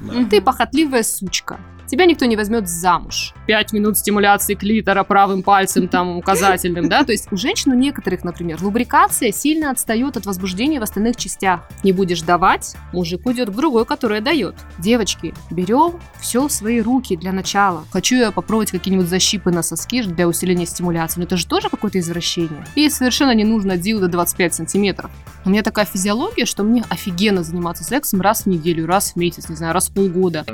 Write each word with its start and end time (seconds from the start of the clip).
Да. 0.00 0.24
Ты 0.28 0.40
похотливая 0.40 1.02
сучка. 1.02 1.58
Тебя 1.90 2.04
никто 2.04 2.24
не 2.24 2.36
возьмет 2.36 2.68
замуж. 2.68 3.34
Пять 3.48 3.72
минут 3.72 3.98
стимуляции 3.98 4.54
клитора 4.54 5.02
правым 5.02 5.42
пальцем, 5.42 5.88
там, 5.88 6.18
указательным, 6.18 6.88
да? 6.88 7.02
То 7.02 7.10
есть 7.10 7.26
у 7.32 7.36
женщин, 7.36 7.72
у 7.72 7.74
некоторых, 7.74 8.22
например, 8.22 8.62
лубрикация 8.62 9.32
сильно 9.32 9.72
отстает 9.72 10.16
от 10.16 10.24
возбуждения 10.24 10.78
в 10.78 10.84
остальных 10.84 11.16
частях. 11.16 11.68
Не 11.82 11.90
будешь 11.90 12.22
давать, 12.22 12.76
мужик 12.92 13.26
уйдет 13.26 13.50
к 13.50 13.52
другой, 13.52 13.84
которая 13.84 14.20
дает. 14.20 14.54
Девочки, 14.78 15.34
берем 15.50 15.94
все 16.20 16.46
в 16.46 16.52
свои 16.52 16.80
руки 16.80 17.16
для 17.16 17.32
начала. 17.32 17.84
Хочу 17.90 18.14
я 18.14 18.30
попробовать 18.30 18.70
какие-нибудь 18.70 19.08
защипы 19.08 19.50
на 19.50 19.64
соски 19.64 20.04
для 20.04 20.28
усиления 20.28 20.66
стимуляции, 20.66 21.18
но 21.18 21.26
это 21.26 21.36
же 21.36 21.48
тоже 21.48 21.70
какое-то 21.70 21.98
извращение. 21.98 22.64
И 22.76 22.88
совершенно 22.88 23.34
не 23.34 23.44
нужно 23.44 23.76
дилдо 23.76 24.06
25 24.06 24.54
сантиметров. 24.54 25.10
У 25.44 25.50
меня 25.50 25.64
такая 25.64 25.86
физиология, 25.86 26.44
что 26.44 26.62
мне 26.62 26.84
офигенно 26.88 27.42
заниматься 27.42 27.82
сексом 27.82 28.20
раз 28.20 28.42
в 28.42 28.46
неделю, 28.46 28.86
раз 28.86 29.14
в 29.14 29.16
месяц, 29.16 29.48
не 29.48 29.56
знаю, 29.56 29.74
раз 29.74 29.88
в 29.88 29.94
полгода. 29.94 30.44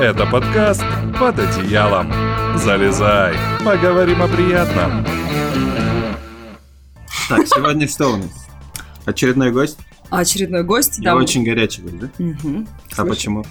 Это 0.00 0.26
подкаст 0.26 0.84
«Под 1.18 1.38
одеялом». 1.38 2.12
Залезай, 2.56 3.34
поговорим 3.64 4.22
о 4.22 4.28
приятном. 4.28 5.04
Так, 7.28 7.46
сегодня 7.46 7.86
что 7.88 8.08
у 8.14 8.16
нас? 8.16 8.46
Очередной 9.04 9.50
гость? 9.52 9.78
Очередной 10.10 10.62
гость, 10.62 10.98
И 10.98 11.02
да. 11.02 11.16
очень 11.16 11.44
горячий 11.44 11.82
гость, 11.82 11.98
да? 11.98 12.10
А 12.96 13.04
почему? 13.04 13.44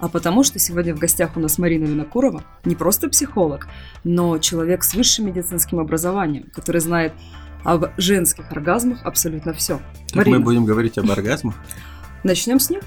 А 0.00 0.08
потому 0.08 0.42
что 0.42 0.58
сегодня 0.58 0.94
в 0.94 0.98
гостях 0.98 1.36
у 1.36 1.40
нас 1.40 1.58
Марина 1.58 1.84
Винокурова, 1.84 2.42
не 2.64 2.74
просто 2.74 3.08
психолог, 3.08 3.68
но 4.02 4.38
человек 4.38 4.84
с 4.84 4.94
высшим 4.94 5.26
медицинским 5.26 5.78
образованием, 5.78 6.50
который 6.52 6.80
знает 6.80 7.12
об 7.62 7.86
женских 7.96 8.50
оргазмах 8.50 9.04
абсолютно 9.04 9.54
все. 9.54 9.80
Так 10.08 10.16
Марина, 10.16 10.38
мы 10.38 10.44
будем 10.44 10.64
говорить 10.64 10.98
об 10.98 11.10
оргазмах? 11.10 11.54
начнем 12.24 12.58
с 12.58 12.70
них. 12.70 12.82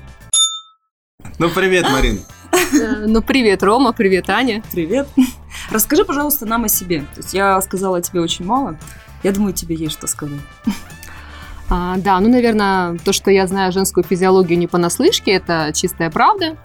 Ну, 1.40 1.50
привет, 1.50 1.86
Марин. 1.90 2.20
Э, 2.52 3.06
Ну, 3.06 3.22
привет, 3.22 3.64
Рома, 3.64 3.92
привет, 3.92 4.30
Аня. 4.30 4.64
Привет. 4.72 5.08
Расскажи, 5.72 6.06
пожалуйста, 6.06 6.46
нам 6.46 6.64
о 6.64 6.70
себе. 6.70 7.02
То 7.14 7.22
есть 7.22 7.34
я 7.34 7.62
сказала 7.62 8.02
тебе 8.02 8.22
очень 8.22 8.46
мало. 8.46 8.78
Я 9.24 9.32
думаю, 9.32 9.54
тебе 9.54 9.76
есть 9.76 9.94
что 9.94 10.08
сказать. 10.08 10.40
А, 11.70 11.98
да, 11.98 12.20
ну, 12.20 12.30
наверное, 12.30 12.98
то, 13.00 13.14
что 13.14 13.30
я 13.30 13.46
знаю 13.46 13.72
женскую 13.72 14.04
физиологию 14.04 14.58
не 14.58 14.68
понаслышке, 14.68 15.32
это 15.32 15.72
чистая 15.74 16.10
правда. 16.10 16.56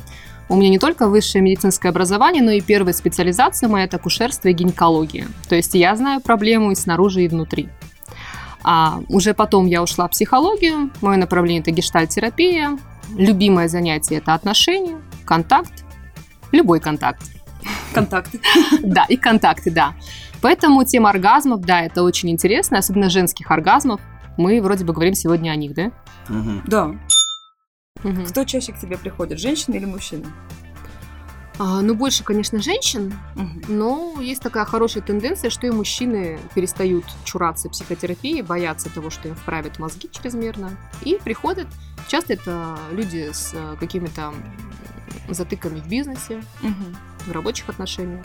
У 0.49 0.57
меня 0.57 0.69
не 0.69 0.79
только 0.79 1.09
высшее 1.09 1.43
медицинское 1.43 1.89
образование, 1.89 2.43
но 2.43 2.51
и 2.51 2.61
первая 2.61 2.93
специализация 2.93 3.69
моя– 3.69 3.85
это 3.87 3.97
акушерство 3.97 4.49
и 4.49 4.53
гинекология. 4.53 5.27
То 5.49 5.55
есть 5.55 5.75
я 5.75 5.97
знаю 5.97 6.21
проблему 6.21 6.71
и 6.71 6.75
снаружи, 6.75 7.23
и 7.23 7.29
внутри. 7.29 7.69
А 8.63 9.01
уже 9.09 9.35
потом 9.35 9.67
я 9.67 9.83
ушла 9.83 10.07
в 10.07 10.11
психологию. 10.13 10.91
Мое 11.01 11.17
направление– 11.17 11.61
это 11.63 11.71
гештальтерапия. 11.71 12.79
Любимое 13.17 13.69
занятие– 13.69 14.17
это 14.19 14.35
отношения, 14.35 15.01
контакт, 15.25 15.85
любой 16.51 16.81
контакт. 16.81 17.23
Контакты. 17.93 18.41
Да, 18.83 19.05
и 19.09 19.17
контакты, 19.17 19.71
да. 19.71 19.95
Поэтому 20.41 20.85
тема 20.85 21.11
оргазмов, 21.11 21.61
да, 21.61 21.83
это 21.83 22.03
очень 22.03 22.31
интересно, 22.31 22.79
особенно 22.79 23.11
женских 23.11 23.51
оргазмов. 23.51 24.01
Мы 24.37 24.61
вроде 24.61 24.85
бы 24.85 24.93
говорим 24.93 25.15
сегодня 25.15 25.51
о 25.51 25.57
них, 25.57 25.75
да? 25.75 25.93
Да. 26.67 26.95
Кто 28.29 28.45
чаще 28.45 28.73
к 28.73 28.79
тебе 28.79 28.99
приходит, 28.99 29.39
женщина 29.39 29.75
или 29.75 29.85
мужчина? 29.85 30.27
А, 31.65 31.81
ну, 31.81 31.95
больше, 31.95 32.25
конечно, 32.25 32.61
женщин, 32.61 33.15
но 33.69 34.17
есть 34.21 34.43
такая 34.43 34.65
хорошая 34.65 35.01
тенденция, 35.01 35.49
что 35.49 35.65
и 35.69 35.71
мужчины 35.71 36.41
перестают 36.57 37.05
чураться 37.23 37.69
психотерапии, 37.69 38.43
боятся 38.43 38.91
того, 38.93 39.11
что 39.11 39.29
им 39.29 39.37
вправят 39.37 39.79
мозги 39.79 40.11
чрезмерно, 40.11 40.77
и 41.03 41.21
приходят. 41.23 41.69
Часто 42.09 42.33
это 42.33 42.77
люди 42.91 43.31
с 43.33 43.53
э, 43.55 43.77
какими-то 43.79 44.35
затыками 45.29 45.79
в 45.79 45.87
бизнесе, 45.87 46.43
Мгм. 46.63 46.97
в 47.27 47.31
рабочих 47.31 47.69
отношениях. 47.69 48.25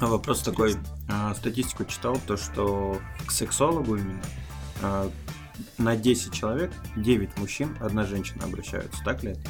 А 0.00 0.06
Вопрос 0.06 0.40
такой. 0.40 0.76
а, 1.10 1.34
Статистику 1.34 1.84
читал, 1.84 2.18
то 2.26 2.38
что 2.38 2.98
к 3.26 3.32
сексологу 3.32 3.96
именно 3.96 4.22
а, 4.80 5.10
на 5.76 5.94
10 5.94 6.32
человек 6.32 6.72
9 6.96 7.36
мужчин, 7.38 7.76
одна 7.80 8.06
женщина 8.06 8.44
обращаются. 8.46 8.98
Так 9.04 9.22
ли 9.24 9.32
это? 9.32 9.42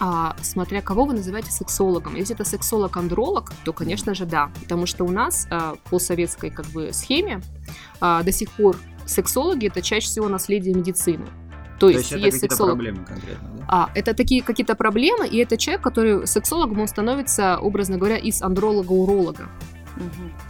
А 0.00 0.36
смотря 0.42 0.80
кого 0.80 1.04
вы 1.04 1.14
называете 1.14 1.50
сексологом. 1.50 2.14
Если 2.14 2.34
это 2.34 2.44
сексолог-андролог, 2.44 3.52
то, 3.64 3.72
конечно 3.72 4.14
же, 4.14 4.26
да. 4.26 4.50
Потому 4.60 4.86
что 4.86 5.04
у 5.04 5.10
нас 5.10 5.48
а, 5.50 5.74
по 5.90 5.98
советской 5.98 6.50
как 6.50 6.66
бы 6.66 6.92
схеме 6.92 7.40
а, 8.00 8.22
до 8.22 8.30
сих 8.30 8.50
пор 8.52 8.76
сексологи 9.06 9.66
это 9.66 9.82
чаще 9.82 10.06
всего 10.06 10.28
наследие 10.28 10.74
медицины. 10.74 11.26
То, 11.78 11.86
То 11.86 11.98
есть, 11.98 12.10
есть 12.10 12.38
это 12.38 12.38
сексолог. 12.38 12.74
проблемы 12.74 13.04
конкретно, 13.04 13.48
да? 13.56 13.64
А, 13.68 13.90
это 13.94 14.14
такие 14.14 14.42
какие-то 14.42 14.74
проблемы, 14.74 15.28
и 15.28 15.36
это 15.38 15.56
человек, 15.56 15.82
который 15.82 16.26
сексологом, 16.26 16.80
он 16.80 16.88
становится, 16.88 17.58
образно 17.58 17.98
говоря, 17.98 18.16
из 18.16 18.42
андролога-уролога. 18.42 19.48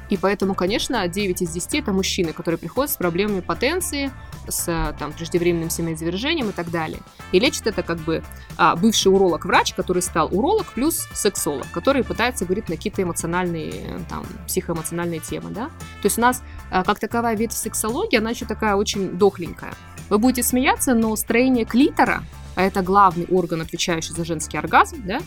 И 0.09 0.17
поэтому, 0.17 0.55
конечно, 0.55 1.07
9 1.07 1.43
из 1.43 1.51
10 1.51 1.75
это 1.75 1.93
мужчины, 1.93 2.33
которые 2.33 2.59
приходят 2.59 2.91
с 2.91 2.97
проблемами 2.97 3.41
потенции, 3.41 4.11
с 4.49 4.69
э, 4.69 4.95
там, 4.99 5.13
преждевременным 5.13 5.71
семяизвержением 5.71 6.51
и 6.51 6.53
так 6.53 6.71
далее. 6.71 7.01
И 7.33 7.41
лечит 7.41 7.67
это 7.67 7.83
как 7.83 7.99
бы 7.99 8.23
а, 8.57 8.77
бывший 8.77 9.09
уролог-врач, 9.09 9.75
который 9.75 10.03
стал 10.03 10.29
уролог, 10.33 10.67
плюс 10.73 11.07
сексолог, 11.13 11.67
который 11.73 12.05
пытается 12.05 12.45
говорить 12.45 12.69
на 12.69 12.77
какие-то 12.77 13.03
эмоциональные, 13.03 13.71
э, 13.71 13.99
там, 14.09 14.25
психоэмоциональные 14.47 15.21
темы, 15.21 15.51
да. 15.51 15.67
То 15.67 16.05
есть 16.05 16.19
у 16.19 16.23
нас 16.23 16.43
а, 16.71 16.85
как 16.85 16.99
таковая 16.99 17.37
ветвь 17.37 17.57
сексологии, 17.57 18.17
она 18.17 18.31
еще 18.31 18.47
такая 18.47 18.75
очень 18.75 19.19
дохленькая. 19.19 19.75
Вы 20.09 20.19
будете 20.19 20.43
смеяться, 20.43 20.95
но 20.95 21.15
строение 21.17 21.65
клитора, 21.65 22.23
а 22.57 22.63
это 22.63 22.83
главный 22.83 23.27
орган, 23.27 23.61
отвечающий 23.61 24.15
за 24.15 24.25
женский 24.25 24.57
оргазм, 24.57 25.03
да, 25.05 25.21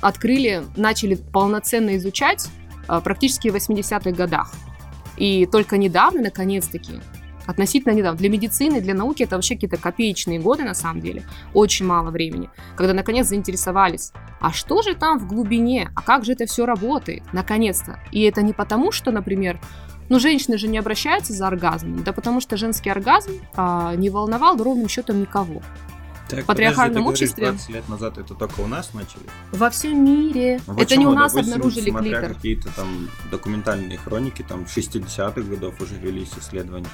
открыли, 0.00 0.64
начали 0.76 1.14
полноценно 1.14 1.96
изучать 1.96 2.48
практически 2.98 3.48
в 3.48 3.54
80-х 3.54 4.10
годах. 4.10 4.52
И 5.16 5.46
только 5.46 5.76
недавно, 5.76 6.22
наконец-таки, 6.22 6.94
относительно 7.46 7.92
недавно, 7.92 8.18
для 8.18 8.28
медицины, 8.28 8.80
для 8.80 8.94
науки 8.94 9.22
это 9.22 9.36
вообще 9.36 9.54
какие-то 9.54 9.76
копеечные 9.76 10.40
годы 10.40 10.64
на 10.64 10.74
самом 10.74 11.00
деле, 11.00 11.24
очень 11.52 11.86
мало 11.86 12.10
времени, 12.10 12.48
когда 12.76 12.94
наконец 12.94 13.26
заинтересовались, 13.26 14.12
а 14.40 14.52
что 14.52 14.82
же 14.82 14.94
там 14.94 15.18
в 15.18 15.26
глубине, 15.26 15.90
а 15.94 16.02
как 16.02 16.24
же 16.24 16.32
это 16.32 16.46
все 16.46 16.64
работает, 16.64 17.22
наконец-то. 17.32 18.00
И 18.12 18.22
это 18.22 18.42
не 18.42 18.52
потому, 18.52 18.92
что, 18.92 19.10
например, 19.10 19.60
ну, 20.08 20.18
женщины 20.18 20.58
же 20.58 20.66
не 20.66 20.78
обращаются 20.78 21.32
за 21.32 21.46
оргазмом, 21.46 22.02
да 22.02 22.12
потому 22.12 22.40
что 22.40 22.56
женский 22.56 22.90
оргазм 22.90 23.32
а, 23.54 23.94
не 23.94 24.10
волновал 24.10 24.56
ровным 24.56 24.88
счетом 24.88 25.20
никого. 25.20 25.62
Так, 26.36 26.46
патриархальном 26.46 27.04
подожди, 27.04 27.26
ты 27.26 27.40
говоришь, 27.42 27.50
обществе- 27.50 27.50
20 27.52 27.68
лет 27.70 27.88
назад 27.88 28.18
это 28.18 28.34
только 28.34 28.60
у 28.60 28.66
нас 28.66 28.94
начали? 28.94 29.22
Во 29.52 29.70
всем 29.70 30.04
мире. 30.04 30.60
Ну, 30.66 30.76
это 30.78 30.96
не 30.96 31.06
у 31.06 31.12
нас 31.12 31.32
Допустим, 31.32 31.54
обнаружили 31.54 31.90
смотря 31.90 32.18
клитор. 32.20 32.34
какие-то 32.34 32.68
там 32.76 33.08
документальные 33.30 33.98
хроники, 33.98 34.44
там 34.46 34.64
60-х 34.66 35.40
годов 35.48 35.80
уже 35.80 35.94
велись 35.96 36.30
исследования. 36.38 36.88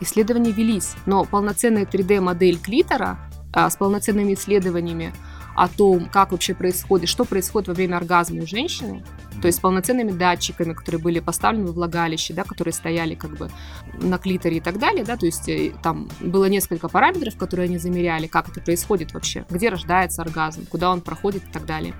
Исследования 0.00 0.50
велись, 0.52 0.94
но 1.06 1.24
полноценная 1.24 1.86
3D-модель 1.86 2.58
клитора 2.58 3.18
а, 3.52 3.70
с 3.70 3.76
полноценными 3.76 4.34
исследованиями 4.34 5.14
о 5.56 5.68
том, 5.68 6.08
как 6.10 6.32
вообще 6.32 6.54
происходит, 6.54 7.08
что 7.08 7.24
происходит 7.24 7.68
во 7.68 7.74
время 7.74 7.96
оргазма 7.96 8.42
у 8.42 8.46
женщины, 8.46 9.02
то 9.40 9.46
есть 9.46 9.58
с 9.58 9.60
полноценными 9.60 10.12
датчиками, 10.12 10.74
которые 10.74 11.00
были 11.00 11.18
поставлены 11.20 11.68
в 11.68 11.74
влагалище, 11.74 12.34
да, 12.34 12.44
которые 12.44 12.74
стояли 12.74 13.14
как 13.14 13.36
бы 13.36 13.50
на 13.94 14.18
клиторе 14.18 14.58
и 14.58 14.60
так 14.60 14.78
далее, 14.78 15.04
да, 15.04 15.16
то 15.16 15.24
есть 15.24 15.48
э, 15.48 15.72
там 15.82 16.08
было 16.20 16.44
несколько 16.44 16.88
параметров, 16.88 17.36
которые 17.36 17.66
они 17.66 17.78
замеряли, 17.78 18.26
как 18.26 18.50
это 18.50 18.60
происходит 18.60 19.14
вообще, 19.14 19.46
где 19.48 19.70
рождается 19.70 20.22
оргазм, 20.22 20.66
куда 20.66 20.90
он 20.90 21.00
проходит 21.00 21.42
и 21.44 21.52
так 21.52 21.64
далее. 21.64 21.94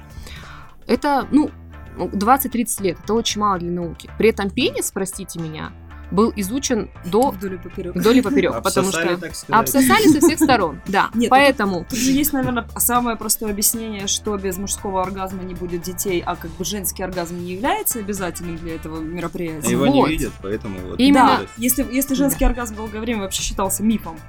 Это, 0.86 1.26
ну, 1.32 1.50
20-30 1.96 2.82
лет, 2.82 2.98
это 3.02 3.14
очень 3.14 3.40
мало 3.40 3.58
для 3.58 3.70
науки. 3.70 4.10
При 4.18 4.28
этом 4.28 4.50
пенис, 4.50 4.90
простите 4.92 5.40
меня, 5.40 5.72
был 6.10 6.32
изучен 6.36 6.88
до 7.04 7.30
Вдоль 7.30 7.54
и 7.54 7.58
поперек. 7.58 7.94
вдоль 7.94 8.18
и 8.18 8.22
поперек, 8.22 8.52
потому 8.62 8.88
что 8.92 9.16
так 9.16 9.34
сказать. 9.34 9.60
обсосали 9.60 10.08
со 10.08 10.20
всех 10.20 10.38
сторон, 10.38 10.80
да. 10.86 11.10
Нет, 11.14 11.30
Поэтому 11.30 11.84
Тут 11.88 11.98
же 11.98 12.10
есть, 12.12 12.32
наверное, 12.32 12.66
самое 12.76 13.16
простое 13.16 13.50
объяснение, 13.50 14.06
что 14.06 14.36
без 14.36 14.56
мужского 14.56 15.02
оргазма 15.02 15.42
не 15.42 15.54
будет 15.54 15.82
детей, 15.82 16.22
а 16.24 16.36
как 16.36 16.50
бы 16.52 16.64
женский 16.64 17.02
оргазм 17.02 17.38
не 17.38 17.52
является 17.54 17.98
обязательным 17.98 18.56
для 18.56 18.74
этого 18.76 18.98
А 18.98 19.00
мероприятия. 19.00 19.70
его 19.70 19.86
Вот. 19.86 19.94
не 19.94 20.06
видят, 20.08 20.32
поэтому 20.42 20.78
вот. 20.80 21.00
Именно. 21.00 21.38
Да, 21.40 21.46
если, 21.56 21.86
если 21.90 22.14
женский 22.14 22.44
оргазм 22.44 22.76
долгое 22.76 23.00
время 23.00 23.22
вообще 23.22 23.42
считался 23.42 23.82
мифом. 23.82 24.14
Ну, 24.16 24.20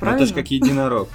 Правильно? 0.00 0.22
Это 0.24 0.28
же 0.28 0.34
как 0.34 0.50
единорог. 0.50 1.08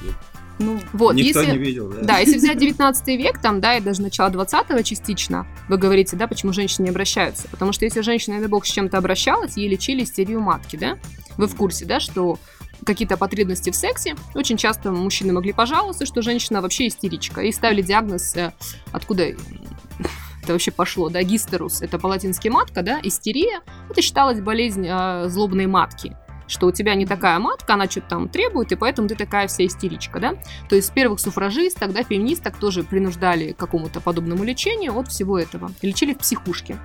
Ну, 0.57 0.79
вот, 0.93 1.15
Никто 1.15 1.41
если... 1.41 1.51
не 1.51 1.57
видел, 1.57 1.89
да? 1.89 2.01
Да, 2.01 2.17
если 2.19 2.37
взять 2.37 2.57
19 2.59 3.07
век, 3.07 3.39
там, 3.39 3.59
да, 3.59 3.75
и 3.75 3.81
даже 3.81 4.01
начало 4.01 4.29
20-го 4.29 4.81
частично, 4.81 5.45
вы 5.67 5.77
говорите, 5.77 6.15
да, 6.15 6.27
почему 6.27 6.53
женщины 6.53 6.85
не 6.85 6.89
обращаются. 6.91 7.47
Потому 7.49 7.73
что 7.73 7.85
если 7.85 8.01
женщина, 8.01 8.39
дай 8.39 8.47
бог, 8.47 8.65
с 8.65 8.69
чем-то 8.69 8.97
обращалась, 8.97 9.57
ей 9.57 9.67
лечили 9.67 10.03
истерию 10.03 10.39
матки, 10.41 10.75
да? 10.77 10.97
Вы 11.37 11.47
в 11.47 11.55
курсе, 11.55 11.85
да, 11.85 11.99
что 11.99 12.39
какие-то 12.85 13.17
потребности 13.17 13.69
в 13.69 13.75
сексе, 13.75 14.15
очень 14.33 14.57
часто 14.57 14.91
мужчины 14.91 15.33
могли 15.33 15.53
пожаловаться, 15.53 16.05
что 16.05 16.21
женщина 16.21 16.61
вообще 16.61 16.87
истеричка, 16.87 17.41
и 17.41 17.51
ставили 17.51 17.81
диагноз, 17.81 18.35
э, 18.35 18.53
откуда 18.91 19.23
это 20.43 20.53
вообще 20.53 20.71
пошло, 20.71 21.09
да, 21.09 21.23
гистерус, 21.23 21.81
это 21.81 21.99
по-латински 21.99 22.47
матка, 22.49 22.81
да, 22.81 22.99
истерия, 23.03 23.61
это 23.89 24.01
считалась 24.01 24.39
болезнь 24.39 24.85
э, 24.87 25.27
злобной 25.29 25.67
матки. 25.67 26.15
Что 26.47 26.67
у 26.67 26.71
тебя 26.71 26.95
не 26.95 27.05
такая 27.05 27.39
матка, 27.39 27.73
она 27.73 27.89
что-то 27.89 28.09
там 28.09 28.29
требует, 28.29 28.71
и 28.71 28.75
поэтому 28.75 29.07
ты 29.07 29.15
такая 29.15 29.47
вся 29.47 29.65
истеричка, 29.65 30.19
да? 30.19 30.35
То 30.69 30.75
есть 30.75 30.93
первых 30.93 31.19
суфражисток, 31.19 31.93
да, 31.93 32.03
феминисток 32.03 32.57
тоже 32.57 32.83
принуждали 32.83 33.53
к 33.53 33.57
какому-то 33.57 34.01
подобному 34.01 34.43
лечению 34.43 34.97
от 34.97 35.07
всего 35.07 35.39
этого. 35.39 35.71
Лечили 35.81 36.13
в 36.13 36.19
психушке. 36.19 36.77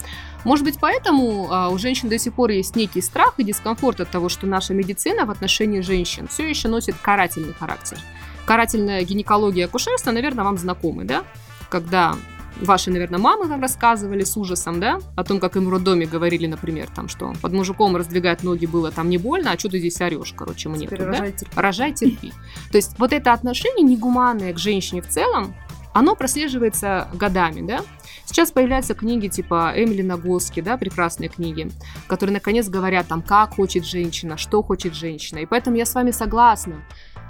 Может 0.45 0.65
быть, 0.65 0.79
поэтому 0.81 1.49
а, 1.51 1.69
у 1.69 1.79
женщин 1.79 2.09
до 2.09 2.19
сих 2.19 2.35
пор 2.35 2.51
есть 2.51 2.77
некий 2.77 3.03
страх 3.03 3.35
и 3.37 3.45
дискомфорт 3.45 4.01
от 4.01 4.11
того, 4.11 4.29
что 4.29 4.47
наша 4.47 4.73
медицина 4.73 5.27
в 5.27 5.31
отношении 5.31 5.81
женщин 5.81 6.29
все 6.29 6.49
еще 6.49 6.69
носит 6.69 6.97
карательный 7.01 7.53
характер. 7.53 7.99
Карательная 8.47 9.03
гинекология 9.03 9.63
и 9.63 9.67
акушерство, 9.67 10.11
наверное, 10.11 10.45
вам 10.45 10.57
знакомы, 10.57 11.05
да? 11.05 11.25
Когда 11.69 12.17
ваши, 12.61 12.91
наверное, 12.91 13.19
мамы 13.19 13.47
вам 13.47 13.61
рассказывали 13.61 14.25
с 14.25 14.37
ужасом, 14.37 14.81
да, 14.81 14.99
о 15.17 15.25
том, 15.25 15.41
как 15.41 15.57
им 15.57 15.67
в 15.67 15.71
роддоме 15.71 16.07
говорили, 16.07 16.47
например, 16.47 16.89
там, 16.95 17.09
что 17.09 17.33
под 17.41 17.53
мужиком 17.53 17.97
раздвигать 17.97 18.43
ноги 18.43 18.67
было 18.67 18.91
там 18.91 19.09
не 19.09 19.19
больно, 19.19 19.53
а 19.53 19.59
что 19.59 19.69
ты 19.69 19.79
здесь 19.79 20.01
орешь, 20.01 20.35
короче, 20.37 20.69
мне 20.69 20.87
Теперь 20.87 20.99
тут, 20.99 21.07
да? 21.07 21.13
рожай, 21.13 21.33
терпи. 21.33 21.53
Рожай, 21.57 21.93
терпи. 21.93 22.33
То 22.71 22.77
есть 22.77 22.99
вот 22.99 23.13
это 23.13 23.33
отношение 23.33 23.85
негуманное 23.85 24.53
к 24.53 24.59
женщине 24.59 25.03
в 25.03 25.09
целом, 25.09 25.55
оно 25.93 26.15
прослеживается 26.15 27.09
годами, 27.15 27.67
да. 27.67 27.81
Сейчас 28.25 28.53
появляются 28.53 28.95
книги 28.95 29.27
типа 29.27 29.73
Эмили 29.75 30.03
Нагоски, 30.03 30.61
да, 30.61 30.77
прекрасные 30.77 31.29
книги, 31.29 31.69
которые 32.07 32.35
наконец 32.35 32.69
говорят 32.69 33.09
там, 33.09 33.23
как 33.23 33.55
хочет 33.57 33.85
женщина, 33.85 34.37
что 34.37 34.63
хочет 34.63 34.95
женщина. 34.95 35.41
И 35.41 35.47
поэтому 35.47 35.77
я 35.77 35.85
с 35.85 35.95
вами 35.95 36.13
согласна. 36.13 36.85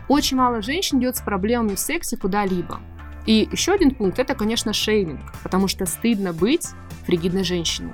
Очень 0.09 0.37
мало 0.37 0.61
женщин 0.61 0.99
идет 0.99 1.17
с 1.17 1.23
проблемами 1.23 1.75
в 1.75 1.81
сексе 1.81 2.19
куда-либо. 2.19 2.81
И 3.27 3.49
еще 3.51 3.73
один 3.73 3.95
пункт 3.95 4.19
это, 4.19 4.35
конечно, 4.35 4.73
шейминг, 4.73 5.21
потому 5.43 5.69
что 5.69 5.87
стыдно 5.87 6.33
быть 6.33 6.69
фригидной 7.07 7.45
женщиной. 7.45 7.93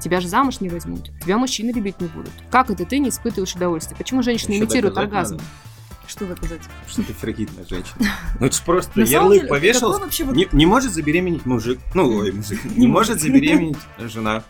Тебя 0.00 0.20
же 0.20 0.28
замуж 0.28 0.60
не 0.60 0.68
возьмут, 0.68 1.10
тебя 1.20 1.38
мужчины 1.38 1.70
любить 1.72 2.00
не 2.00 2.06
будут. 2.06 2.30
Как 2.50 2.70
это 2.70 2.84
ты 2.84 2.98
не 2.98 3.08
испытываешь 3.08 3.54
удовольствие? 3.54 3.96
Почему 3.96 4.22
женщины 4.22 4.52
Ещё 4.52 4.64
имитируют 4.64 4.96
оргазм? 4.96 5.36
надо, 5.36 5.48
Что 6.08 6.24
доказать? 6.26 6.62
Что 6.88 7.02
ты 7.02 7.12
фригидная 7.12 7.66
женщина. 7.66 7.96
Ну 8.40 8.46
это 8.46 8.56
ж 8.56 8.62
просто 8.62 9.02
ярлык 9.02 9.42
деле, 9.42 9.48
повешал. 9.48 10.00
Не, 10.32 10.48
не 10.52 10.64
может 10.64 10.92
забеременеть 10.92 11.44
мужик. 11.44 11.78
Ну, 11.94 12.08
ой, 12.18 12.32
мужик. 12.32 12.64
Не, 12.76 12.86
может 12.86 13.20
забеременеть 13.20 13.76
жена. 13.98 14.42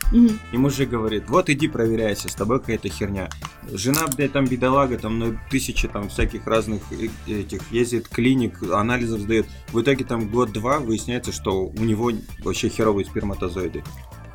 И 0.51 0.57
мужик 0.57 0.89
говорит, 0.89 1.27
вот 1.27 1.49
иди 1.49 1.67
проверяйся, 1.67 2.29
с 2.29 2.35
тобой 2.35 2.59
какая-то 2.59 2.87
херня. 2.87 3.29
Жена, 3.71 4.07
блядь, 4.07 4.31
там 4.31 4.45
бедолага, 4.45 4.97
там 4.97 5.19
ну, 5.19 5.37
тысячи 5.49 5.87
там 5.87 6.07
всяких 6.09 6.47
разных 6.47 6.81
этих 7.27 7.71
ездит 7.71 8.07
клиник, 8.07 8.63
анализов 8.71 9.21
сдает. 9.21 9.47
В 9.69 9.81
итоге 9.81 10.05
там 10.05 10.29
год-два 10.29 10.79
выясняется, 10.79 11.33
что 11.33 11.65
у 11.65 11.83
него 11.83 12.11
вообще 12.43 12.69
херовые 12.69 13.05
сперматозоиды. 13.05 13.83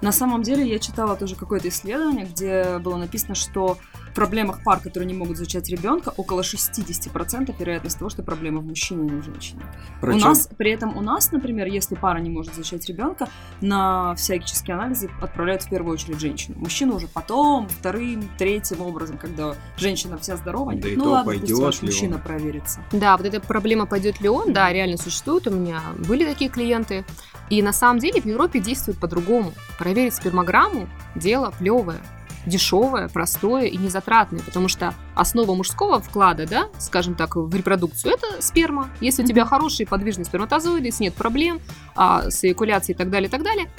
На 0.00 0.12
самом 0.12 0.42
деле 0.42 0.66
я 0.66 0.78
читала 0.78 1.16
тоже 1.16 1.34
какое-то 1.36 1.68
исследование, 1.68 2.26
где 2.26 2.78
было 2.78 2.96
написано, 2.96 3.34
что 3.34 3.78
в 4.10 4.14
проблемах 4.14 4.62
пар, 4.62 4.78
которые 4.80 5.06
не 5.08 5.14
могут 5.14 5.36
зачать 5.38 5.68
ребенка, 5.68 6.12
около 6.16 6.42
60% 6.42 7.54
вероятность 7.58 7.98
того, 7.98 8.10
что 8.10 8.22
проблема 8.22 8.60
в 8.60 8.64
мужчине, 8.66 9.08
а 9.10 9.12
не 9.14 9.20
в 9.20 9.24
женщине. 9.24 9.62
У 10.00 10.06
Причем- 10.06 10.28
нас, 10.28 10.48
при 10.56 10.70
этом 10.70 10.96
у 10.96 11.00
нас, 11.00 11.32
например, 11.32 11.66
если 11.66 11.94
пара 11.94 12.18
не 12.18 12.30
может 12.30 12.54
зачать 12.54 12.86
ребенка, 12.86 13.28
на 13.60 14.14
всяческие 14.14 14.76
анализы 14.76 15.10
отправляют 15.20 15.62
в 15.62 15.70
первую 15.70 15.94
очередь 15.94 16.20
женщину. 16.20 16.58
Мужчину 16.58 16.96
уже 16.96 17.08
потом, 17.08 17.68
вторым, 17.68 18.28
третьим 18.38 18.82
образом, 18.82 19.18
когда 19.18 19.54
женщина 19.76 20.16
вся 20.18 20.36
здорова, 20.36 20.72
они 20.72 20.80
Да 20.80 20.88
и 20.88 20.94
говорят, 20.94 21.04
ну 21.06 21.10
ладно, 21.12 21.32
пусть 21.32 21.40
пойдет 21.52 21.82
ли 21.82 21.86
мужчина 21.88 22.16
он». 22.16 22.22
проверится. 22.22 22.80
Да, 22.92 23.16
вот 23.16 23.26
эта 23.26 23.40
проблема 23.40 23.86
пойдет 23.86 24.20
ли 24.20 24.28
он, 24.28 24.52
да, 24.52 24.72
реально 24.72 24.96
существует. 24.96 25.46
У 25.48 25.50
меня 25.50 25.80
были 26.06 26.24
такие 26.24 26.50
клиенты. 26.50 27.04
И 27.50 27.62
на 27.62 27.72
самом 27.72 27.98
деле 27.98 28.20
в 28.20 28.26
Европе 28.26 28.60
действует 28.60 28.98
по-другому. 28.98 29.52
Проверить 29.78 30.14
спермограмму– 30.14 30.88
дело 31.14 31.52
плевое 31.58 32.00
дешевое, 32.46 33.08
простое 33.08 33.66
и 33.66 33.76
незатратное, 33.76 34.40
потому 34.40 34.68
что 34.68 34.94
основа 35.14 35.54
мужского 35.54 36.00
вклада, 36.00 36.46
да, 36.46 36.68
скажем 36.78 37.14
так, 37.14 37.36
в 37.36 37.54
репродукцию– 37.54 38.14
это 38.14 38.42
сперма. 38.42 38.90
Если 39.00 39.22
у 39.22 39.26
тебя 39.26 39.44
хорошие 39.44 39.86
подвижные 39.86 40.24
сперматозоиды, 40.24 40.86
если 40.86 41.04
нет 41.04 41.14
проблем 41.14 41.60
а, 41.96 42.30
с 42.30 42.44
эякуляцией 42.44 42.94
и 42.94 42.98
так 42.98 43.10
далее, 43.10 43.28
и 43.28 43.30
так 43.30 43.42
далее, 43.42 43.70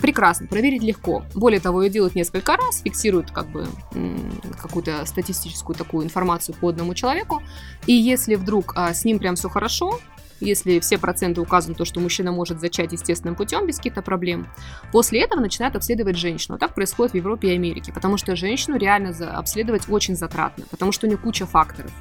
прекрасно, 0.00 0.46
проверить 0.46 0.82
легко. 0.82 1.24
Более 1.34 1.60
того, 1.60 1.82
ее 1.82 1.90
делают 1.90 2.14
несколько 2.14 2.56
раз, 2.56 2.82
фиксируют 2.82 3.30
как 3.30 3.48
бы 3.48 3.66
какую-то 4.60 5.04
статистическую 5.06 5.76
такую 5.76 6.04
информацию 6.04 6.54
по 6.60 6.68
одному 6.68 6.94
человеку. 6.94 7.42
И 7.86 7.92
если 7.92 8.34
вдруг 8.34 8.74
а, 8.76 8.92
с 8.92 9.04
ним 9.04 9.18
прям 9.18 9.36
все 9.36 9.48
хорошо, 9.48 10.00
если 10.40 10.78
все 10.80 10.98
проценты 10.98 11.40
указаны, 11.40 11.74
то, 11.74 11.84
что 11.84 12.00
мужчина 12.00 12.32
может 12.32 12.60
зачать 12.60 12.92
естественным 12.92 13.36
путем 13.36 13.66
без 13.66 13.76
каких-то 13.76 14.02
проблем, 14.02 14.46
после 14.92 15.20
этого 15.20 15.40
начинают 15.40 15.76
обследовать 15.76 16.16
женщину. 16.16 16.58
Так 16.58 16.74
происходит 16.74 17.12
в 17.12 17.16
Европе 17.16 17.48
и 17.48 17.54
Америке, 17.54 17.92
потому 17.92 18.16
что 18.16 18.36
женщину 18.36 18.76
реально 18.76 19.10
обследовать 19.36 19.88
очень 19.88 20.16
затратно, 20.16 20.64
потому 20.70 20.92
что 20.92 21.06
у 21.06 21.08
нее 21.08 21.18
куча 21.18 21.46
факторов. 21.46 21.92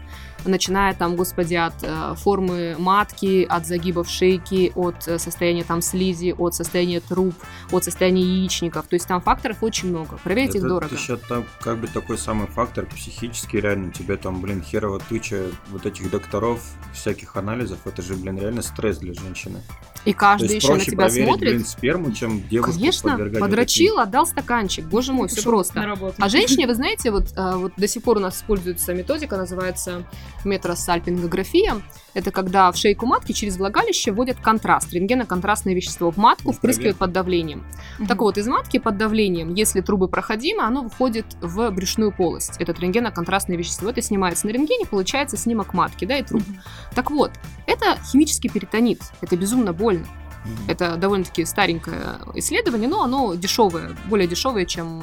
Начиная 0.46 0.94
там, 0.94 1.16
господи, 1.16 1.56
от 1.56 1.74
э, 1.84 2.16
формы 2.16 2.76
матки, 2.78 3.46
от 3.50 3.66
загибов 3.66 4.10
шейки, 4.10 4.72
от 4.76 5.08
э, 5.08 5.18
состояния 5.20 5.64
там 5.64 5.82
слизи, 5.82 6.36
от 6.38 6.56
состояния 6.56 7.00
труб, 7.00 7.34
от 7.72 7.84
состояния 7.84 8.24
яичников. 8.24 8.88
То 8.88 8.96
есть 8.96 9.08
там 9.08 9.22
факторов 9.22 9.58
очень 9.62 9.90
много. 9.90 10.18
Проверить 10.24 10.56
их 10.56 10.62
Это 10.62 10.68
дорого. 10.68 10.96
еще 10.96 11.18
там 11.18 11.46
как 11.62 11.78
бы 11.78 11.88
такой 11.88 12.18
самый 12.18 12.48
фактор 12.48 12.86
психический, 12.86 13.60
реально, 13.60 13.92
тебе 13.92 14.18
там, 14.18 14.42
блин, 14.42 14.62
херово 14.62 15.00
туча 15.00 15.46
вот 15.70 15.86
этих 15.86 16.10
докторов, 16.10 16.62
всяких 16.94 17.36
анализов, 17.36 17.80
это 17.86 18.02
же, 18.02 18.16
блин, 18.16 18.38
реально 18.38 18.62
стресс 18.62 18.98
для 18.98 19.14
женщины. 19.14 19.62
И 20.06 20.14
То 20.14 20.20
каждый 20.20 20.54
есть 20.56 20.64
еще 20.64 20.74
на 20.74 20.80
тебя 20.82 20.98
проверить, 20.98 21.28
смотрит. 21.28 21.52
блин, 21.52 21.66
сперму, 21.66 22.12
чем 22.12 22.48
девушку 22.50 22.74
Конечно, 22.74 23.18
подрочил, 23.40 24.00
отдал 24.00 24.26
стаканчик. 24.26 24.86
Боже 24.86 25.14
мой, 25.14 25.28
все 25.28 25.42
просто. 25.42 25.96
А 26.18 26.30
женщине, 26.30 26.68
вы 26.68 26.76
знаете, 26.76 27.12
вот, 27.12 27.28
а, 27.36 27.58
вот 27.58 27.74
до 27.78 27.88
сих 27.88 28.04
пор 28.04 28.18
у 28.18 28.20
нас 28.20 28.38
используется 28.38 28.94
методика, 28.94 29.38
называется 29.38 30.04
метросальпингография. 30.44 31.82
Это 32.14 32.32
когда 32.32 32.72
в 32.72 32.78
шейку 32.78 33.06
матки 33.06 33.32
через 33.32 33.58
влагалище 33.58 34.12
вводят 34.12 34.38
контраст, 34.40 34.92
рентгеноконтрастное 34.94 35.74
вещество 35.74 36.12
в 36.12 36.18
матку, 36.18 36.48
Ну, 36.48 36.52
впрыскивают 36.54 36.98
проверка. 36.98 37.00
под 37.06 37.12
давлением. 37.14 37.64
Мгм. 38.00 38.08
Так 38.08 38.20
вот, 38.20 38.38
из 38.38 38.48
матки 38.48 38.78
под 38.80 38.98
давлением, 38.98 39.54
если 39.54 39.82
трубы 39.82 40.08
проходимы, 40.08 40.64
оно 40.64 40.84
выходит 40.84 41.26
в 41.42 41.70
брюшную 41.72 42.12
полость. 42.12 42.58
Этот 42.60 42.80
рентгеноконтрастное 42.80 43.58
вещество. 43.58 43.90
Это 43.90 44.02
снимается 44.02 44.48
на 44.48 44.52
рентгене, 44.52 44.86
получается 44.86 45.38
снимок 45.38 45.74
матки, 45.74 46.06
да, 46.06 46.18
и 46.18 46.24
труб. 46.24 46.44
Мгм. 46.48 46.62
Так 46.96 47.12
вот, 47.12 47.32
это 47.68 47.98
химический 48.12 48.50
перитонит. 48.50 49.02
Это 49.22 49.36
безумно 49.36 49.74
больно. 49.74 50.06
Мгм. 50.46 50.58
Это 50.68 50.96
довольно-таки 50.98 51.46
старенькое 51.46 52.18
исследование, 52.36 52.90
но 52.90 53.02
оно 53.04 53.34
дешевое, 53.34 53.96
более 54.06 54.28
дешевое, 54.28 54.66
чем 54.66 55.02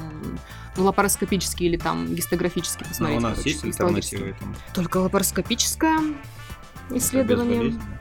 лапароскопический 0.77 1.67
или 1.67 1.77
там 1.77 2.15
гистографический 2.15 2.85
Ну, 2.85 2.89
посмотреть. 2.89 3.19
у 3.19 3.21
нас 3.23 3.33
короче, 3.33 3.51
есть 3.51 3.65
альтернатива 3.65 4.25
этому? 4.27 4.55
Только 4.75 4.99
лапароскопическое 4.99 5.99
Это 6.91 6.99
исследование. 6.99 7.71
безболезненно. 7.71 7.85
М, 7.85 8.00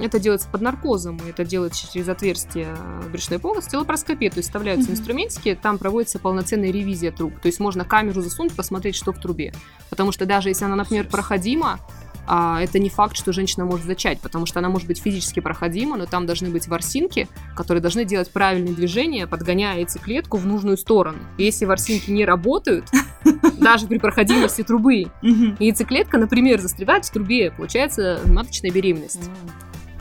Это 0.00 0.18
делается 0.18 0.48
под 0.48 0.60
наркозом, 0.60 1.16
и 1.18 1.30
это 1.30 1.44
делается 1.44 1.90
через 1.92 2.08
отверстие 2.08 2.76
брюшной 3.10 3.38
полости. 3.38 3.76
Лапароскопия, 3.76 4.30
то 4.30 4.38
есть 4.38 4.48
вставляются 4.48 4.90
Мгм. 4.90 4.98
инструментики, 4.98 5.58
там 5.60 5.78
проводится 5.78 6.18
полноценная 6.18 6.70
ревизия 6.70 7.12
труб. 7.12 7.38
То 7.40 7.46
есть 7.46 7.60
можно 7.60 7.84
камеру 7.84 8.20
засунуть, 8.20 8.54
посмотреть, 8.54 8.96
что 8.96 9.12
в 9.12 9.18
трубе. 9.18 9.54
Потому 9.90 10.12
что 10.12 10.26
даже 10.26 10.48
если 10.48 10.64
она, 10.64 10.76
например, 10.76 11.06
проходима, 11.08 11.78
а, 12.26 12.62
это 12.62 12.78
не 12.78 12.88
факт, 12.88 13.16
что 13.16 13.32
женщина 13.32 13.66
может 13.66 13.84
зачать, 13.86 14.18
потому 14.20 14.46
что 14.46 14.58
она 14.60 14.70
может 14.70 14.88
быть 14.88 14.98
физически 14.98 15.40
проходима, 15.40 15.96
но 15.96 16.06
там 16.06 16.24
должны 16.26 16.48
быть 16.48 16.68
ворсинки, 16.68 17.28
которые 17.54 17.82
должны 17.82 18.04
делать 18.04 18.30
правильные 18.30 18.74
движения, 18.74 19.26
подгоняя 19.26 19.76
яйцеклетку 19.76 20.38
в 20.38 20.46
нужную 20.46 20.78
сторону. 20.78 21.18
И 21.36 21.44
если 21.44 21.66
ворсинки 21.66 22.10
не 22.10 22.24
работают, 22.24 22.86
даже 23.60 23.86
при 23.86 23.98
проходимости 23.98 24.62
трубы, 24.62 25.06
яйцеклетка, 25.22 26.16
например, 26.18 26.60
застревает 26.60 27.04
в 27.04 27.10
трубе, 27.10 27.50
получается 27.50 28.20
маточная 28.24 28.70
беременность. 28.70 29.28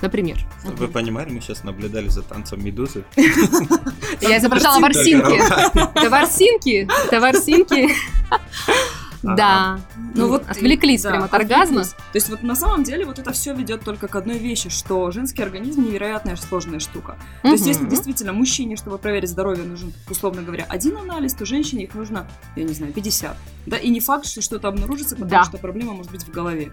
Например. 0.03 0.38
Вы 0.65 0.89
понимали, 0.89 1.29
мы 1.29 1.39
сейчас 1.39 1.63
наблюдали 1.63 2.10
за 2.10 2.24
танцем 2.24 2.62
медузы. 2.63 3.05
Я 4.19 4.38
изображала 4.38 4.81
ворсинки. 4.81 5.39
Это 5.98 6.10
ворсинки. 6.10 6.89
Это 7.07 7.22
ворсинки. 7.22 7.89
Да. 9.23 9.79
Ну 10.15 10.27
вот 10.27 10.47
отвлеклись 10.49 11.01
да, 11.03 11.11
прям 11.11 11.23
от 11.23 11.33
оргазма. 11.33 11.81
отвлеклись. 11.81 11.89
То 12.11 12.15
есть 12.15 12.29
вот 12.29 12.43
на 12.43 12.55
самом 12.55 12.83
деле 12.83 13.05
вот 13.05 13.19
это 13.19 13.31
все 13.31 13.53
ведет 13.53 13.81
только 13.83 14.07
к 14.07 14.15
одной 14.15 14.37
вещи, 14.37 14.69
что 14.69 15.09
женский 15.11 15.41
организм 15.41 15.83
невероятная 15.85 16.35
сложная 16.35 16.79
штука. 16.79 17.17
То 17.41 17.49
есть 17.49 17.65
если 17.65 17.85
действительно 17.85 18.33
мужчине, 18.33 18.75
чтобы 18.75 18.97
проверить 18.97 19.29
здоровье, 19.29 19.63
нужен, 19.63 19.93
условно 20.09 20.41
говоря, 20.41 20.65
один 20.69 20.97
анализ, 20.97 21.33
то 21.33 21.45
женщине 21.45 21.85
их 21.85 21.95
нужно, 21.95 22.27
я 22.55 22.63
не 22.63 22.73
знаю, 22.73 22.93
50. 22.93 23.35
Да, 23.65 23.77
и 23.77 23.89
не 23.89 23.99
факт, 24.01 24.25
что 24.25 24.41
что-то 24.41 24.67
обнаружится, 24.67 25.15
потому 25.15 25.31
Да. 25.31 25.43
что 25.45 25.57
проблема 25.57 25.93
может 25.93 26.11
быть 26.11 26.23
в 26.23 26.29
голове. 26.31 26.71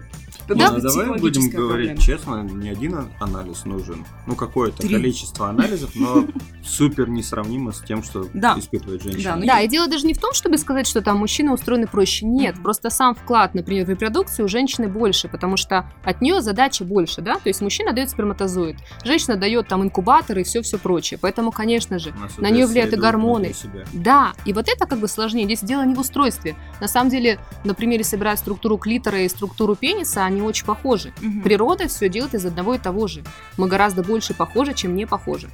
Ну, 0.49 0.55
Может 0.57 0.73
быть, 0.73 0.83
давай 0.83 1.19
будем 1.19 1.49
говорить 1.49 1.87
проблема. 1.89 1.97
честно, 2.01 2.41
не 2.43 2.69
один 2.69 2.95
а- 2.95 3.07
анализ 3.21 3.63
нужен. 3.63 4.05
Ну, 4.27 4.35
какое-то 4.35 4.79
Три. 4.79 4.89
количество 4.95 5.47
анализов, 5.49 5.91
но 5.95 6.25
супер 6.65 7.07
несравнимо 7.09 7.71
с 7.71 7.79
тем, 7.81 8.03
что 8.03 8.27
Да. 8.33 8.55
испытывает 8.59 9.01
женщина. 9.03 9.23
Да, 9.23 9.35
ну 9.37 9.45
Да, 9.45 9.61
и 9.61 9.67
дело 9.69 9.87
даже 9.87 10.05
не 10.05 10.13
в 10.13 10.17
том, 10.17 10.33
чтобы 10.33 10.57
сказать, 10.57 10.87
что 10.87 11.01
там 11.01 11.17
мужчины 11.19 11.53
устроены 11.53 11.87
проще. 11.87 12.25
нет. 12.25 12.40
Мгм. 12.49 12.63
Просто 12.63 12.89
сам 12.89 13.15
вклад, 13.15 13.53
например, 13.53 13.85
в 13.85 13.89
репродукцию 13.89 14.45
у 14.45 14.47
женщины 14.47 14.87
больше, 14.87 15.27
потому 15.27 15.57
что 15.57 15.89
от 16.03 16.21
нее 16.21 16.41
задача 16.41 16.83
больше, 16.83 17.21
да? 17.21 17.35
То 17.35 17.49
есть 17.49 17.61
мужчина 17.61 17.93
дает 17.93 18.09
сперматозоид, 18.09 18.77
женщина 19.03 19.35
дает 19.35 19.67
там 19.67 19.83
инкубатор 19.83 20.37
и 20.37 20.43
все-все 20.43 20.77
прочее. 20.77 21.19
Поэтому, 21.21 21.51
конечно 21.51 21.99
же, 21.99 22.13
на 22.37 22.49
нее 22.49 22.65
влияют 22.65 22.93
и 22.93 22.97
гормоны. 22.97 23.53
Да, 23.93 24.33
и 24.45 24.53
вот 24.53 24.67
это 24.67 24.85
как 24.85 24.99
бы 24.99 25.07
сложнее. 25.07 25.45
Здесь 25.45 25.61
дело 25.61 25.83
не 25.85 25.95
в 25.95 25.99
устройстве. 25.99 26.55
На 26.79 26.87
самом 26.87 27.09
деле, 27.09 27.39
на 27.63 27.73
примере 27.73 28.03
собирать 28.03 28.39
структуру 28.39 28.77
клитора 28.77 29.21
и 29.21 29.29
структуру 29.29 29.75
пениса, 29.75 30.25
они 30.25 30.41
очень 30.41 30.65
похожи. 30.65 31.13
Мгм. 31.21 31.41
Природа 31.41 31.87
все 31.87 32.09
делает 32.09 32.33
из 32.33 32.45
одного 32.45 32.75
и 32.75 32.77
того 32.77 33.07
же. 33.07 33.23
Мы 33.57 33.67
гораздо 33.67 34.03
больше 34.03 34.33
похожи, 34.33 34.73
чем 34.73 34.95
не 34.95 35.05
похожи. 35.05 35.49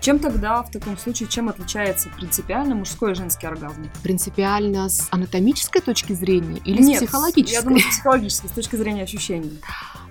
Чем 0.00 0.18
тогда, 0.18 0.62
в 0.62 0.70
таком 0.70 0.96
случае, 0.96 1.28
чем 1.28 1.50
отличается 1.50 2.08
принципиально 2.16 2.74
мужской 2.74 3.12
и 3.12 3.14
женский 3.14 3.46
оргазм? 3.46 3.90
Принципиально 4.02 4.88
с 4.88 5.08
анатомической 5.10 5.82
точки 5.82 6.14
зрения 6.14 6.58
или 6.64 6.80
Нет, 6.80 7.02
с 7.02 7.04
психологической? 7.04 7.58
Я 7.58 7.62
думаю, 7.62 7.80
с 7.80 7.84
психологической, 7.84 8.48
с 8.48 8.52
точки 8.52 8.76
зрения 8.76 9.02
ощущений. 9.02 9.60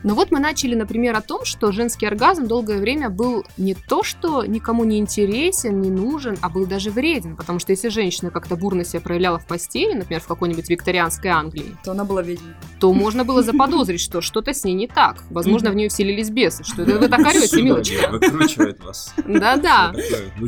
Но 0.04 0.14
вот 0.14 0.32
мы 0.32 0.40
начали, 0.40 0.76
например, 0.76 1.16
о 1.16 1.22
том, 1.22 1.44
что 1.44 1.72
женский 1.72 2.06
оргазм 2.06 2.48
долгое 2.48 2.80
время 2.80 3.10
был 3.10 3.44
не 3.58 3.74
то, 3.74 4.04
что 4.04 4.46
никому 4.46 4.86
не 4.86 4.98
интересен, 5.00 5.82
не 5.82 5.90
нужен, 5.90 6.38
а 6.42 6.50
был 6.50 6.66
даже 6.68 6.90
вреден. 6.92 7.36
Потому 7.36 7.60
что 7.60 7.72
если 7.72 7.90
женщина 7.90 8.32
как-то 8.32 8.56
бурно 8.56 8.86
себя 8.86 9.02
проявляла 9.02 9.40
в 9.40 9.46
постели, 9.48 9.94
например, 9.96 10.22
в 10.22 10.28
какой-нибудь 10.28 10.70
викторианской 10.70 11.32
Англии, 11.32 11.76
То 11.84 11.92
она 11.92 12.06
была 12.06 12.22
ведьмой. 12.22 12.54
то 12.80 12.94
можно 12.94 13.26
было 13.26 13.42
заподозрить, 13.42 14.00
что 14.00 14.22
что-то 14.22 14.54
с 14.54 14.64
ней 14.64 14.74
не 14.74 14.88
так. 14.88 15.24
Возможно, 15.32 15.72
в 15.72 15.76
нее 15.76 15.90
вселились 15.90 16.30
бесы. 16.30 16.64
Что 16.64 16.84
это 16.84 17.00
вы 17.00 17.08
так 17.10 17.20
орете, 17.20 17.62
милочка? 17.62 18.10
Выкручивает 18.10 18.80
вас. 18.84 19.14
Да-да. 19.28 19.79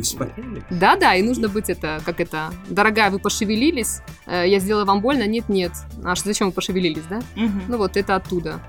Вспотели? 0.02 0.62
Да-да, 0.70 1.14
и 1.14 1.22
нужно 1.22 1.48
быть 1.48 1.70
это, 1.70 2.00
как 2.04 2.20
это, 2.20 2.52
дорогая, 2.68 3.10
вы 3.10 3.18
пошевелились, 3.18 4.00
э, 4.26 4.44
я 4.46 4.58
сделала 4.58 4.84
вам 4.84 5.00
больно, 5.00 5.26
нет-нет. 5.26 5.72
А 6.04 6.14
что, 6.14 6.28
зачем 6.28 6.48
вы 6.48 6.52
пошевелились, 6.52 7.04
да? 7.08 7.20
Ну 7.68 7.78
вот, 7.78 7.96
это 7.96 8.16
оттуда. 8.16 8.60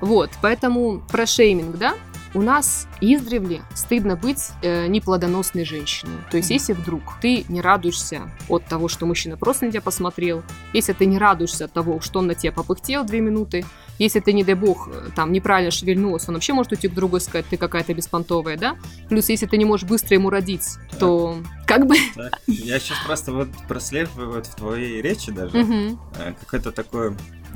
Вот, 0.00 0.30
поэтому 0.42 1.00
про 1.10 1.26
шейминг, 1.26 1.76
да, 1.76 1.94
у 2.34 2.42
нас 2.42 2.86
издревле 3.00 3.62
стыдно 3.74 4.16
быть 4.16 4.50
э, 4.62 4.86
неплодоносной 4.86 5.64
женщиной. 5.64 6.18
То 6.30 6.36
есть, 6.36 6.50
если 6.50 6.72
вдруг 6.72 7.02
ты 7.20 7.44
не 7.48 7.60
радуешься 7.60 8.30
от 8.48 8.64
того, 8.66 8.88
что 8.88 9.06
мужчина 9.06 9.36
просто 9.36 9.66
на 9.66 9.72
тебя 9.72 9.80
посмотрел, 9.82 10.42
если 10.72 10.92
ты 10.92 11.06
не 11.06 11.18
радуешься 11.18 11.64
от 11.66 11.72
того, 11.72 12.00
что 12.00 12.18
он 12.18 12.26
на 12.26 12.34
тебя 12.34 12.52
попыхтел 12.52 13.04
две 13.04 13.20
минуты, 13.20 13.64
если 13.98 14.20
ты, 14.20 14.32
не 14.32 14.44
дай 14.44 14.54
бог, 14.54 14.88
э, 14.92 15.08
там 15.16 15.32
неправильно 15.32 15.70
шевельнулась, 15.70 16.28
он 16.28 16.34
вообще 16.34 16.52
может 16.52 16.72
уйти 16.72 16.88
к 16.88 16.94
другой 16.94 17.20
и 17.20 17.22
сказать, 17.22 17.46
ты 17.46 17.56
какая-то 17.56 17.94
беспонтовая, 17.94 18.56
да? 18.56 18.76
Плюс, 19.08 19.28
если 19.28 19.46
ты 19.46 19.56
не 19.56 19.64
можешь 19.64 19.88
быстро 19.88 20.14
ему 20.14 20.30
родить, 20.30 20.76
Так. 20.90 21.00
то 21.00 21.36
как 21.66 21.86
бы... 21.86 21.96
Так, 22.14 22.38
Я 22.46 22.78
сейчас 22.78 22.98
просто 23.06 23.32
вот 23.32 23.48
прослеживаю 23.66 24.32
вот 24.32 24.46
в 24.46 24.54
твоей 24.54 25.02
речи 25.02 25.32
даже 25.32 25.58
Мгм. 25.58 25.98
э, 26.18 26.34
какой-то 26.40 26.70
такой 26.72 27.14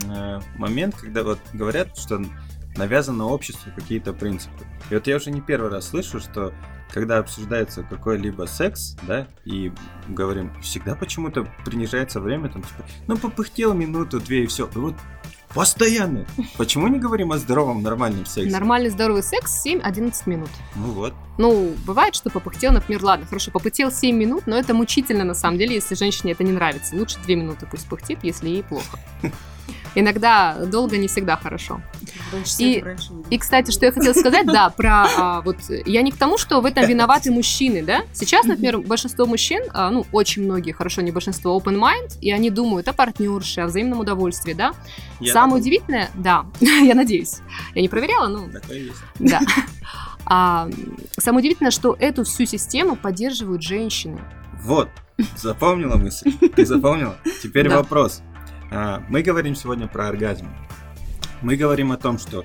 э, 0.08 0.40
момент, 0.56 0.96
когда 0.96 1.22
вот 1.22 1.38
говорят, 1.52 1.96
что 1.96 2.22
навязано 2.76 3.26
обществу 3.26 3.70
какие-то 3.74 4.12
принципы. 4.12 4.64
И 4.90 4.94
вот 4.94 5.06
я 5.06 5.16
уже 5.16 5.30
не 5.30 5.40
первый 5.40 5.70
раз 5.70 5.88
слышу, 5.88 6.20
что 6.20 6.52
когда 6.92 7.18
обсуждается 7.18 7.82
какой-либо 7.82 8.44
секс, 8.44 8.96
да, 9.02 9.26
и 9.44 9.72
говорим, 10.08 10.52
всегда 10.60 10.94
почему-то 10.94 11.46
принижается 11.64 12.20
время, 12.20 12.50
там, 12.50 12.62
типа, 12.62 12.84
ну, 13.06 13.16
попыхтел 13.16 13.72
минуту-две 13.72 14.44
и 14.44 14.46
все. 14.46 14.68
И 14.74 14.78
вот 14.78 14.94
постоянно. 15.54 16.26
Почему 16.58 16.88
не 16.88 16.98
говорим 16.98 17.32
о 17.32 17.38
здоровом, 17.38 17.82
нормальном 17.82 18.26
сексе? 18.26 18.50
Нормальный 18.50 18.90
здоровый 18.90 19.22
секс 19.22 19.64
7-11 19.66 20.12
минут. 20.26 20.50
Ну 20.76 20.88
вот. 20.88 21.14
Ну, 21.38 21.74
бывает, 21.86 22.14
что 22.14 22.30
попыхтел, 22.30 22.72
например, 22.72 23.02
ладно, 23.02 23.26
хорошо, 23.26 23.50
попыхтел 23.50 23.90
7 23.90 24.14
минут, 24.14 24.46
но 24.46 24.58
это 24.58 24.74
мучительно 24.74 25.24
на 25.24 25.34
самом 25.34 25.58
деле, 25.58 25.74
если 25.74 25.94
женщине 25.94 26.32
это 26.32 26.44
не 26.44 26.52
нравится. 26.52 26.94
Лучше 26.94 27.16
2 27.24 27.34
минуты 27.36 27.66
пусть 27.70 27.86
пыхтит, 27.88 28.18
если 28.22 28.48
ей 28.48 28.62
плохо. 28.62 28.98
Иногда 29.94 30.56
долго 30.66 30.96
не 30.96 31.06
всегда 31.08 31.36
хорошо. 31.36 31.82
И- 32.58 32.82
И, 33.30 33.38
кстати, 33.38 33.70
что 33.70 33.84
я 33.86 33.92
хотела 33.92 34.14
сказать, 34.14 34.46
да, 34.46 34.70
про 34.70 35.06
а, 35.16 35.40
вот 35.42 35.56
я 35.86 36.02
не 36.02 36.10
к 36.12 36.16
тому, 36.16 36.38
что 36.38 36.60
в 36.60 36.64
этом 36.66 36.86
виноваты 36.86 37.30
мужчины, 37.30 37.82
да. 37.82 38.02
Сейчас, 38.12 38.44
например, 38.46 38.78
большинство 38.78 39.26
мужчин, 39.26 39.62
а, 39.74 39.90
ну, 39.90 40.06
очень 40.12 40.44
многие, 40.44 40.72
хорошо, 40.72 41.02
не 41.02 41.10
большинство, 41.10 41.56
open 41.58 41.78
mind, 41.78 42.18
и 42.20 42.32
они 42.32 42.50
думают 42.50 42.88
о 42.88 42.92
партнерше, 42.92 43.60
о 43.60 43.66
взаимном 43.66 44.00
удовольствии, 44.00 44.54
да. 44.54 44.72
Я 45.20 45.32
Самое 45.32 45.50
такой, 45.50 45.60
удивительное, 45.60 46.10
да, 46.14 46.46
я 46.60 46.94
надеюсь, 46.94 47.36
я 47.74 47.82
не 47.82 47.88
проверяла, 47.88 48.28
но 48.28 48.48
такой 48.50 48.80
есть. 48.80 48.96
да. 49.18 49.40
А, 50.24 50.68
самое 51.18 51.40
удивительное, 51.40 51.70
что 51.72 51.96
эту 51.98 52.24
всю 52.24 52.46
систему 52.46 52.96
поддерживают 52.96 53.62
женщины. 53.62 54.20
Вот, 54.62 54.88
запомнила 55.36 55.96
мысль? 55.96 56.32
Ты 56.54 56.64
запомнила? 56.64 57.16
Теперь 57.42 57.68
Да. 57.68 57.78
вопрос. 57.78 58.22
А, 58.74 59.02
Мы 59.08 59.22
говорим 59.22 59.54
сегодня 59.54 59.86
про 59.86 60.08
оргазм. 60.08 60.48
Мы 61.42 61.56
говорим 61.56 61.92
о 61.92 61.96
том, 61.96 62.18
что 62.18 62.44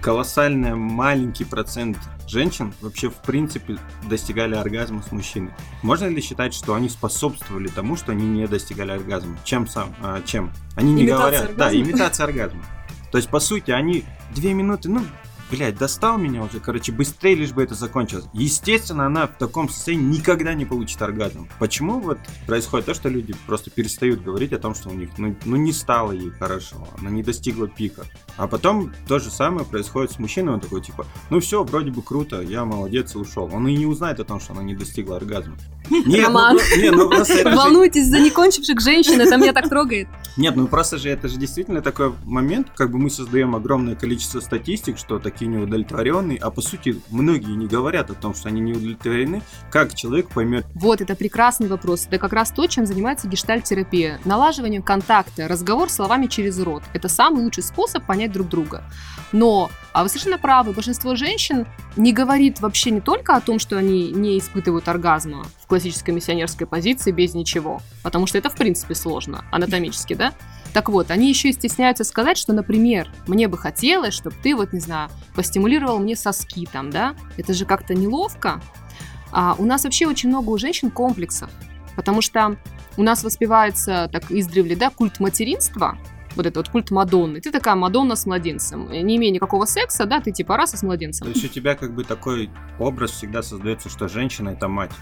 колоссально 0.00 0.74
маленький 0.76 1.44
процент 1.44 1.98
женщин 2.26 2.72
вообще 2.80 3.10
в 3.10 3.16
принципе 3.16 3.78
достигали 4.08 4.54
оргазма 4.54 5.02
с 5.02 5.12
мужчиной. 5.12 5.52
Можно 5.82 6.06
ли 6.06 6.20
считать, 6.20 6.52
что 6.54 6.74
они 6.74 6.88
способствовали 6.88 7.68
тому, 7.68 7.96
что 7.96 8.12
они 8.12 8.26
не 8.26 8.46
достигали 8.46 8.90
оргазма? 8.90 9.38
Чем 9.44 9.66
сам? 9.66 9.94
а, 10.02 10.20
чем? 10.22 10.50
Они 10.76 10.92
не 10.92 11.02
Имитация 11.04 11.30
говорят. 11.30 11.56
Да, 11.56 11.66
оргазма? 11.66 11.82
имитация 11.90 12.24
оргазма. 12.24 12.62
То 13.12 13.18
есть, 13.18 13.30
по 13.30 13.40
сути, 13.40 13.70
они 13.70 14.04
две 14.34 14.52
минуты, 14.54 14.88
ну, 14.90 15.02
блядь, 15.50 15.78
достал 15.78 16.18
меня 16.18 16.42
уже, 16.42 16.60
короче, 16.60 16.92
быстрее 16.92 17.34
лишь 17.34 17.52
бы 17.52 17.62
это 17.62 17.74
закончилось. 17.74 18.24
Естественно, 18.32 19.06
она 19.06 19.26
в 19.26 19.36
таком 19.38 19.68
состоянии 19.68 20.18
никогда 20.18 20.54
не 20.54 20.64
получит 20.64 21.00
оргазм. 21.02 21.48
Почему 21.58 22.00
вот 22.00 22.18
происходит 22.46 22.86
то, 22.86 22.94
что 22.94 23.08
люди 23.08 23.34
просто 23.46 23.70
перестают 23.70 24.22
говорить 24.22 24.52
о 24.52 24.58
том, 24.58 24.74
что 24.74 24.90
у 24.90 24.94
них, 24.94 25.10
ну, 25.18 25.36
ну 25.44 25.56
не 25.56 25.72
стало 25.72 26.12
ей 26.12 26.30
хорошо, 26.30 26.88
она 26.98 27.10
не 27.10 27.22
достигла 27.22 27.68
пика. 27.68 28.04
А 28.36 28.46
потом 28.46 28.92
то 29.06 29.18
же 29.18 29.30
самое 29.30 29.66
происходит 29.66 30.12
с 30.12 30.18
мужчиной, 30.18 30.54
он 30.54 30.60
такой, 30.60 30.82
типа, 30.82 31.06
ну 31.30 31.40
все, 31.40 31.64
вроде 31.64 31.90
бы 31.90 32.02
круто, 32.02 32.40
я 32.40 32.64
молодец 32.64 33.14
и 33.14 33.18
ушел. 33.18 33.50
Он 33.52 33.66
и 33.68 33.76
не 33.76 33.86
узнает 33.86 34.20
о 34.20 34.24
том, 34.24 34.40
что 34.40 34.52
она 34.52 34.62
не 34.62 34.76
достигла 34.76 35.16
оргазма. 35.16 35.56
Нет, 35.90 36.26
Роман. 36.26 36.56
ну, 36.56 36.82
не, 36.82 36.90
ну 36.90 37.08
просто 37.08 37.34
это 37.34 37.50
же- 37.50 37.56
Волнуйтесь 37.56 38.06
за 38.08 38.18
некончивших 38.20 38.80
женщин, 38.80 39.20
это 39.20 39.36
меня 39.36 39.52
так 39.52 39.68
трогает. 39.68 40.08
нет, 40.36 40.56
ну 40.56 40.66
просто 40.68 40.98
же 40.98 41.08
это 41.08 41.28
же 41.28 41.36
действительно 41.38 41.82
такой 41.82 42.12
момент, 42.24 42.68
как 42.76 42.90
бы 42.90 42.98
мы 42.98 43.10
создаем 43.10 43.54
огромное 43.54 43.94
количество 43.94 44.40
статистик, 44.40 44.98
что 44.98 45.18
такие 45.18 45.46
неудовлетворенные, 45.50 46.38
а 46.38 46.50
по 46.50 46.60
сути 46.60 47.00
многие 47.10 47.54
не 47.56 47.66
говорят 47.66 48.10
о 48.10 48.14
том, 48.14 48.34
что 48.34 48.48
они 48.48 48.60
не 48.60 48.72
удовлетворены. 48.72 49.42
Как 49.70 49.94
человек 49.94 50.28
поймет, 50.28 50.66
Вот, 50.74 51.00
это 51.00 51.14
прекрасный 51.14 51.68
вопрос. 51.68 52.06
Это 52.06 52.18
как 52.18 52.32
раз 52.32 52.50
то, 52.50 52.66
чем 52.66 52.86
занимается 52.86 53.28
гештальт-терапия. 53.28 54.20
Налаживание 54.24 54.82
контакта, 54.82 55.48
разговор 55.48 55.90
словами 55.90 56.26
через 56.26 56.58
рот. 56.60 56.82
Это 56.92 57.08
самый 57.08 57.42
лучший 57.44 57.62
способ 57.62 58.04
понять 58.04 58.32
друг 58.32 58.48
друга. 58.48 58.84
Но, 59.32 59.70
а 59.92 60.02
вы 60.02 60.08
совершенно 60.08 60.38
правы, 60.38 60.72
большинство 60.72 61.14
женщин 61.14 61.66
не 61.96 62.12
говорит 62.12 62.60
вообще 62.60 62.90
не 62.90 63.00
только 63.00 63.36
о 63.36 63.40
том, 63.40 63.58
что 63.58 63.76
они 63.76 64.10
не 64.10 64.38
испытывают 64.38 64.88
оргазма 64.88 65.44
в 65.60 65.66
классической 65.78 66.12
миссионерской 66.12 66.66
позиции 66.66 67.12
без 67.12 67.34
ничего, 67.34 67.80
потому 68.02 68.26
что 68.26 68.36
это 68.36 68.50
в 68.50 68.56
принципе 68.56 68.96
сложно, 68.96 69.44
анатомически, 69.52 70.14
да? 70.14 70.32
Так 70.72 70.88
вот, 70.88 71.12
они 71.12 71.28
еще 71.28 71.50
и 71.50 71.52
стесняются 71.52 72.02
сказать, 72.02 72.36
что, 72.36 72.52
например, 72.52 73.08
мне 73.28 73.46
бы 73.46 73.56
хотелось, 73.56 74.12
чтобы 74.12 74.34
ты, 74.42 74.56
вот, 74.56 74.72
не 74.72 74.80
знаю, 74.80 75.08
постимулировал 75.36 76.00
мне 76.00 76.16
соски 76.16 76.66
там, 76.66 76.90
да? 76.90 77.14
Это 77.36 77.54
же 77.54 77.64
как-то 77.64 77.94
неловко. 77.94 78.60
А 79.30 79.54
у 79.56 79.64
нас 79.64 79.84
вообще 79.84 80.08
очень 80.08 80.30
много 80.30 80.50
у 80.50 80.58
женщин 80.58 80.90
комплексов, 80.90 81.48
потому 81.94 82.22
что 82.22 82.56
у 82.96 83.04
нас 83.04 83.22
воспевается 83.22 84.10
так 84.12 84.32
издревле, 84.32 84.74
да, 84.74 84.90
культ 84.90 85.20
материнства, 85.20 85.96
вот 86.38 86.46
это 86.46 86.60
вот 86.60 86.68
культ 86.68 86.90
Мадонны. 86.90 87.40
Ты 87.40 87.50
такая 87.50 87.74
Мадонна 87.74 88.14
с 88.14 88.24
младенцем. 88.24 88.90
Не 88.90 89.16
имея 89.16 89.32
никакого 89.32 89.64
секса, 89.64 90.06
да, 90.06 90.20
ты 90.20 90.30
типа 90.30 90.56
раз 90.56 90.70
с 90.70 90.80
то 90.80 90.86
младенцем. 90.86 91.28
есть 91.28 91.44
у 91.44 91.48
тебя 91.48 91.74
как 91.74 91.94
бы 91.94 92.04
такой 92.04 92.48
образ 92.78 93.10
всегда 93.10 93.42
создается, 93.42 93.88
что 93.88 94.08
женщина 94.08 94.50
это 94.50 94.68
мать, 94.68 94.92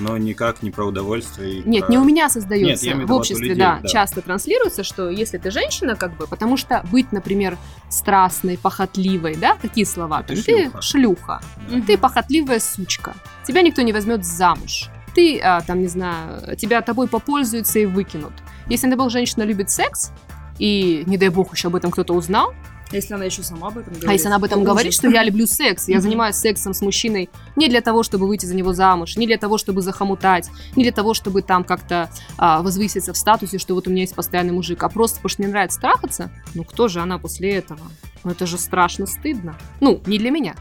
но 0.00 0.16
никак 0.16 0.62
не 0.62 0.70
про 0.70 0.86
удовольствие. 0.86 1.62
Нет, 1.64 1.86
про- 1.86 1.92
не 1.92 1.98
у 1.98 2.04
меня 2.04 2.24
Нет, 2.24 2.32
создается. 2.32 2.86
имею 2.90 3.06
в 3.06 3.12
обществе, 3.12 3.48
людей, 3.48 3.60
да, 3.60 3.78
да. 3.82 3.88
часто 3.88 4.22
транслируется, 4.22 4.82
что 4.82 5.10
если 5.10 5.38
ты 5.38 5.50
женщина, 5.50 5.94
как 5.94 6.16
бы, 6.16 6.26
потому 6.26 6.56
что 6.56 6.82
быть, 6.90 7.12
например, 7.12 7.56
страстной, 7.88 8.58
похотливой, 8.58 9.36
да, 9.36 9.56
какие 9.60 9.84
слова? 9.84 10.22
Ты 10.22 10.34
там? 10.34 10.42
шлюха. 10.42 10.82
шлюха. 10.82 11.40
Да. 11.70 11.80
Ты 11.86 11.98
похотливая 11.98 12.58
сучка. 12.58 13.14
Тебя 13.46 13.62
никто 13.62 13.82
не 13.82 13.92
возьмет 13.92 14.24
замуж. 14.24 14.88
Ты, 15.14 15.40
а, 15.40 15.60
там, 15.60 15.80
не 15.80 15.88
знаю, 15.88 16.56
тебя 16.56 16.82
тобой 16.82 17.08
попользуются 17.08 17.78
и 17.78 17.86
выкинут. 17.86 18.32
Если, 18.68 18.86
бог, 18.96 19.10
женщина 19.10 19.42
любит 19.42 19.70
секс, 19.70 20.12
и, 20.58 21.02
не 21.06 21.16
дай 21.16 21.30
бог, 21.30 21.52
еще 21.52 21.68
об 21.68 21.76
этом 21.76 21.90
кто-то 21.90 22.14
узнал, 22.14 22.54
Если 22.92 23.14
она 23.14 23.24
еще 23.24 23.42
сама 23.42 23.68
об 23.68 23.78
этом 23.78 23.92
говорит. 23.92 24.08
а 24.08 24.12
если 24.12 24.26
она 24.26 24.36
об 24.36 24.44
этом 24.44 24.60
то 24.60 24.66
говорит, 24.66 24.92
что 24.92 25.08
я 25.08 25.22
люблю 25.22 25.46
секс, 25.46 25.88
я 25.88 26.00
занимаюсь 26.00 26.36
сексом 26.36 26.74
с 26.74 26.80
мужчиной 26.80 27.30
не 27.56 27.68
для 27.68 27.80
того, 27.80 28.02
чтобы 28.02 28.26
выйти 28.26 28.46
за 28.46 28.54
него 28.54 28.72
замуж, 28.72 29.16
не 29.16 29.26
для 29.26 29.38
того, 29.38 29.58
чтобы 29.58 29.82
захомутать, 29.82 30.50
не 30.76 30.82
для 30.82 30.92
того, 30.92 31.14
чтобы 31.14 31.42
там 31.42 31.64
как-то 31.64 32.10
а, 32.36 32.62
возвыситься 32.62 33.12
в 33.12 33.16
статусе, 33.16 33.58
что 33.58 33.74
вот 33.74 33.86
у 33.86 33.90
меня 33.90 34.02
есть 34.02 34.14
постоянный 34.14 34.52
мужик, 34.52 34.82
а 34.82 34.88
просто 34.88 35.16
потому 35.16 35.30
что 35.30 35.42
мне 35.42 35.50
нравится 35.50 35.80
трахаться, 35.80 36.30
ну 36.54 36.64
кто 36.64 36.88
же 36.88 37.00
она 37.00 37.18
после 37.18 37.52
этого? 37.52 37.80
Ну 38.24 38.32
это 38.32 38.46
же 38.46 38.58
страшно 38.58 39.06
стыдно. 39.06 39.56
Ну, 39.80 40.00
не 40.06 40.18
для 40.18 40.30
меня. 40.30 40.54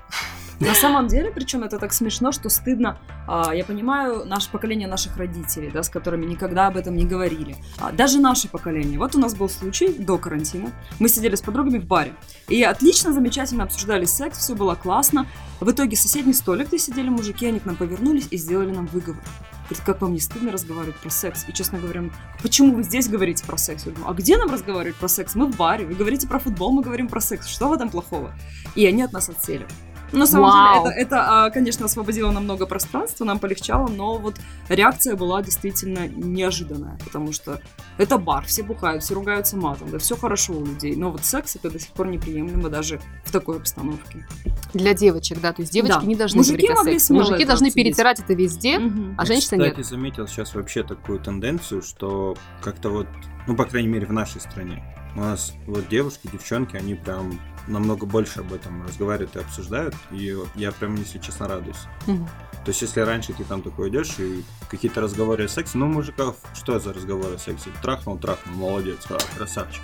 На 0.59 0.75
самом 0.75 1.07
деле, 1.07 1.31
причем 1.31 1.63
это 1.63 1.79
так 1.79 1.93
смешно, 1.93 2.33
что 2.33 2.49
стыдно. 2.49 2.99
А, 3.27 3.55
я 3.55 3.63
понимаю 3.63 4.25
наше 4.25 4.51
поколение 4.51 4.89
наших 4.89 5.15
родителей, 5.15 5.71
да, 5.71 5.83
с 5.83 5.89
которыми 5.89 6.25
никогда 6.25 6.67
об 6.67 6.75
этом 6.75 6.97
не 6.97 7.05
говорили. 7.05 7.55
А, 7.79 7.93
даже 7.93 8.19
наше 8.19 8.49
поколение. 8.49 8.99
Вот 8.99 9.15
у 9.15 9.19
нас 9.19 9.35
был 9.35 9.47
случай 9.47 9.87
до 9.93 10.17
карантина. 10.17 10.71
Мы 10.99 11.07
сидели 11.07 11.35
с 11.35 11.41
подругами 11.41 11.79
в 11.79 11.85
баре. 11.85 12.13
И 12.49 12.61
отлично, 12.61 13.13
замечательно 13.13 13.63
обсуждали 13.63 14.03
секс, 14.03 14.37
все 14.37 14.53
было 14.53 14.75
классно. 14.75 15.27
В 15.61 15.71
итоге 15.71 15.95
соседний 15.95 16.33
столик, 16.33 16.67
где 16.67 16.77
сидели 16.77 17.07
мужики, 17.07 17.45
они 17.45 17.59
к 17.59 17.65
нам 17.65 17.77
повернулись 17.77 18.27
и 18.29 18.37
сделали 18.37 18.71
нам 18.71 18.87
выговор. 18.87 19.23
Говорит, 19.69 19.85
как 19.85 20.01
вам 20.01 20.13
не 20.13 20.19
стыдно 20.19 20.51
разговаривать 20.51 20.95
про 20.95 21.11
секс? 21.11 21.45
И, 21.47 21.53
честно 21.53 21.79
говоря, 21.79 22.03
почему 22.41 22.73
вы 22.75 22.83
здесь 22.83 23.07
говорите 23.07 23.45
про 23.45 23.55
секс? 23.55 23.85
Я 23.85 23.91
думаю, 23.91 24.09
а 24.09 24.13
где 24.13 24.35
нам 24.35 24.49
разговаривать 24.51 24.97
про 24.97 25.07
секс? 25.07 25.35
Мы 25.35 25.45
в 25.45 25.55
баре. 25.55 25.85
Вы 25.85 25.93
говорите 25.93 26.27
про 26.27 26.39
футбол, 26.39 26.71
мы 26.71 26.81
говорим 26.81 27.07
про 27.07 27.21
секс. 27.21 27.47
Что 27.47 27.69
в 27.69 27.73
этом 27.73 27.89
плохого? 27.89 28.33
И 28.75 28.85
они 28.87 29.03
от 29.03 29.13
нас 29.13 29.29
отсели. 29.29 29.67
На 30.11 30.25
самом 30.25 30.49
Вау. 30.49 30.83
деле, 30.85 30.95
это, 30.95 31.01
это, 31.15 31.45
а, 31.45 31.49
конечно, 31.51 31.85
освободило 31.85 32.31
нам 32.31 32.43
много 32.45 32.65
пространства, 32.65 33.25
нам 33.25 33.39
полегчало, 33.39 33.87
но 33.87 34.17
вот 34.17 34.35
реакция 34.67 35.15
была 35.15 35.41
действительно 35.41 36.07
неожиданная, 36.07 36.97
потому 37.03 37.31
что 37.31 37.61
это 37.97 38.17
бар, 38.17 38.45
все 38.45 38.63
бухают, 38.63 39.03
все 39.03 39.13
ругаются 39.13 39.55
матом, 39.57 39.89
да 39.91 39.99
все 39.99 40.15
хорошо 40.17 40.53
у 40.53 40.65
людей, 40.65 40.95
но 40.95 41.11
вот 41.11 41.23
секс 41.25 41.55
это 41.55 41.69
до 41.69 41.79
сих 41.79 41.89
пор 41.89 42.07
неприемлемо 42.07 42.69
даже 42.69 42.99
в 43.23 43.31
такой 43.31 43.57
обстановке. 43.57 44.25
Для 44.73 44.93
девочек, 44.93 45.39
да, 45.41 45.53
то 45.53 45.61
есть 45.61 45.73
девочки 45.73 45.99
Да. 45.99 46.05
не 46.05 46.15
должны 46.15 46.37
Мужики 46.39 46.57
говорить 46.57 46.71
о 46.71 46.75
могли 46.83 46.99
сексе. 46.99 47.13
Мужики 47.13 47.45
должны 47.45 47.67
обсудить. 47.67 47.73
перетирать 47.85 48.19
это 48.19 48.33
везде, 48.33 48.79
Мгм. 48.79 49.15
а 49.17 49.21
Я, 49.21 49.25
женщина 49.27 49.63
кстати, 49.63 49.77
нет. 49.77 49.85
заметил 49.85 50.27
сейчас 50.27 50.55
вообще 50.55 50.83
такую 50.83 51.19
тенденцию, 51.19 51.81
что 51.81 52.35
как-то 52.61 52.89
вот, 52.89 53.07
ну, 53.47 53.55
по 53.55 53.65
крайней 53.65 53.87
мере, 53.89 54.05
в 54.07 54.13
нашей 54.13 54.41
стране, 54.41 54.83
у 55.15 55.19
нас 55.19 55.53
вот 55.65 55.87
девушки, 55.89 56.29
девчонки, 56.31 56.75
они 56.75 56.95
прям 56.95 57.39
намного 57.67 58.05
больше 58.05 58.39
об 58.39 58.53
этом 58.53 58.83
разговаривают 58.85 59.35
и 59.35 59.39
обсуждают, 59.39 59.95
и 60.11 60.33
вот 60.33 60.49
я 60.55 60.71
прям, 60.71 60.95
если 60.95 61.19
честно, 61.19 61.47
радуюсь. 61.47 61.85
Мгм. 62.07 62.27
То 62.65 62.71
есть, 62.71 62.81
если 62.81 62.99
раньше 63.01 63.33
ты 63.33 63.43
там 63.45 63.61
такой 63.61 63.89
идешь 63.89 64.19
и 64.19 64.43
какие-то 64.69 65.01
разговоры 65.01 65.45
о 65.45 65.47
сексе, 65.47 65.77
ну, 65.77 65.87
мужиков, 65.87 66.35
что 66.53 66.77
за 66.79 66.93
разговоры 66.93 67.35
о 67.35 67.37
сексе? 67.37 67.69
Трахнул, 67.81 68.17
трахнул, 68.17 68.55
молодец, 68.55 69.05
а, 69.09 69.17
красавчик. 69.37 69.81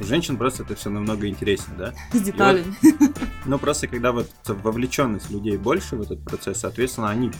У 0.00 0.04
женщин 0.04 0.36
просто 0.36 0.64
это 0.64 0.74
все 0.74 0.90
намного 0.90 1.28
интереснее, 1.28 1.78
да? 1.78 1.94
С 2.12 2.20
деталями. 2.20 2.74
Но 3.44 3.58
просто 3.58 3.86
когда 3.86 4.12
вот 4.12 4.28
вовлеченность 4.46 5.30
людей 5.30 5.56
больше 5.56 5.96
в 5.96 6.02
этот 6.02 6.24
процесс, 6.24 6.60
соответственно, 6.60 7.10
они, 7.10 7.30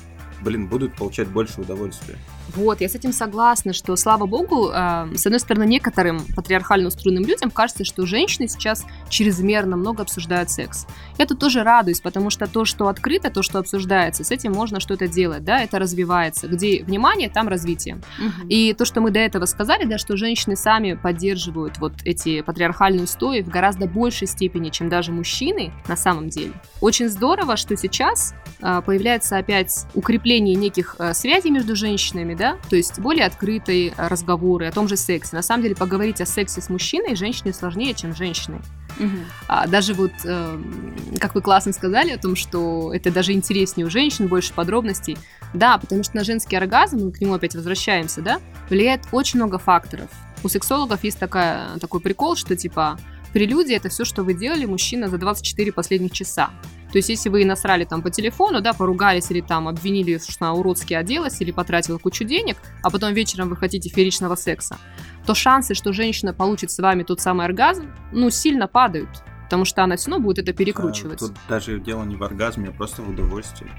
блин, 0.43 0.67
будут 0.67 0.95
получать 0.95 1.29
больше 1.29 1.61
удовольствия. 1.61 2.17
Вот, 2.55 2.81
я 2.81 2.89
с 2.89 2.95
этим 2.95 3.13
согласна, 3.13 3.73
что, 3.73 3.97
слава 3.97 4.27
богу, 4.27 4.71
э, 4.71 5.09
с 5.15 5.27
одной 5.27 5.41
стороны, 5.41 5.67
некоторым 5.67 6.21
патриархально 6.35 6.89
устроенным 6.89 7.25
людям 7.25 7.51
кажется, 7.51 7.85
что 7.85 8.07
женщины 8.07 8.49
сейчас 8.49 8.85
чрезмерно 9.09 9.77
много 9.77 10.03
обсуждают 10.03 10.51
секс. 10.51 10.87
Я 11.19 11.27
тут 11.27 11.41
тоже 11.41 11.65
радуюсь, 11.65 12.01
потому 12.01 12.31
что 12.31 12.47
то, 12.47 12.65
что 12.65 12.89
открыто, 12.89 13.31
то, 13.31 13.43
что 13.43 13.59
обсуждается, 13.59 14.23
с 14.23 14.31
этим 14.31 14.53
можно 14.53 14.81
что-то 14.81 15.09
делать, 15.09 15.45
да, 15.45 15.61
это 15.61 15.79
развивается. 15.79 16.47
Где 16.47 16.85
внимание, 16.85 17.29
там 17.29 17.49
развитие. 17.49 18.01
Мгм. 18.19 18.49
И 18.49 18.73
то, 18.75 18.85
что 18.85 19.01
мы 19.01 19.11
до 19.11 19.19
этого 19.19 19.47
сказали, 19.47 19.85
да, 19.85 19.99
что 19.99 20.17
женщины 20.17 20.57
сами 20.57 20.95
поддерживают 20.95 21.79
вот 21.79 21.95
эти 22.05 22.43
патриархальные 22.43 23.05
устои 23.05 23.43
в 23.43 23.49
гораздо 23.49 23.87
большей 23.87 24.29
степени, 24.29 24.71
чем 24.71 24.89
даже 24.89 25.13
мужчины 25.13 25.73
на 25.89 25.97
самом 25.97 26.29
деле. 26.29 26.53
Очень 26.81 27.09
здорово, 27.09 27.57
что 27.57 27.77
сейчас 27.77 28.35
появляется 28.61 29.37
опять 29.37 29.87
укрепление 29.95 30.55
неких 30.55 30.97
а, 30.99 31.15
связей 31.15 31.51
между 31.51 31.77
женщинами, 31.77 32.35
да, 32.35 32.57
то 32.71 32.77
есть 32.77 32.99
более 32.99 33.27
открытые 33.27 33.93
а, 33.97 34.09
разговоры 34.09 34.67
о 34.67 34.73
том 34.73 34.89
же 34.89 34.97
сексе. 34.97 35.37
На 35.37 35.43
самом 35.43 35.63
деле 35.63 35.77
поговорить 35.77 36.21
о 36.21 36.27
сексе 36.27 36.61
с 36.61 36.69
мужчиной 36.69 37.17
женщине 37.17 37.53
сложнее, 37.53 37.95
чем 37.95 38.15
женщиной. 38.15 38.61
А, 39.49 39.67
даже 39.67 39.95
вот, 39.95 40.13
э, 40.25 40.59
как 41.21 41.35
вы 41.35 41.43
классно 41.43 41.73
сказали 41.73 42.13
о 42.13 42.19
том, 42.19 42.35
что 42.35 42.93
это 42.95 43.13
даже 43.13 43.33
интереснее 43.33 43.87
у 43.87 43.91
женщин, 43.91 44.27
больше 44.27 44.53
подробностей. 44.55 45.19
Да, 45.53 45.79
потому 45.79 46.03
что 46.03 46.17
на 46.17 46.25
женский 46.25 46.57
оргазм, 46.57 47.05
мы 47.05 47.13
к 47.13 47.21
нему 47.21 47.35
опять 47.35 47.55
возвращаемся, 47.55 48.23
да, 48.23 48.41
влияет 48.69 49.03
очень 49.13 49.39
много 49.39 49.59
факторов. 49.59 50.09
У 50.43 50.49
сексологов 50.49 51.05
есть 51.05 51.19
такая, 51.19 51.79
такой 51.79 52.01
прикол, 52.01 52.37
что 52.37 52.57
типа 52.57 52.99
прелюдия 53.33 53.77
это 53.77 53.89
все, 53.89 54.05
что 54.05 54.23
вы 54.23 54.35
делали, 54.35 54.65
мужчина, 54.65 55.09
за 55.09 55.19
24 55.19 55.73
последних 55.73 56.13
часа. 56.13 56.51
То 56.97 56.99
есть, 56.99 57.11
если 57.11 57.29
вы 57.29 57.45
насрали 57.45 57.85
там 57.85 58.01
по 58.01 58.11
телефону, 58.11 58.63
да, 58.63 58.73
поругались 58.73 59.31
или 59.31 59.43
там 59.43 59.69
обвинили, 59.69 60.17
что 60.17 60.47
она 60.47 60.55
уродски 60.55 60.95
оделась 60.95 61.43
или 61.43 61.51
потратила 61.51 61.99
кучу 61.99 62.25
денег, 62.25 62.57
а 62.83 62.89
потом 62.89 63.13
вечером 63.13 63.51
вы 63.51 63.57
хотите 63.57 63.91
фееричного 63.91 64.35
секса, 64.35 64.79
то 65.27 65.35
шансы, 65.35 65.75
что 65.75 65.93
женщина 65.93 66.33
получит 66.33 66.71
с 66.71 66.79
вами 66.79 67.03
тот 67.03 67.21
самый 67.21 67.45
оргазм, 67.45 67.93
ну, 68.13 68.31
сильно 68.31 68.67
падают. 68.67 69.11
Потому 69.45 69.67
что 69.67 69.85
она 69.85 69.97
все 69.99 70.11
равно 70.11 70.25
будет 70.25 70.39
это 70.39 70.55
перекручивать. 70.55 71.19
Тут 71.19 71.35
даже 71.51 71.79
дело 71.81 72.03
не 72.05 72.17
в 72.17 72.23
оргазме, 72.23 72.71
а 72.71 72.73
просто 72.73 73.03
в 73.03 73.11
удовольствии. 73.11 73.71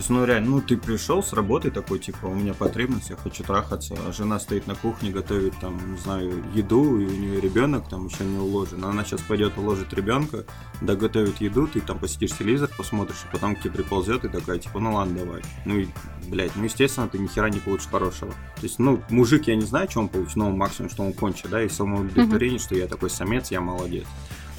То 0.00 0.02
есть, 0.02 0.08
ну 0.08 0.24
реально, 0.24 0.48
ну 0.52 0.60
ты 0.62 0.78
пришел 0.78 1.22
с 1.22 1.34
работы 1.34 1.70
такой, 1.70 1.98
типа, 1.98 2.24
у 2.24 2.34
меня 2.34 2.54
потребность, 2.54 3.10
я 3.10 3.16
хочу 3.16 3.44
трахаться, 3.44 3.94
а 4.08 4.12
жена 4.12 4.40
стоит 4.40 4.66
на 4.66 4.74
кухне, 4.74 5.10
готовит 5.10 5.52
там, 5.60 5.92
не 5.92 5.98
знаю, 5.98 6.42
еду, 6.54 6.98
и 6.98 7.04
у 7.04 7.10
нее 7.10 7.38
ребенок 7.38 7.86
там 7.86 8.06
еще 8.06 8.24
не 8.24 8.38
уложен. 8.38 8.82
Она 8.82 9.04
сейчас 9.04 9.20
пойдет 9.20 9.58
уложит 9.58 9.92
ребенка, 9.92 10.46
доготовит 10.80 11.42
еду, 11.42 11.66
ты 11.66 11.82
там 11.82 11.98
посидишь 11.98 12.30
телевизор, 12.30 12.70
посмотришь, 12.78 13.26
и 13.28 13.30
потом 13.30 13.54
к 13.54 13.60
тебе 13.60 13.72
приползет 13.72 14.24
и 14.24 14.28
такая, 14.28 14.58
типа, 14.58 14.78
ну 14.78 14.94
ладно, 14.94 15.18
давай. 15.18 15.42
Ну 15.66 15.76
и, 15.76 15.88
блядь, 16.28 16.56
ну 16.56 16.64
естественно, 16.64 17.06
ты 17.06 17.18
ни 17.18 17.26
хера 17.26 17.50
не 17.50 17.58
получишь 17.58 17.88
хорошего. 17.88 18.30
То 18.30 18.62
есть, 18.62 18.78
ну, 18.78 19.02
мужик, 19.10 19.48
я 19.48 19.54
не 19.54 19.66
знаю, 19.66 19.90
что 19.90 20.00
он 20.00 20.08
получит, 20.08 20.36
но 20.36 20.48
максимум, 20.48 20.88
что 20.88 21.02
он 21.02 21.12
кончит, 21.12 21.50
да, 21.50 21.62
и 21.62 21.68
самоудовлетворение, 21.68 22.58
что 22.58 22.74
я 22.74 22.86
такой 22.86 23.10
самец, 23.10 23.50
я 23.50 23.60
молодец. 23.60 24.06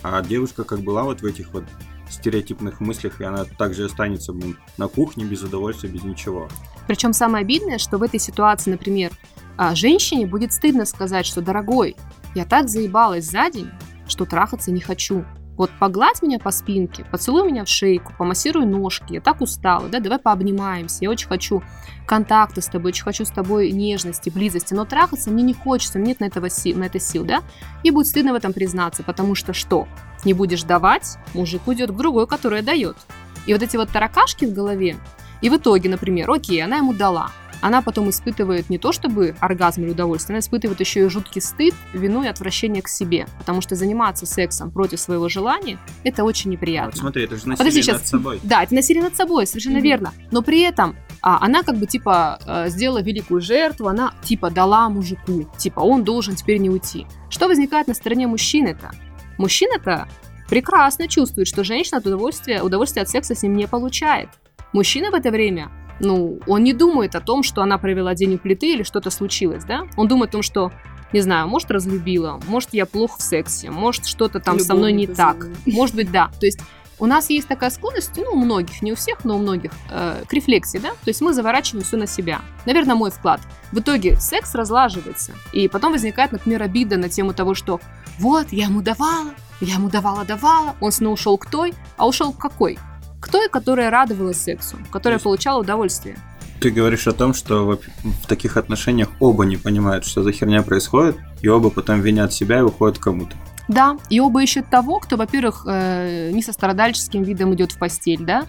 А 0.04 0.22
девушка 0.22 0.64
как 0.66 0.82
была 0.82 1.02
вот 1.02 1.22
в 1.22 1.26
этих 1.26 1.52
вот 1.52 1.64
стереотипных 2.12 2.80
мыслях, 2.80 3.22
и 3.22 3.24
она 3.24 3.46
также 3.46 3.86
останется 3.86 4.34
блин, 4.34 4.58
на 4.78 4.88
кухне 4.88 5.26
без 5.26 5.44
удовольствия, 5.44 5.90
без 5.90 6.04
ничего. 6.04 6.48
Причем 6.88 7.14
самое 7.14 7.44
обидное, 7.44 7.78
что 7.78 7.98
в 7.98 8.04
этой 8.04 8.20
ситуации, 8.20 8.72
например, 8.72 9.12
а, 9.58 9.76
женщине 9.76 10.26
будет 10.26 10.54
стыдно 10.54 10.86
сказать, 10.86 11.26
что, 11.26 11.42
дорогой, 11.42 11.96
я 12.36 12.46
так 12.46 12.70
заебалась 12.70 13.26
за 13.26 13.50
день, 13.50 13.70
что 14.08 14.26
трахаться 14.26 14.72
не 14.72 14.82
хочу. 14.82 15.26
Вот 15.62 15.70
погладь 15.78 16.24
меня 16.24 16.40
по 16.40 16.50
спинке, 16.50 17.06
поцелуй 17.12 17.46
меня 17.46 17.66
в 17.66 17.68
шейку, 17.68 18.14
помассируй 18.18 18.66
ножки, 18.66 19.14
я 19.14 19.22
так 19.22 19.42
устала, 19.42 19.90
да, 19.90 20.00
давай 20.00 20.18
пообнимаемся, 20.18 20.98
я 21.02 21.12
очень 21.12 21.28
хочу 21.28 21.62
контакта 22.08 22.62
с 22.62 22.66
тобой, 22.66 22.90
очень 22.90 23.04
хочу 23.04 23.26
с 23.26 23.30
тобой 23.30 23.72
нежности, 23.72 24.32
близости, 24.32 24.74
но 24.74 24.86
трахаться 24.86 25.30
мне 25.30 25.44
не 25.44 25.54
хочется, 25.54 26.00
мне 26.00 26.08
нет 26.08 26.20
на, 26.20 26.26
этого 26.26 26.50
сил, 26.50 26.80
на 26.80 26.86
это 26.86 27.00
сил, 27.00 27.26
да, 27.26 27.44
и 27.84 27.92
будет 27.92 28.08
стыдно 28.08 28.34
в 28.34 28.38
этом 28.38 28.54
признаться, 28.54 29.04
потому 29.04 29.36
что 29.36 29.54
что? 29.54 29.88
Не 30.26 30.34
будешь 30.34 30.64
давать, 30.64 31.20
мужик 31.36 31.68
уйдет 31.68 31.92
к 31.92 31.96
другой, 31.96 32.26
которая 32.26 32.64
дает. 32.64 32.98
И 33.46 33.54
вот 33.54 33.62
эти 33.62 33.78
вот 33.78 33.92
таракашки 33.92 34.46
в 34.46 34.54
голове, 34.56 34.98
и 35.42 35.52
в 35.52 35.58
итоге, 35.58 35.90
например, 35.90 36.32
окей, 36.32 36.64
она 36.64 36.78
ему 36.78 36.92
дала. 36.92 37.30
Она 37.62 37.82
потом 37.82 38.10
испытывает 38.10 38.70
не 38.70 38.78
то 38.78 38.92
чтобы 38.92 39.36
оргазм 39.40 39.84
или 39.84 39.92
удовольствие, 39.92 40.36
она 40.36 40.40
испытывает 40.40 40.80
еще 40.80 41.06
и 41.06 41.08
жуткий 41.10 41.42
стыд, 41.42 41.74
вину 41.94 42.24
и 42.24 42.28
отвращение 42.28 42.82
к 42.82 42.88
себе. 42.88 43.28
Потому 43.40 43.62
что 43.62 43.76
заниматься 43.76 44.26
сексом 44.26 44.72
против 44.72 45.00
своего 45.00 45.30
желания– 45.30 45.78
это 46.04 46.24
очень 46.24 46.50
Вот 46.50 46.54
неприятно. 46.56 47.00
смотри, 47.00 47.24
это 47.24 47.36
же 47.38 47.48
насилие 47.48 47.58
Подожди, 47.58 47.92
над 47.92 48.00
сейчас. 48.00 48.10
собой. 48.10 48.40
Да, 48.44 48.64
это 48.64 48.74
насилие 48.76 49.04
над 49.04 49.16
собой, 49.16 49.48
совершенно 49.48 49.76
Мгм. 49.78 49.84
верно. 49.84 50.14
Но 50.32 50.42
при 50.42 50.62
этом 50.62 50.96
а, 51.22 51.38
она 51.46 51.62
как 51.64 51.78
бы 51.78 51.86
типа 51.86 52.40
э, 52.46 52.70
сделала 52.70 53.02
великую 53.02 53.42
жертву, 53.42 53.88
она 53.88 54.14
типа 54.24 54.50
дала 54.50 54.90
мужику, 54.90 55.48
типа 55.58 55.80
он 55.82 56.04
должен 56.04 56.36
теперь 56.36 56.58
не 56.58 56.70
уйти. 56.72 57.06
Что 57.30 57.48
возникает 57.48 57.88
на 57.88 57.94
стороне 57.94 58.26
мужчины-то? 58.28 58.90
Мужчина-то 59.38 60.08
прекрасно 60.50 61.08
чувствует, 61.08 61.48
что 61.48 61.64
женщина 61.64 62.00
от 62.00 62.06
удовольствия, 62.08 62.62
удовольствие 62.64 63.04
от 63.04 63.10
секса 63.10 63.36
с 63.36 63.44
ним 63.44 63.56
не 63.56 63.68
получает. 63.68 64.30
Мужчина 64.74 65.12
в 65.12 65.14
это 65.14 65.32
время, 65.32 65.70
ну, 66.02 66.40
он 66.48 66.64
не 66.64 66.74
думает 66.74 67.16
о 67.16 67.22
том, 67.22 67.44
что 67.44 67.62
она 67.62 67.78
провела 67.78 68.14
день 68.16 68.36
у 68.36 68.38
плиты 68.38 68.74
или 68.74 68.84
что-то 68.84 69.10
случилось, 69.10 69.64
да? 69.64 69.88
Он 69.96 70.08
думает 70.08 70.32
о 70.32 70.34
том, 70.34 70.42
что 70.42 70.72
не 71.14 71.22
знаю, 71.22 71.48
может, 71.48 71.72
разлюбила, 71.72 72.40
может, 72.48 72.70
я 72.74 72.86
плохо 72.86 73.20
в 73.20 73.22
сексе, 73.22 73.70
может, 73.70 74.06
что-то 74.06 74.40
там 74.40 74.60
со 74.60 74.76
мной 74.76 74.94
не 74.94 75.08
так. 75.08 75.48
Может 75.66 75.96
быть, 75.96 76.12
да. 76.12 76.32
То 76.40 76.46
есть 76.46 76.60
у 77.00 77.06
нас 77.06 77.30
есть 77.30 77.48
такая 77.48 77.72
склонность, 77.72 78.12
ну, 78.16 78.32
у 78.32 78.36
многих, 78.36 78.82
не 78.82 78.94
у 78.94 78.96
всех, 78.96 79.26
но 79.26 79.36
у 79.36 79.40
многих, 79.40 79.72
э, 79.90 80.24
к 80.28 80.34
рефлексии, 80.34 80.78
да? 80.78 80.92
То 80.92 81.08
есть 81.08 81.20
мы 81.20 81.34
заворачиваем 81.34 81.84
все 81.84 81.98
на 81.98 82.06
себя. 82.06 82.42
Наверное, 82.66 82.96
мой 82.96 83.10
вклад. 83.10 83.42
В 83.72 83.80
итоге 83.80 84.18
секс 84.18 84.54
разлаживается. 84.54 85.34
И 85.52 85.68
потом 85.68 85.94
возникает, 85.94 86.32
например, 86.32 86.62
обида 86.62 86.98
на 86.98 87.10
тему 87.10 87.34
того, 87.34 87.56
что 87.56 87.82
вот, 88.20 88.48
я 88.52 88.66
ему 88.66 88.82
давала, 88.82 89.32
я 89.62 89.76
ему 89.76 89.90
давала-давала, 89.90 90.76
он 90.80 90.92
снова 90.92 91.14
ушел 91.14 91.38
к 91.38 91.48
той, 91.48 91.74
а 91.98 92.08
ушел 92.08 92.32
к 92.34 92.38
какой? 92.38 92.78
К 93.22 93.30
той, 93.30 93.48
которая 93.48 93.90
радовалась 93.90 94.42
сексу, 94.42 94.78
которая 94.92 95.16
есть- 95.18 95.24
получала 95.24 95.62
удовольствие. 95.62 96.18
Ты 96.60 96.70
говоришь 96.70 97.08
о 97.08 97.12
том, 97.14 97.34
что 97.34 97.66
в, 97.66 97.80
в 98.04 98.28
таких 98.28 98.58
отношениях 98.58 99.10
оба 99.20 99.46
не 99.46 99.58
понимают, 99.58 100.06
что 100.06 100.22
за 100.22 100.32
херня 100.32 100.62
происходит, 100.62 101.18
и 101.42 101.48
оба 101.48 101.70
потом 101.70 102.02
винят 102.02 102.34
себя 102.34 102.60
и 102.60 102.62
уходят 102.62 103.00
кому-то. 103.00 103.36
Да, 103.68 103.98
и 104.10 104.20
оба 104.20 104.44
ищут 104.44 104.68
того, 104.70 105.00
кто, 105.00 105.16
во-первых, 105.18 105.64
э, 105.68 106.32
не 106.34 106.44
со 106.44 106.52
страдальческим 106.52 107.24
видом 107.24 107.54
идет 107.56 107.72
в 107.72 107.78
постель, 107.78 108.24
да? 108.24 108.46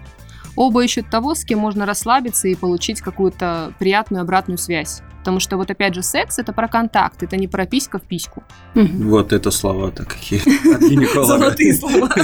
Оба 0.56 0.84
ищут 0.84 1.08
того, 1.10 1.34
с 1.34 1.44
кем 1.44 1.58
можно 1.58 1.86
расслабиться 1.86 2.48
и 2.48 2.54
получить 2.54 3.00
какую-то 3.00 3.72
приятную 3.78 4.22
обратную 4.22 4.58
связь. 4.58 5.02
Потому 5.20 5.40
что 5.40 5.56
вот 5.56 5.70
опять 5.70 5.94
же 5.94 6.02
секс 6.02 6.38
это 6.38 6.52
про 6.52 6.68
контакт, 6.68 7.22
это 7.22 7.36
не 7.36 7.48
про 7.48 7.64
писька 7.64 7.98
в 7.98 8.02
письку. 8.02 8.42
Вот 8.74 9.32
это 9.32 9.50
слова-то 9.50 10.04
какие 10.04 10.40
от 10.74 10.80
гинеколога. 10.80 11.38
Золотые 11.38 11.74
слова. 11.74 12.08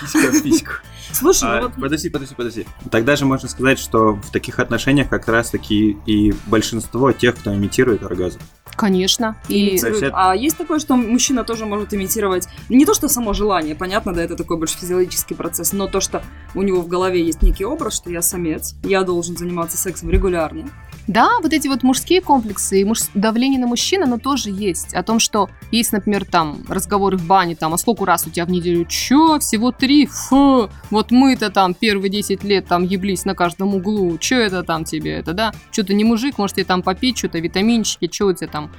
Писька 0.00 0.32
в 0.32 0.42
письку. 0.42 0.72
Слушай, 1.12 1.42
ну 1.44 1.48
А, 1.56 1.60
вот 1.62 1.72
Подожди, 1.74 2.08
подожди, 2.08 2.34
подожди. 2.34 2.66
Тогда 2.90 3.16
же 3.16 3.24
можно 3.26 3.48
сказать, 3.48 3.78
что 3.78 4.12
в 4.14 4.30
таких 4.30 4.58
отношениях 4.58 5.08
как 5.08 5.28
раз 5.28 5.50
таки 5.50 5.96
и 6.06 6.32
большинство 6.46 7.12
тех, 7.12 7.36
кто 7.36 7.54
имитирует 7.54 8.02
оргазм. 8.02 8.38
Конечно. 8.76 9.36
И 9.48 9.76
это- 9.76 10.10
А 10.14 10.34
есть 10.34 10.56
такое, 10.56 10.78
что 10.78 10.96
мужчина 10.96 11.44
тоже 11.44 11.66
может 11.66 11.92
имитировать 11.92 12.48
не 12.68 12.86
то, 12.86 12.94
что 12.94 13.08
само 13.08 13.32
желание, 13.34 13.74
понятно, 13.74 14.14
да, 14.14 14.22
это 14.22 14.36
такой 14.36 14.56
больше 14.56 14.78
физиологический 14.78 15.36
процесс, 15.36 15.72
но 15.72 15.86
то, 15.86 16.00
что 16.00 16.22
у 16.54 16.62
него 16.62 16.80
в 16.80 16.88
голове 16.88 17.22
есть 17.22 17.42
некий 17.42 17.64
образ, 17.64 17.96
что 17.96 18.10
я 18.10 18.22
самец, 18.22 18.74
я 18.84 19.02
должен 19.02 19.36
заниматься 19.36 19.76
сексом 19.76 20.08
регулярно. 20.10 20.68
Да, 21.10 21.40
вот 21.42 21.52
эти 21.52 21.66
вот 21.66 21.82
мужские 21.82 22.20
комплексы 22.20 22.80
и 22.80 22.84
муж- 22.84 23.00
давление 23.14 23.58
на 23.58 23.66
мужчин, 23.66 24.04
оно 24.04 24.16
тоже 24.18 24.48
есть. 24.50 24.94
О 24.94 25.02
том, 25.02 25.18
что 25.18 25.50
есть, 25.72 25.90
например, 25.92 26.24
там 26.24 26.58
разговоры 26.68 27.16
в 27.16 27.26
бане, 27.26 27.56
там, 27.56 27.74
а 27.74 27.78
сколько 27.78 28.04
раз 28.06 28.28
у 28.28 28.30
тебя 28.30 28.44
в 28.44 28.50
неделю? 28.50 28.84
Чё, 28.84 29.40
всего 29.40 29.72
три? 29.72 30.06
Фу, 30.06 30.70
вот 30.90 31.10
мы-то 31.10 31.50
там 31.50 31.74
первые 31.74 32.12
10 32.12 32.44
лет 32.44 32.66
там 32.68 32.84
еблись 32.84 33.24
на 33.24 33.34
каждом 33.34 33.74
углу. 33.74 34.18
Чё 34.18 34.38
это 34.38 34.62
там 34.62 34.84
тебе 34.84 35.10
это, 35.14 35.32
да? 35.32 35.52
Чё 35.72 35.82
ты 35.82 35.94
не 35.94 36.04
мужик, 36.04 36.38
может 36.38 36.54
тебе 36.54 36.64
там 36.64 36.80
попить 36.80 37.18
что-то, 37.18 37.40
витаминчики, 37.40 38.06
чё 38.06 38.28
у 38.28 38.32
тебя 38.32 38.46
там? 38.46 38.70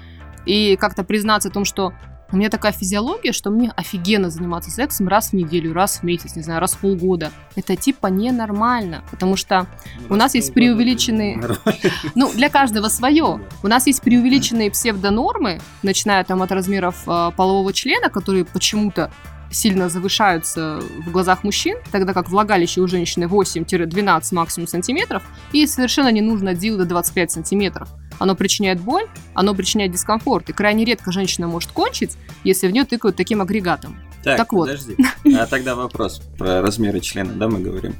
И 0.45 0.77
как-то 0.77 1.03
признаться 1.03 1.49
о 1.49 1.51
том, 1.51 1.65
что 1.65 1.91
у 2.31 2.37
меня 2.37 2.49
такая 2.49 2.71
физиология, 2.71 3.31
что 3.31 3.49
мне 3.49 3.71
офигенно 3.75 4.29
заниматься 4.29 4.71
сексом 4.71 5.07
раз 5.07 5.29
в 5.29 5.33
неделю, 5.33 5.73
раз 5.73 5.97
в 5.97 6.03
месяц, 6.03 6.35
не 6.35 6.41
знаю, 6.43 6.59
раз 6.61 6.73
в 6.73 6.77
полгода. 6.79 7.31
Это 7.55 7.75
типа 7.75 8.07
ненормально, 8.07 9.03
потому 9.11 9.35
что 9.35 9.67
У 10.09 10.15
нас 10.15 10.33
есть 10.35 10.53
преувеличенные- 10.53 11.57
ну, 12.15 12.31
для 12.33 12.49
каждого 12.49 12.87
свое. 12.87 13.41
У 13.63 13.67
нас 13.67 13.87
есть 13.87 14.01
преувеличенные 14.01 14.71
псевдонормы, 14.71 15.59
начиная 15.83 16.23
там 16.23 16.41
от 16.41 16.51
размеров 16.51 17.03
э, 17.07 17.31
полового 17.35 17.73
члена, 17.73 18.09
которые 18.09 18.45
почему-то 18.45 19.11
сильно 19.51 19.89
завышаются 19.89 20.79
в 21.05 21.11
глазах 21.11 21.43
мужчин, 21.43 21.77
тогда 21.91 22.13
как 22.13 22.29
влагалище 22.29 22.81
у 22.81 22.87
женщины 22.87 23.25
8-12 23.25 24.33
максимум 24.33 24.67
сантиметров, 24.67 25.23
и 25.51 25.67
совершенно 25.67 26.11
не 26.11 26.21
нужно 26.21 26.53
дилдо 26.53 26.85
25 26.85 27.31
сантиметров. 27.31 27.89
Оно 28.19 28.35
причиняет 28.35 28.79
боль, 28.79 29.05
оно 29.33 29.53
причиняет 29.55 29.91
дискомфорт, 29.91 30.49
и 30.49 30.53
крайне 30.53 30.85
редко 30.85 31.11
женщина 31.11 31.47
может 31.47 31.71
кончить, 31.71 32.17
если 32.43 32.67
в 32.67 32.71
нее 32.71 32.85
тыкают 32.85 33.15
таким 33.15 33.41
агрегатом. 33.41 33.99
Так, 34.23 34.37
Так 34.37 34.53
вот. 34.53 34.69
подожди. 34.69 34.95
А 35.35 35.45
тогда 35.47 35.75
вопрос 35.75 36.21
про 36.37 36.61
размеры 36.61 36.99
члена, 36.99 37.33
да, 37.33 37.47
мы 37.47 37.59
говорим. 37.59 37.95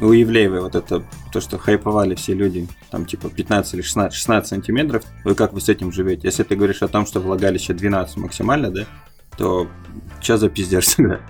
У 0.00 0.10
Евлеевой 0.10 0.60
вот 0.60 0.74
это, 0.74 1.04
то, 1.32 1.40
что 1.40 1.56
хайповали 1.56 2.14
все 2.16 2.34
люди, 2.34 2.66
там 2.90 3.06
типа 3.06 3.30
15 3.30 3.74
или 3.74 3.82
16, 3.82 4.12
16 4.12 4.48
сантиметров, 4.48 5.04
вы 5.24 5.34
как 5.34 5.52
вы 5.52 5.60
с 5.60 5.68
этим 5.68 5.92
живете? 5.92 6.28
Если 6.28 6.42
ты 6.42 6.56
говоришь 6.56 6.82
о 6.82 6.88
том, 6.88 7.06
что 7.06 7.20
влагалище 7.20 7.74
12 7.74 8.16
максимально, 8.16 8.70
да, 8.70 8.86
то 9.36 9.68
что 10.20 10.38
за 10.38 10.48
пиздец 10.48 10.94
тогда? 10.96 11.20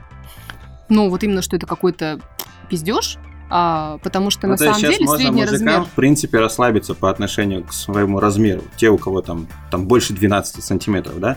Ну, 0.88 1.08
вот 1.08 1.22
именно, 1.22 1.42
что 1.42 1.56
это 1.56 1.66
какой-то 1.66 2.20
пиздеж, 2.68 3.18
а, 3.50 3.98
потому 4.02 4.30
что 4.30 4.46
Ну, 4.46 4.52
на 4.52 4.56
самом 4.56 4.80
деле 4.80 5.04
можно 5.04 5.16
средний 5.16 5.44
размер... 5.44 5.84
в 5.84 5.90
принципе, 5.90 6.38
расслабиться 6.38 6.94
по 6.94 7.10
отношению 7.10 7.64
к 7.64 7.72
своему 7.72 8.20
размеру. 8.20 8.62
Те, 8.76 8.90
у 8.90 8.98
кого 8.98 9.22
там, 9.22 9.46
там 9.70 9.86
больше 9.86 10.12
12 10.12 10.62
сантиметров, 10.64 11.18
да? 11.20 11.36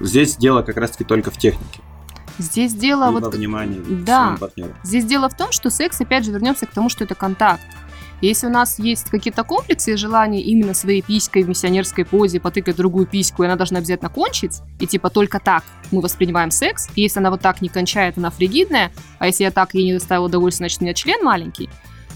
Здесь 0.00 0.36
дело 0.36 0.62
как 0.62 0.76
раз-таки 0.76 1.04
только 1.04 1.30
в 1.30 1.38
технике. 1.38 1.80
Здесь 2.38 2.74
дело 2.74 3.10
и 3.10 3.12
вот 3.12 3.24
во 3.24 3.30
внимании 3.30 3.78
к 3.78 4.04
да. 4.04 4.36
Здесь 4.82 5.04
дело 5.04 5.28
в 5.28 5.36
том, 5.36 5.52
что 5.52 5.70
секс, 5.70 6.00
опять 6.00 6.24
же, 6.24 6.32
вернемся 6.32 6.66
к 6.66 6.70
тому, 6.70 6.88
что 6.88 7.04
это 7.04 7.14
контакт. 7.14 7.62
Если 8.22 8.46
у 8.46 8.50
нас 8.50 8.78
есть 8.78 9.10
какие-то 9.10 9.42
комплексы 9.42 9.94
и 9.94 9.96
желания 9.96 10.40
именно 10.40 10.74
своей 10.74 11.02
писькой 11.02 11.42
в 11.42 11.48
миссионерской 11.48 12.04
позе 12.04 12.38
потыкать 12.38 12.76
другую 12.76 13.04
письку, 13.04 13.42
и 13.42 13.46
она 13.46 13.56
должна 13.56 13.80
обязательно 13.80 14.10
кончить, 14.10 14.60
и 14.78 14.86
типа 14.86 15.10
только 15.10 15.40
так 15.40 15.64
мы 15.90 16.00
воспринимаем 16.00 16.52
секс, 16.52 16.88
и 16.94 17.02
если 17.02 17.18
она 17.18 17.32
вот 17.32 17.40
так 17.40 17.60
не 17.60 17.68
кончает, 17.68 18.16
она 18.16 18.30
фригидная, 18.30 18.92
а 19.18 19.26
если 19.26 19.42
я 19.42 19.50
так 19.50 19.74
ей 19.74 19.86
не 19.86 19.94
доставила 19.94 20.26
удовольствия, 20.26 20.66
значит, 20.66 20.80
у 20.80 20.84
меня 20.84 20.94
член 20.94 21.24
маленький, 21.24 21.68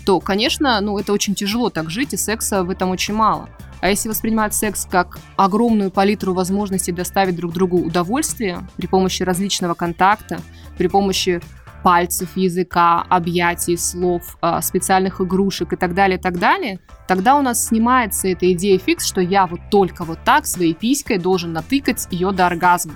то, 0.05 0.21
конечно, 0.21 0.81
ну, 0.81 0.97
это 0.97 1.13
очень 1.13 1.35
тяжело 1.35 1.71
так 1.71 1.91
жить, 1.91 2.15
и 2.15 2.17
секса 2.17 2.63
в 2.63 2.71
этом 2.71 2.91
очень 2.91 3.15
мало. 3.15 3.49
А 3.81 3.91
если 3.91 4.09
воспринимать 4.09 4.55
секс 4.55 4.87
как 4.89 5.19
огромную 5.35 5.91
палитру 5.91 6.35
возможностей 6.35 6.93
доставить 6.93 7.35
друг 7.35 7.53
другу 7.53 7.79
удовольствие 7.79 8.67
при 8.77 8.87
помощи 8.87 9.25
различного 9.25 9.75
контакта, 9.75 10.41
при 10.79 10.87
помощи 10.87 11.43
пальцев, 11.87 12.31
языка, 12.37 13.07
объятий, 13.09 13.77
слов, 13.77 14.39
а, 14.41 14.61
специальных 14.61 15.21
игрушек 15.21 15.73
и 15.73 15.77
так 15.77 15.95
далее, 15.95 16.19
и 16.19 16.21
так 16.21 16.37
далее, 16.37 16.81
тогда 17.07 17.37
у 17.37 17.43
нас 17.43 17.69
снимается 17.69 18.27
эта 18.27 18.53
идея 18.55 18.77
фикс, 18.77 19.07
что 19.07 19.21
я 19.21 19.47
вот 19.47 19.61
только 19.71 20.03
вот 20.03 20.19
так 20.25 20.47
своей 20.47 20.75
писькой 20.75 21.19
должен 21.19 21.53
натыкать 21.53 22.09
ее 22.11 22.33
до 22.33 22.49
оргазма. 22.49 22.95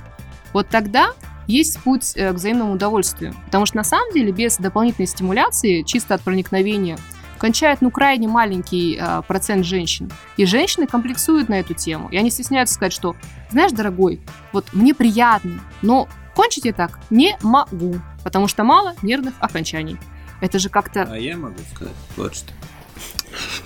Вот 0.53 0.67
тогда 0.71 1.13
есть 1.47 1.79
путь 1.85 2.17
э, 2.17 2.33
к 2.33 2.35
взаимному 2.35 2.73
удовольствию. 2.73 3.33
Потому 3.45 3.65
что 3.65 3.77
на 3.77 3.85
самом 3.85 4.13
деле 4.13 4.33
без 4.33 4.57
дополнительной 4.57 5.07
стимуляции, 5.07 5.83
чисто 5.83 6.15
от 6.15 6.23
проникновения, 6.23 6.99
кончает 7.39 7.83
ну 7.83 7.93
крайне 7.93 8.27
маленький 8.27 8.99
э, 9.01 9.23
процент 9.29 9.65
женщин. 9.65 10.11
И 10.37 10.47
женщины 10.47 10.89
комплексуют 10.89 11.49
на 11.49 11.61
эту 11.61 11.75
тему. 11.75 12.09
И 12.11 12.17
они 12.17 12.29
стесняются 12.29 12.75
сказать, 12.75 12.93
что, 12.93 13.15
знаешь, 13.53 13.71
дорогой, 13.71 14.21
вот 14.53 14.67
мне 14.73 14.95
приятно, 14.95 15.61
но 15.81 16.09
кончить 16.41 16.65
я 16.65 16.73
так 16.73 16.99
не 17.11 17.37
могу, 17.43 18.01
потому 18.25 18.49
что 18.49 18.65
мало 18.65 18.95
нервных 19.03 19.35
окончаний. 19.41 19.99
Это 20.41 20.59
же 20.59 20.71
как-то... 20.71 21.03
А 21.03 21.19
я 21.19 21.37
могу 21.37 21.59
сказать 21.75 21.95
вот 22.17 22.35
что. 22.35 22.51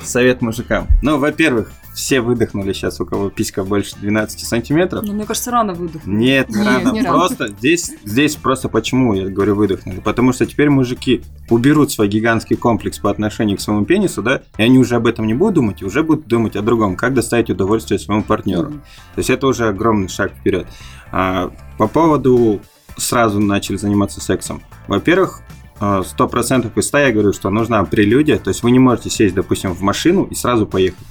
Совет 0.04 0.42
мужикам. 0.42 0.86
Ну, 1.02 1.18
во-первых, 1.18 1.72
все 1.94 2.20
выдохнули 2.20 2.72
сейчас, 2.72 3.00
у 3.00 3.06
кого 3.06 3.30
писька 3.30 3.62
больше 3.62 3.96
12 3.96 4.40
сантиметров. 4.40 5.04
Но 5.04 5.12
мне 5.12 5.24
кажется, 5.24 5.50
рано 5.50 5.74
выдохнуть. 5.74 6.06
Нет, 6.06 6.48
не 6.50 6.62
рано. 6.62 6.90
не 6.90 7.02
рано. 7.02 7.18
просто 7.18 7.48
здесь, 7.48 7.92
здесь 8.04 8.36
просто 8.36 8.68
почему 8.68 9.14
я 9.14 9.28
говорю 9.28 9.54
выдохнули. 9.54 10.00
Потому 10.00 10.32
что 10.32 10.44
теперь 10.44 10.70
мужики 10.70 11.22
уберут 11.48 11.92
свой 11.92 12.08
гигантский 12.08 12.56
комплекс 12.56 12.98
по 12.98 13.10
отношению 13.10 13.58
к 13.58 13.60
своему 13.60 13.84
пенису, 13.84 14.22
да, 14.22 14.42
и 14.58 14.62
они 14.62 14.78
уже 14.78 14.96
об 14.96 15.06
этом 15.06 15.26
не 15.26 15.34
будут 15.34 15.54
думать, 15.54 15.82
и 15.82 15.84
уже 15.84 16.02
будут 16.02 16.26
думать 16.26 16.56
о 16.56 16.62
другом, 16.62 16.96
как 16.96 17.14
доставить 17.14 17.50
удовольствие 17.50 17.98
своему 17.98 18.24
партнеру. 18.24 18.70
Мгм. 18.70 18.80
То 19.14 19.18
есть 19.18 19.30
это 19.30 19.46
уже 19.46 19.68
огромный 19.68 20.08
шаг 20.08 20.32
вперед. 20.32 20.66
А, 21.12 21.52
по 21.78 21.86
поводу 21.86 22.60
сразу 22.96 23.40
начали 23.40 23.76
заниматься 23.76 24.20
сексом. 24.20 24.62
Во-первых, 24.88 25.42
а, 25.80 26.02
сто 26.02 26.28
процентов 26.28 26.76
из 26.76 26.86
ста 26.86 27.00
я 27.00 27.12
говорю, 27.12 27.32
что 27.32 27.50
нужна 27.50 27.84
прелюдия, 27.84 28.38
то 28.38 28.48
есть 28.48 28.62
вы 28.62 28.70
не 28.70 28.78
можете 28.78 29.10
сесть, 29.10 29.34
допустим, 29.34 29.72
в 29.72 29.80
машину 29.80 30.24
и 30.24 30.34
сразу 30.34 30.66
поехать. 30.66 31.06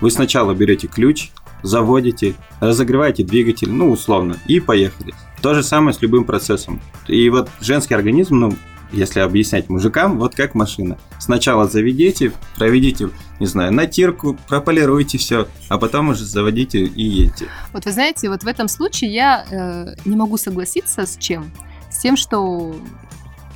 Вы 0.00 0.10
сначала 0.10 0.54
берете 0.54 0.86
ключ, 0.86 1.30
заводите, 1.62 2.34
разогреваете 2.60 3.24
двигатель, 3.24 3.70
ну, 3.70 3.90
условно, 3.90 4.36
и 4.46 4.60
поехали. 4.60 5.14
То 5.40 5.54
же 5.54 5.62
самое 5.62 5.94
с 5.94 6.02
любым 6.02 6.24
процессом. 6.24 6.80
И 7.06 7.28
вот 7.30 7.48
женский 7.60 7.94
организм, 7.94 8.36
ну, 8.36 8.54
если 8.92 9.20
объяснять 9.20 9.68
мужикам, 9.68 10.18
вот 10.18 10.34
как 10.34 10.54
машина. 10.54 10.98
Сначала 11.18 11.66
заведите, 11.66 12.32
проведите, 12.56 13.10
не 13.40 13.46
знаю, 13.46 13.72
натирку, 13.72 14.38
прополируйте 14.48 15.18
все, 15.18 15.48
а 15.68 15.78
потом 15.78 16.10
уже 16.10 16.24
заводите 16.24 16.84
и 16.84 17.02
едете. 17.02 17.46
Вот 17.72 17.84
вы 17.84 17.92
знаете, 17.92 18.28
вот 18.28 18.44
в 18.44 18.46
этом 18.46 18.68
случае 18.68 19.12
я 19.12 19.44
э, 19.50 19.94
не 20.04 20.16
могу 20.16 20.36
согласиться 20.36 21.06
с 21.06 21.16
чем? 21.16 21.50
С 21.90 21.98
тем, 21.98 22.16
что 22.16 22.74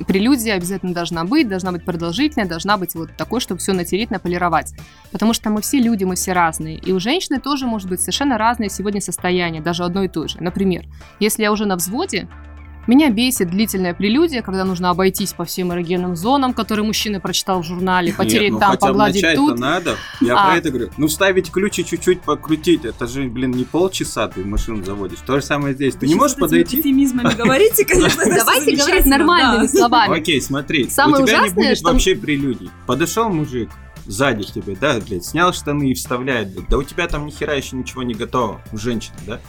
прелюдия 0.03 0.55
обязательно 0.55 0.93
должна 0.93 1.23
быть, 1.23 1.47
должна 1.47 1.71
быть 1.71 1.83
продолжительная, 1.83 2.47
должна 2.47 2.77
быть 2.77 2.95
вот 2.95 3.15
такой, 3.17 3.39
чтобы 3.39 3.59
все 3.59 3.73
натереть, 3.73 4.11
наполировать. 4.11 4.73
Потому 5.11 5.33
что 5.33 5.49
мы 5.49 5.61
все 5.61 5.79
люди, 5.79 6.03
мы 6.03 6.15
все 6.15 6.33
разные. 6.33 6.77
И 6.77 6.91
у 6.91 6.99
женщины 6.99 7.39
тоже 7.39 7.65
может 7.65 7.89
быть 7.89 8.01
совершенно 8.01 8.37
разное 8.37 8.69
сегодня 8.69 9.01
состояние, 9.01 9.61
даже 9.61 9.83
одно 9.83 10.03
и 10.03 10.07
то 10.07 10.27
же. 10.27 10.37
Например, 10.41 10.85
если 11.19 11.43
я 11.43 11.51
уже 11.51 11.65
на 11.65 11.75
взводе, 11.75 12.27
меня 12.89 13.09
бесит 13.09 13.49
длительная 13.49 13.93
прелюдия, 13.93 14.41
когда 14.41 14.65
нужно 14.65 14.89
обойтись 14.89 15.33
по 15.33 15.45
всем 15.45 15.71
эрогенным 15.71 16.15
зонам, 16.15 16.53
которые 16.53 16.85
мужчина 16.85 17.19
прочитал 17.19 17.61
в 17.61 17.65
журнале, 17.65 18.13
потереть 18.13 18.41
Нет, 18.43 18.51
ну 18.53 18.59
там, 18.59 18.71
хотя 18.71 18.87
бы 18.87 18.91
погладить 18.93 19.25
тут. 19.35 19.59
надо. 19.59 19.95
Я 20.21 20.35
А. 20.37 20.47
про 20.47 20.57
это 20.57 20.69
говорю. 20.69 20.89
Ну, 20.97 21.07
вставить 21.07 21.51
ключ 21.51 21.79
и 21.79 21.85
чуть-чуть 21.85 22.21
покрутить. 22.21 22.85
Это 22.85 23.07
же, 23.07 23.23
блин, 23.29 23.51
не 23.51 23.63
полчаса 23.63 24.27
ты 24.27 24.43
машину 24.43 24.83
заводишь. 24.83 25.19
То 25.25 25.35
же 25.39 25.45
самое 25.45 25.73
здесь. 25.75 25.95
Ты 25.95 26.05
не 26.07 26.13
Сейчас 26.13 26.19
можешь 26.21 26.37
подойти? 26.37 26.79
эфемизмами 26.81 27.33
говорите, 27.37 27.85
конечно. 27.85 28.23
Давайте 28.25 28.75
говорить 28.75 29.05
нормальными 29.05 29.67
словами. 29.67 30.19
Окей, 30.19 30.41
смотри. 30.41 30.89
Самое 30.89 31.23
не 31.23 31.31
ужасное, 31.31 31.75
что- 31.75 31.91
вообще 31.91 32.15
прелюдий. 32.15 32.69
Подошел 32.87 33.29
мужик 33.29 33.69
сзади 34.05 34.43
к 34.43 34.51
тебе, 34.51 34.75
да, 34.75 34.99
блядь, 35.07 35.23
снял 35.25 35.53
штаны 35.53 35.91
и 35.91 35.93
вставляет, 35.93 36.51
блядь. 36.55 36.67
Да 36.69 36.77
у 36.79 36.83
тебя 36.83 37.07
там 37.07 37.27
нихера 37.27 37.55
еще 37.55 37.75
ничего 37.75 38.01
не 38.01 38.15
готово 38.15 38.59
у 38.73 38.77
женщины, 38.77 39.15
да? 39.27 39.39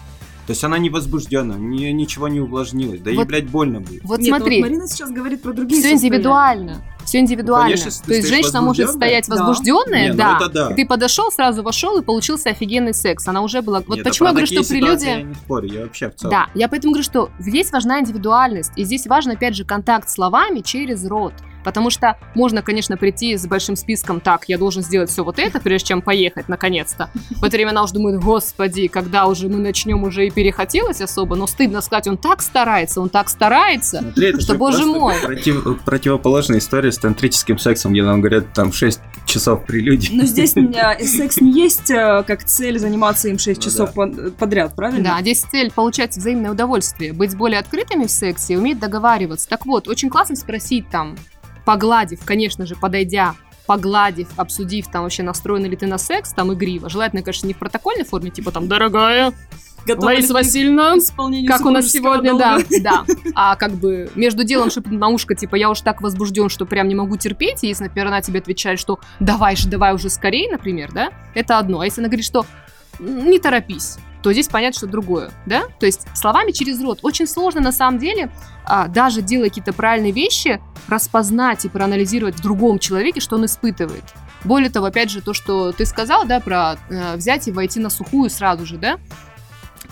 То 0.51 0.53
есть 0.53 0.65
она 0.65 0.79
не 0.79 0.91
возбуждена, 0.91 1.55
ни- 1.55 1.93
ничего 1.93 2.27
не 2.27 2.41
увлажнилось. 2.41 2.99
Да 3.03 3.11
ей, 3.11 3.19
Вот- 3.19 3.29
блядь, 3.29 3.49
больно 3.49 3.79
будет. 3.81 4.03
Вот 4.03 4.19
Нет, 4.19 4.31
ну 4.31 4.35
вот 4.35 4.41
смотри, 4.41 4.61
Марина 4.63 4.89
сейчас 4.89 5.13
говорит 5.13 5.43
про 5.43 5.53
другие 5.53 5.81
все 5.81 5.91
состояния. 5.93 6.09
индивидуально. 6.17 6.83
Все 7.05 7.19
индивидуально. 7.21 7.69
Ну, 7.77 7.81
конечно, 7.81 8.05
То 8.05 8.15
есть 8.15 8.29
женщина 8.29 8.61
может 8.61 8.91
стоять 8.91 9.29
Да. 9.29 9.37
возбужденная, 9.37 10.07
Не, 10.07 10.11
ну 10.11 10.17
да. 10.19 10.39
это 10.41 10.49
да. 10.49 10.71
И 10.73 10.75
Ты 10.75 10.87
подошел, 10.87 11.31
сразу 11.31 11.63
вошел 11.63 11.97
и 11.99 12.03
получился 12.03 12.51
офигенный 12.51 12.95
секс. 12.95 13.29
Она 13.29 13.43
уже 13.43 13.63
была. 13.63 13.81
Вот 13.87 13.99
Нет, 13.99 14.05
почему 14.05 14.27
а 14.27 14.31
я 14.31 14.33
говорю, 14.33 14.47
что 14.49 14.69
прелюдия. 14.69 15.19
Я 15.19 15.23
не 15.23 15.35
спорю, 15.35 15.69
я 15.69 15.81
вообще 15.83 16.11
в 16.11 16.17
целом. 16.17 16.33
Да, 16.33 16.47
я 16.57 16.67
поэтому 16.67 16.95
говорю, 16.95 17.05
что 17.05 17.31
здесь 17.39 17.71
важна 17.71 18.01
индивидуальность, 18.01 18.73
и 18.75 18.83
здесь 18.83 19.07
важен, 19.07 19.31
опять 19.31 19.55
же, 19.55 19.65
контакт 19.65 20.11
словами 20.11 20.63
через 20.63 21.07
рот. 21.07 21.33
Потому 21.65 21.91
что 21.91 22.17
можно, 22.35 22.63
конечно, 22.63 22.97
прийти 22.97 23.37
с 23.37 23.47
большим 23.47 23.77
списком, 23.77 24.21
так, 24.21 24.45
я 24.49 24.59
должен 24.59 24.83
сделать 24.83 25.11
все 25.11 25.25
вот 25.25 25.39
это, 25.39 25.61
прежде 25.61 25.89
чем 25.89 26.03
поехать, 26.03 26.49
наконец-то. 26.49 27.11
В 27.41 27.45
это 27.45 27.57
время 27.57 27.71
она 27.71 27.83
уже 27.83 27.95
думает, 27.95 28.21
господи, 28.21 28.89
когда 28.89 29.27
уже 29.27 29.49
мы 29.49 29.57
начнем, 29.59 30.03
уже 30.05 30.27
и 30.27 30.31
перехотелось 30.31 31.01
особо, 31.01 31.37
но 31.37 31.47
стыдно 31.47 31.81
сказать, 31.81 32.07
он 32.09 32.17
так 32.17 32.43
старается, 32.43 33.01
он 33.01 33.09
так 33.09 33.29
старается, 33.29 33.99
Смотри, 34.01 34.29
это 34.29 34.41
что, 34.41 34.53
же 34.55 34.59
боже 34.59 34.87
мой. 34.87 35.15
против- 35.23 35.83
противоположная 35.85 36.59
история 36.59 36.93
с 36.93 36.99
тантрическим 36.99 37.59
сексом, 37.59 37.93
где 37.93 38.03
нам 38.03 38.21
говорят 38.21 38.53
там 38.53 38.73
6 38.73 39.01
часов 39.27 39.65
прелюдий. 39.67 40.17
Но 40.17 40.25
здесь 40.25 40.57
у 40.57 40.61
меня 40.63 40.99
секс 41.01 41.41
не 41.41 41.53
есть 41.53 41.91
э, 41.91 42.25
как 42.27 42.45
цель 42.45 42.79
заниматься 42.79 43.29
им 43.29 43.39
6 43.39 43.59
Ну 43.59 43.63
часов 43.65 43.93
под- 43.95 44.37
подряд, 44.37 44.75
правильно? 44.75 45.05
Да, 45.17 45.21
здесь 45.21 45.43
цель 45.43 45.71
получать 45.71 46.17
взаимное 46.17 46.51
удовольствие, 46.51 47.13
быть 47.13 47.37
более 47.37 47.61
открытыми 47.61 48.07
в 48.07 48.11
сексе, 48.11 48.57
уметь 48.59 48.79
договариваться. 48.79 49.49
Так 49.49 49.67
вот, 49.67 49.89
очень 49.89 50.11
классно 50.11 50.37
спросить 50.37 50.89
там, 50.91 51.17
погладив, 51.71 52.19
конечно 52.25 52.67
же, 52.67 52.75
подойдя, 52.75 53.37
погладив, 53.65 54.27
обсудив, 54.37 54.89
там 54.89 55.05
вообще 55.05 55.23
настроен 55.23 55.65
ли 55.67 55.77
ты 55.77 55.87
на 55.87 55.99
секс, 55.99 56.33
там 56.33 56.53
игриво. 56.53 56.91
Желательно, 56.91 57.23
конечно, 57.23 57.47
не 57.47 57.55
в 57.55 57.59
протокольной 57.59 58.05
форме, 58.05 58.31
типа 58.31 58.51
там, 58.51 58.67
дорогая, 58.67 59.33
Готова 59.87 60.07
Лариса 60.07 60.35
Васильевна, 60.35 60.97
как 61.47 61.65
у 61.65 61.71
нас 61.71 61.87
сегодня, 61.87 62.35
да, 62.35 62.59
долга? 62.59 62.67
да. 62.83 63.05
А 63.37 63.55
как 63.55 63.75
бы 63.75 64.11
между 64.17 64.43
делом 64.43 64.69
шепнуть 64.69 64.99
на 64.99 65.11
ушко, 65.11 65.37
типа, 65.37 65.55
я 65.55 65.71
уж 65.71 65.81
так 65.83 66.03
возбужден, 66.03 66.49
что 66.49 66.67
прям 66.67 66.89
не 66.89 66.97
могу 66.97 67.17
терпеть, 67.17 67.63
и 67.63 67.69
если, 67.69 67.85
например, 67.85 68.09
она 68.09 68.21
тебе 68.21 68.41
отвечает, 68.41 68.81
что 68.81 68.99
давай 69.21 69.55
же, 69.55 69.69
давай 69.69 69.95
уже 69.95 70.11
скорее, 70.11 70.51
например, 70.51 70.91
да, 70.93 71.13
это 71.35 71.57
одно. 71.59 71.79
А 71.83 71.85
если 71.85 72.01
она 72.01 72.09
говорит, 72.09 72.27
что 72.27 72.47
«М, 72.99 73.31
не 73.31 73.39
торопись, 73.39 73.99
то 74.23 74.33
здесь 74.33 74.49
понять, 74.49 74.77
что 74.77 74.87
другое, 74.87 75.31
да? 75.47 75.65
То 75.79 75.87
есть 75.87 76.07
словами 76.15 76.53
через 76.53 76.81
рот. 76.81 77.01
Очень 77.03 77.27
сложно, 77.27 77.61
на 77.61 77.73
самом 77.73 77.99
деле, 77.99 78.31
а, 78.65 78.89
даже 78.89 79.23
делая 79.23 79.49
какие-то 79.49 79.73
правильные 79.73 80.13
вещи, 80.13 80.61
распознать 80.89 81.65
и 81.65 81.69
проанализировать 81.69 82.37
в 82.37 82.43
другом 82.43 82.79
человеке, 82.79 83.21
что 83.21 83.37
он 83.37 83.47
испытывает. 83.47 84.05
Более 84.45 84.71
того, 84.71 84.87
опять 84.87 85.11
же, 85.11 85.21
то, 85.21 85.35
что 85.35 85.73
ты 85.73 85.85
сказал, 85.85 86.25
да, 86.25 86.41
про 86.41 86.77
э, 86.89 87.17
взять 87.17 87.47
и 87.49 87.53
войти 87.53 87.79
на 87.79 87.91
сухую 87.91 88.31
сразу 88.31 88.65
же, 88.65 88.79
да, 88.79 88.99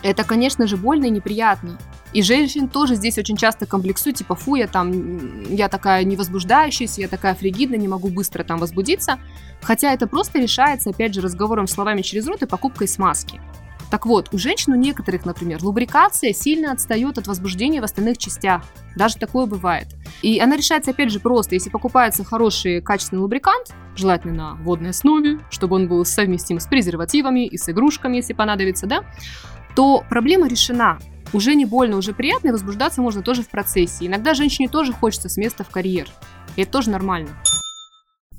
это, 0.02 0.24
конечно 0.24 0.66
же, 0.66 0.76
больно 0.76 1.06
и 1.06 1.10
неприятно. 1.10 1.78
И 2.12 2.22
женщин 2.22 2.68
тоже 2.68 2.94
здесь 2.94 3.18
очень 3.18 3.36
часто 3.36 3.66
комплексуют, 3.66 4.16
типа, 4.16 4.34
фу, 4.34 4.54
я 4.54 4.66
там, 4.66 5.42
я 5.52 5.68
такая 5.68 6.04
невозбуждающаяся, 6.04 7.02
я 7.02 7.08
такая 7.08 7.34
фригидная, 7.34 7.78
не 7.78 7.88
могу 7.88 8.08
быстро 8.08 8.44
там 8.44 8.58
возбудиться. 8.58 9.18
Хотя 9.60 9.92
это 9.92 10.06
просто 10.06 10.38
решается, 10.38 10.90
опять 10.90 11.14
же, 11.14 11.20
разговором 11.20 11.66
словами 11.66 12.00
через 12.02 12.26
рот 12.26 12.42
и 12.42 12.46
покупкой 12.46 12.88
смазки. 12.88 13.40
Так 13.90 14.04
вот, 14.04 14.28
у 14.32 14.38
женщин, 14.38 14.72
у 14.72 14.76
некоторых, 14.76 15.24
например, 15.24 15.62
лубрикация 15.62 16.32
сильно 16.32 16.72
отстает 16.72 17.16
от 17.16 17.26
возбуждения 17.26 17.80
в 17.80 17.84
остальных 17.84 18.18
частях. 18.18 18.62
Даже 18.96 19.16
такое 19.16 19.46
бывает. 19.46 19.88
И 20.20 20.38
она 20.40 20.56
решается, 20.56 20.90
опять 20.90 21.10
же, 21.10 21.20
просто. 21.20 21.54
Если 21.54 21.70
покупается 21.70 22.22
хороший, 22.22 22.82
качественный 22.82 23.22
лубрикант, 23.22 23.74
желательно 23.96 24.34
на 24.34 24.54
водной 24.56 24.90
основе, 24.90 25.40
чтобы 25.50 25.76
он 25.76 25.88
был 25.88 26.04
совместим 26.04 26.60
с 26.60 26.66
презервативами 26.66 27.46
и 27.46 27.56
с 27.56 27.68
игрушками, 27.68 28.16
если 28.16 28.34
понадобится, 28.34 28.86
да, 28.86 29.04
то 29.74 30.04
проблема 30.08 30.48
решена. 30.48 30.98
Уже 31.32 31.54
не 31.54 31.64
больно, 31.64 31.96
уже 31.96 32.12
приятно, 32.12 32.48
и 32.48 32.52
возбуждаться 32.52 33.00
можно 33.02 33.22
тоже 33.22 33.42
в 33.42 33.48
процессе. 33.48 34.06
Иногда 34.06 34.34
женщине 34.34 34.68
тоже 34.68 34.92
хочется 34.92 35.28
с 35.28 35.36
места 35.36 35.64
в 35.64 35.68
карьер. 35.68 36.08
И 36.56 36.62
это 36.62 36.72
тоже 36.72 36.90
нормально. 36.90 37.30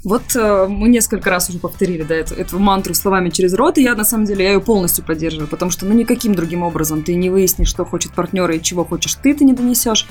Вот 0.03 0.33
э, 0.35 0.67
мы 0.67 0.87
несколько 0.87 1.29
раз 1.29 1.49
уже 1.49 1.59
повторили, 1.59 2.03
да, 2.03 2.15
эту, 2.15 2.33
эту 2.33 2.57
мантру 2.57 2.93
словами 2.93 3.29
через 3.29 3.53
рот, 3.53 3.77
и 3.77 3.83
я, 3.83 3.95
на 3.95 4.05
самом 4.05 4.25
деле, 4.25 4.45
я 4.45 4.53
ее 4.53 4.61
полностью 4.61 5.03
поддерживаю, 5.03 5.49
потому 5.49 5.71
что, 5.71 5.85
ну, 5.85 5.93
никаким 5.93 6.35
другим 6.35 6.63
образом 6.63 7.03
ты 7.03 7.15
не 7.15 7.29
выяснишь, 7.29 7.67
что 7.67 7.83
хочет 7.83 8.13
партнер 8.13 8.49
и 8.51 8.61
чего 8.61 8.85
хочешь 8.85 9.15
ты, 9.15 9.33
ты 9.33 9.43
не 9.43 9.53
донесешь. 9.53 10.07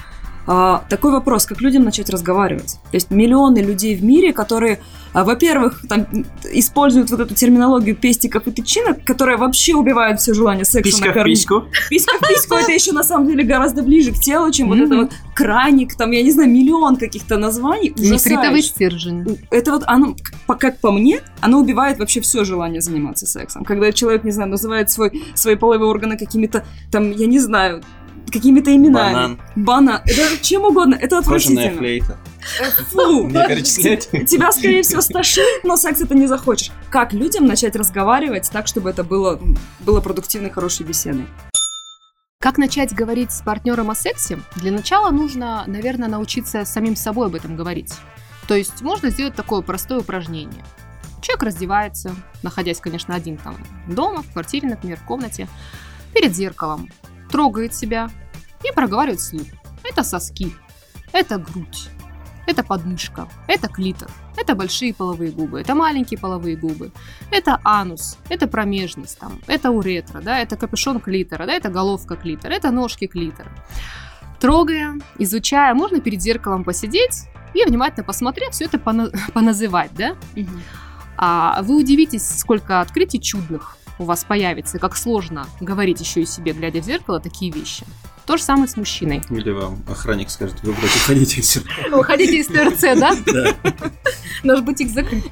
А, 0.51 0.83
такой 0.89 1.13
вопрос, 1.13 1.45
как 1.45 1.61
людям 1.61 1.85
начать 1.85 2.09
разговаривать? 2.09 2.79
То 2.91 2.95
есть 2.97 3.11
миллионы 3.11 3.59
людей 3.59 3.95
в 3.95 4.03
мире, 4.03 4.33
которые, 4.33 4.81
а, 5.13 5.23
во-первых, 5.23 5.83
там, 5.87 6.07
используют 6.51 7.11
вот 7.11 7.21
эту 7.21 7.35
терминологию 7.35 7.95
пестиков 7.95 8.47
и 8.47 8.51
тычинок, 8.51 9.05
которая 9.05 9.37
вообще 9.37 9.75
убивает 9.75 10.21
все 10.21 10.33
желание 10.33 10.65
секса 10.65 10.83
Писька 10.91 11.05
в 11.05 11.07
накормить. 11.09 11.39
письку. 11.41 11.65
Писька 11.91 12.17
в 12.17 12.27
письку 12.27 12.55
это 12.55 12.73
еще 12.73 12.93
на 12.93 13.03
самом 13.05 13.27
деле 13.27 13.45
гораздо 13.45 13.83
ближе 13.83 14.13
к 14.13 14.15
телу, 14.21 14.51
чем 14.51 14.69
вот 14.69 14.79
Мгм. 14.79 14.85
это 14.87 14.97
вот 14.97 15.13
краник, 15.35 15.95
там, 15.97 16.13
я 16.13 16.23
не 16.23 16.31
знаю, 16.33 16.51
миллион 16.51 16.97
каких-то 16.97 17.37
названий. 17.37 17.93
Нефритовый 17.97 18.63
стержень. 18.63 19.39
Это 19.51 19.73
вот 19.73 19.83
оно, 19.87 20.17
по- 20.47 20.55
как 20.55 20.81
по 20.81 20.91
мне, 20.93 21.21
оно 21.43 21.61
убивает 21.61 21.99
вообще 21.99 22.23
все 22.23 22.45
желание 22.45 22.81
заниматься 22.81 23.27
сексом. 23.27 23.65
Когда 23.67 23.93
человек, 23.93 24.25
не 24.25 24.31
знаю, 24.33 24.49
называет 24.49 24.91
свой, 24.91 25.23
свои 25.35 25.57
половые 25.57 25.91
органы 25.91 26.17
какими-то, 26.17 26.65
там, 26.91 27.11
я 27.13 27.27
не 27.27 27.39
знаю, 27.39 27.83
какими-то 28.31 28.75
именами. 28.75 29.15
Банан. 29.15 29.41
Банан. 29.57 30.01
Это 30.05 30.43
чем 30.43 30.65
угодно. 30.65 30.95
Это 30.95 31.23
Кожаная 31.23 31.69
отвратительно. 31.69 31.79
флейта. 31.79 32.19
Фу. 32.91 33.25
Мне 33.29 33.47
перечислять? 33.49 34.09
Тебя, 34.29 34.53
скорее 34.53 34.83
всего, 34.83 35.01
стошнит, 35.01 35.65
но 35.65 35.77
секс 35.77 36.01
это 36.01 36.15
не 36.15 36.27
захочешь. 36.27 36.71
Как 36.91 37.13
людям 37.13 37.47
начать 37.47 37.77
разговаривать 37.77 38.51
так, 38.51 38.67
чтобы 38.67 38.91
это 38.91 39.05
было, 39.05 39.41
было 39.81 40.01
продуктивной, 40.01 40.51
хорошей 40.51 40.87
беседой? 40.87 41.27
Как 42.41 42.57
начать 42.57 42.95
говорить 42.95 43.33
с 43.33 43.43
партнером 43.43 43.91
о 43.91 43.95
сексе? 43.95 44.39
Для 44.57 44.71
начала 44.71 45.11
нужно, 45.11 45.65
наверное, 45.67 46.09
научиться 46.09 46.65
самим 46.65 46.95
собой 46.95 47.27
об 47.27 47.35
этом 47.35 47.57
говорить. 47.57 47.93
То 48.47 48.55
есть 48.55 48.81
можно 48.81 49.11
сделать 49.11 49.35
такое 49.35 49.61
простое 49.61 49.99
упражнение. 50.01 50.65
Человек 51.21 51.43
раздевается, 51.43 52.15
находясь, 52.43 52.81
конечно, 52.81 53.15
один 53.15 53.37
там 53.39 53.57
дома, 53.89 54.23
в 54.23 54.33
квартире, 54.33 54.69
например, 54.69 54.99
в 54.99 55.05
комнате, 55.05 55.49
перед 56.15 56.35
зеркалом, 56.35 56.89
трогает 57.31 57.75
себя 57.75 58.11
и 58.65 58.73
проговаривает 58.73 59.21
вслух. 59.21 59.47
Это 59.85 60.03
соски, 60.03 60.53
это 61.13 61.39
грудь, 61.39 61.89
это 62.47 62.63
подмышка, 62.63 63.29
это 63.47 63.69
клитор, 63.69 64.11
это 64.37 64.55
большие 64.55 64.93
половые 64.93 65.31
губы, 65.31 65.61
это 65.61 65.75
маленькие 65.75 66.19
половые 66.19 66.57
губы, 66.57 66.91
это 67.31 67.61
анус, 67.65 68.19
это 68.29 68.47
промежность, 68.47 69.19
там, 69.19 69.39
это 69.47 69.71
уретра, 69.71 70.21
да, 70.21 70.39
это 70.39 70.57
капюшон 70.57 71.01
клитора, 71.01 71.47
да, 71.47 71.55
это 71.55 71.69
головка 71.71 72.17
клитора, 72.17 72.53
это 72.53 72.71
ножки 72.71 73.07
клитора. 73.07 73.51
Трогая, 74.41 74.99
изучая, 75.19 75.75
можно 75.75 76.01
перед 76.01 76.23
зеркалом 76.23 76.65
посидеть 76.65 77.25
и 77.55 77.65
внимательно 77.65 78.05
посмотреть, 78.05 78.53
все 78.53 78.67
это 78.67 78.77
пона- 78.77 79.13
поназывать, 79.33 79.93
да. 79.95 80.17
А 81.17 81.63
вы 81.63 81.77
удивитесь, 81.77 82.25
сколько 82.39 82.81
открытий 82.81 83.21
чудных 83.21 83.78
у 83.99 84.05
вас 84.05 84.25
появится, 84.25 84.79
как 84.79 84.97
сложно 84.97 85.47
говорить 85.61 86.01
еще 86.01 86.23
и 86.23 86.27
себе, 86.27 86.53
глядя 86.53 86.81
в 86.81 86.85
зеркало, 86.85 87.21
такие 87.21 87.53
вещи. 87.53 87.85
То 88.27 88.37
же 88.37 88.43
самое 88.43 88.69
с 88.69 88.77
мужчиной. 88.77 89.23
Или 89.31 89.51
вам 89.51 89.83
охранник 89.89 90.29
скажет, 90.29 90.63
вы 90.63 90.73
вроде 90.73 90.99
ходите 91.07 91.41
все. 91.41 91.61
Выходите 91.91 92.39
из 92.39 92.47
ТРЦ, 92.47 93.01
да? 93.01 93.17
Да. 93.33 93.91
Наш 94.43 94.61
бутик 94.61 94.91
закрыт. 94.91 95.25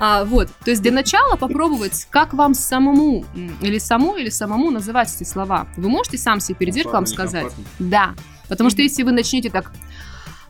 А, 0.00 0.24
вот, 0.24 0.48
то 0.64 0.70
есть 0.70 0.82
для 0.82 0.90
начала 0.90 1.36
попробовать, 1.36 2.06
как 2.10 2.32
вам 2.32 2.54
самому 2.54 3.24
или 3.60 3.78
самой, 3.78 4.22
или 4.22 4.30
самому 4.30 4.70
называть 4.70 5.14
эти 5.14 5.28
слова. 5.28 5.68
Вы 5.76 5.88
можете 5.88 6.18
сам 6.18 6.40
себе 6.40 6.56
перед 6.56 6.74
зеркалом 6.74 7.06
сказать? 7.06 7.52
Да. 7.78 8.14
Потому 8.48 8.70
что 8.70 8.82
если 8.82 9.02
вы 9.02 9.12
начнете 9.12 9.50
так, 9.50 9.70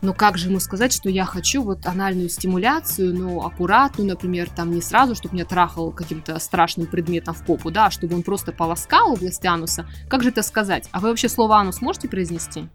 ну 0.05 0.13
как 0.15 0.37
же 0.39 0.49
ему 0.49 0.61
сказать, 0.61 0.93
что 0.93 1.09
я 1.09 1.25
хочу 1.25 1.63
вот 1.63 1.87
анальную 1.87 2.29
стимуляцию, 2.29 3.15
ну 3.15 3.45
аккуратную, 3.45 4.09
например, 4.09 4.49
там 4.51 4.71
не 4.71 4.83
сразу, 4.83 5.15
чтобы 5.15 5.35
меня 5.35 5.47
трахал 5.47 5.91
каким-то 5.93 6.39
страшным 6.39 6.87
предметом 6.87 7.35
в 7.35 7.45
попу, 7.45 7.71
да, 7.71 7.87
а 7.87 7.91
чтобы 7.91 8.15
он 8.15 8.23
просто 8.23 8.53
полоскал 8.53 9.13
область 9.13 9.45
ануса. 9.47 9.87
Как 10.09 10.23
же 10.23 10.29
это 10.29 10.43
сказать? 10.43 10.89
А 10.93 11.01
вы 11.01 11.09
вообще 11.09 11.29
слово 11.29 11.57
анус 11.57 11.81
можете 11.81 12.09
произнести? 12.09 12.69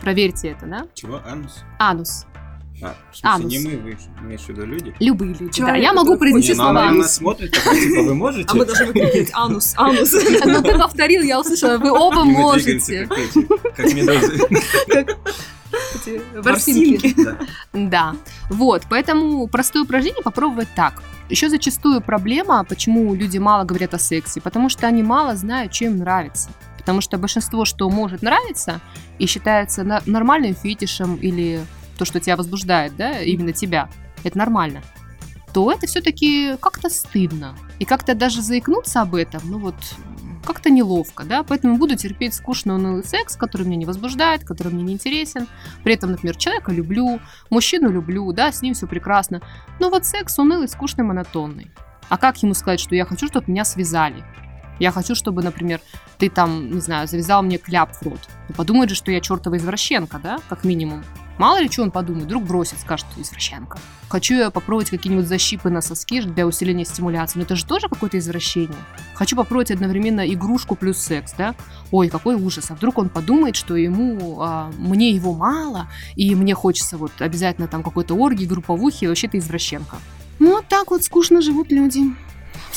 Проверьте 0.00 0.48
это, 0.48 0.66
да? 0.66 0.86
Чего? 0.94 1.20
Анус? 1.26 1.64
Анус. 1.78 2.26
А, 2.80 2.94
в 3.10 3.16
смысле, 3.16 3.30
Анус. 3.34 3.52
не 3.52 3.58
мы, 3.58 3.76
вы 3.78 3.98
имеешь 4.22 4.42
в 4.42 4.48
виду 4.50 4.64
люди? 4.64 4.94
Любые 5.00 5.34
люди. 5.34 5.52
Человек, 5.52 5.76
да, 5.78 5.82
я 5.82 5.92
могу 5.92 6.16
произнести 6.16 6.52
Не, 6.52 6.58
ну 6.58 6.62
слова 6.62 6.70
она 6.70 6.80
на 6.82 6.88
анус. 6.90 7.02
нас 7.02 7.14
смотрит, 7.16 7.50
такая, 7.50 7.74
типа, 7.80 8.02
вы 8.02 8.14
можете? 8.14 8.48
А 8.48 8.54
мы 8.54 8.64
должны 8.66 8.86
выкрикивать 8.86 9.30
анус, 9.34 9.74
анус. 9.76 10.12
Ну 10.44 10.62
ты 10.62 10.78
повторил, 10.78 11.22
я 11.22 11.40
услышала, 11.40 11.78
вы 11.78 11.90
оба 11.90 12.22
можете. 12.22 13.08
как 13.74 13.92
медузы. 13.92 14.46
Эти 15.94 16.20
Ворсинки. 16.34 17.14
Да. 17.22 17.38
Да. 17.72 18.16
Вот, 18.50 18.82
поэтому 18.88 19.46
простое 19.48 19.82
упражнение 19.82 20.22
попробовать 20.22 20.68
так. 20.74 21.02
Еще 21.28 21.48
зачастую 21.50 22.00
проблема, 22.00 22.64
почему 22.64 23.14
люди 23.14 23.38
мало 23.38 23.64
говорят 23.64 23.94
о 23.94 23.98
сексе, 23.98 24.40
потому 24.40 24.68
что 24.68 24.86
они 24.86 25.02
мало 25.02 25.36
знают, 25.36 25.78
им 25.80 25.98
нравится. 25.98 26.50
Потому 26.78 27.00
что 27.02 27.18
большинство, 27.18 27.64
что 27.66 27.90
может 27.90 28.22
нравиться 28.22 28.80
и 29.18 29.26
считается 29.26 29.84
нормальным 30.06 30.54
фетишем 30.54 31.16
или 31.16 31.60
то, 31.98 32.04
что 32.06 32.18
тебя 32.20 32.36
возбуждает, 32.36 32.96
да, 32.96 33.20
именно 33.20 33.52
тебя, 33.52 33.90
это 34.24 34.38
нормально, 34.38 34.80
то 35.52 35.70
это 35.70 35.86
все-таки 35.86 36.56
как-то 36.60 36.88
стыдно. 36.88 37.56
И 37.78 37.84
как-то 37.84 38.14
даже 38.14 38.40
заикнуться 38.40 39.02
об 39.02 39.14
этом, 39.14 39.42
ну 39.44 39.58
вот, 39.58 39.74
как-то 40.48 40.70
неловко, 40.70 41.24
да, 41.24 41.42
поэтому 41.42 41.76
буду 41.76 41.94
терпеть 41.94 42.32
скучный 42.32 42.74
унылый 42.74 43.04
секс, 43.04 43.36
который 43.36 43.66
меня 43.66 43.76
не 43.76 43.84
возбуждает, 43.84 44.44
который 44.44 44.72
мне 44.72 44.82
не 44.82 44.92
интересен. 44.94 45.46
При 45.84 45.92
этом, 45.92 46.10
например, 46.10 46.36
человека 46.36 46.72
люблю, 46.72 47.20
мужчину 47.50 47.90
люблю, 47.90 48.32
да, 48.32 48.50
с 48.50 48.62
ним 48.62 48.72
все 48.72 48.86
прекрасно. 48.86 49.42
Но 49.78 49.90
вот 49.90 50.06
секс 50.06 50.38
унылый, 50.38 50.66
скучный, 50.66 51.04
монотонный. 51.04 51.70
А 52.08 52.16
как 52.16 52.42
ему 52.42 52.54
сказать, 52.54 52.80
что 52.80 52.94
я 52.94 53.04
хочу, 53.04 53.26
чтобы 53.26 53.44
меня 53.48 53.66
связали? 53.66 54.24
Я 54.78 54.90
хочу, 54.90 55.14
чтобы, 55.14 55.42
например, 55.42 55.82
ты 56.16 56.30
там, 56.30 56.70
не 56.70 56.80
знаю, 56.80 57.06
завязал 57.08 57.42
мне 57.42 57.58
кляп 57.58 57.92
в 57.92 58.02
рот. 58.02 58.20
Ну, 58.48 58.54
подумает 58.54 58.88
же, 58.88 58.96
что 58.96 59.10
я 59.10 59.20
чертова 59.20 59.58
извращенка, 59.58 60.18
да, 60.18 60.38
как 60.48 60.64
минимум. 60.64 61.04
Мало 61.38 61.60
ли 61.60 61.70
что 61.70 61.82
он 61.82 61.92
подумает, 61.92 62.24
вдруг 62.24 62.44
бросит, 62.44 62.80
скажет, 62.80 63.06
извращенка. 63.16 63.78
Хочу 64.08 64.34
я 64.34 64.50
попробовать 64.50 64.90
какие-нибудь 64.90 65.28
защипы 65.28 65.70
на 65.70 65.80
соски 65.80 66.20
для 66.20 66.46
усиления 66.46 66.84
стимуляции, 66.84 67.38
но 67.38 67.44
это 67.44 67.54
же 67.54 67.64
тоже 67.64 67.88
какое-то 67.88 68.18
извращение. 68.18 68.76
Хочу 69.14 69.36
попробовать 69.36 69.70
одновременно 69.70 70.26
игрушку 70.32 70.74
плюс 70.74 70.98
секс, 70.98 71.34
да? 71.38 71.54
Ой, 71.92 72.08
какой 72.08 72.34
ужас, 72.34 72.70
а 72.70 72.74
вдруг 72.74 72.98
он 72.98 73.08
подумает, 73.08 73.54
что 73.54 73.76
ему, 73.76 74.38
а, 74.40 74.72
мне 74.78 75.10
его 75.10 75.32
мало, 75.32 75.88
и 76.16 76.34
мне 76.34 76.54
хочется 76.54 76.96
вот 76.96 77.12
обязательно 77.20 77.68
там 77.68 77.82
какой-то 77.82 78.14
оргии, 78.14 78.46
групповухи, 78.46 79.04
вообще-то 79.04 79.38
извращенка. 79.38 79.96
Ну, 80.38 80.56
вот 80.56 80.66
так 80.66 80.90
вот 80.90 81.04
скучно 81.04 81.40
живут 81.40 81.70
люди. 81.70 82.02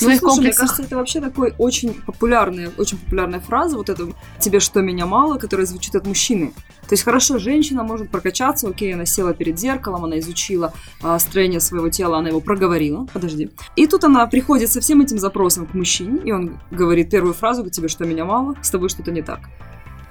Ну, 0.02 0.08
своих 0.08 0.20
слушай, 0.20 0.40
мне 0.40 0.50
комплексах. 0.50 0.60
кажется, 0.60 0.82
это 0.82 0.96
вообще 0.96 1.20
такой 1.20 1.54
очень 1.58 1.94
популярная, 1.94 2.70
очень 2.78 2.98
популярная 2.98 3.40
фраза, 3.40 3.76
вот 3.76 3.88
это 3.88 4.08
«тебе 4.38 4.60
что, 4.60 4.80
меня 4.80 5.06
мало», 5.06 5.38
которая 5.38 5.66
звучит 5.66 5.94
от 5.94 6.06
мужчины. 6.06 6.52
То 6.88 6.94
есть 6.94 7.04
хорошо, 7.04 7.38
женщина 7.38 7.82
может 7.82 8.10
прокачаться, 8.10 8.68
окей, 8.68 8.92
она 8.92 9.06
села 9.06 9.34
перед 9.34 9.58
зеркалом, 9.58 10.04
она 10.04 10.18
изучила 10.18 10.74
а, 11.02 11.18
строение 11.18 11.60
своего 11.60 11.88
тела, 11.88 12.18
она 12.18 12.28
его 12.28 12.40
проговорила, 12.40 13.06
подожди. 13.12 13.50
И 13.76 13.86
тут 13.86 14.04
она 14.04 14.26
приходит 14.26 14.70
со 14.70 14.80
всем 14.80 15.00
этим 15.00 15.18
запросом 15.18 15.66
к 15.66 15.74
мужчине, 15.74 16.20
и 16.24 16.32
он 16.32 16.60
говорит 16.70 17.10
первую 17.10 17.34
фразу 17.34 17.68
«тебе 17.70 17.88
что, 17.88 18.04
меня 18.04 18.24
мало?» 18.24 18.56
с 18.62 18.70
тобой 18.70 18.88
что-то 18.88 19.10
не 19.10 19.22
так. 19.22 19.40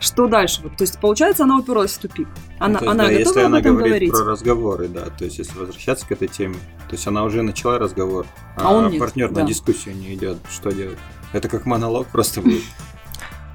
Что 0.02 0.26
дальше? 0.28 0.62
Вот, 0.64 0.76
то 0.78 0.82
есть, 0.82 1.00
получается, 1.00 1.44
она 1.44 1.60
уперлась 1.60 1.94
в 1.94 2.00
тупик. 2.00 2.28
Она, 2.58 2.80
Ну, 2.80 2.86
есть, 2.86 2.92
она 2.92 3.04
да, 3.04 3.10
готова 3.10 3.20
если 3.20 3.40
об 3.40 3.46
она 3.46 3.60
этом 3.60 3.76
говорит 3.76 3.90
говорить. 3.92 4.12
про 4.12 4.24
разговоры, 4.26 4.88
да, 4.88 5.06
то 5.06 5.26
есть 5.26 5.38
если 5.38 5.58
возвращаться 5.60 6.08
к 6.08 6.12
этой 6.12 6.28
теме, 6.28 6.56
то 6.90 6.94
есть 6.96 7.06
она 7.06 7.24
уже 7.24 7.44
начала 7.44 7.78
разговор, 7.78 8.26
А 8.58 8.74
он 8.74 8.90
нет, 8.90 9.00
партнер 9.00 9.30
да. 9.30 9.42
на 9.44 9.48
дискуссию 9.48 9.96
не 9.96 10.16
идет, 10.16 10.38
что 10.50 10.72
делать? 10.72 10.98
Это 11.34 11.48
как 11.50 11.66
монолог 11.68 12.08
просто 12.08 12.42
будет. 12.42 12.64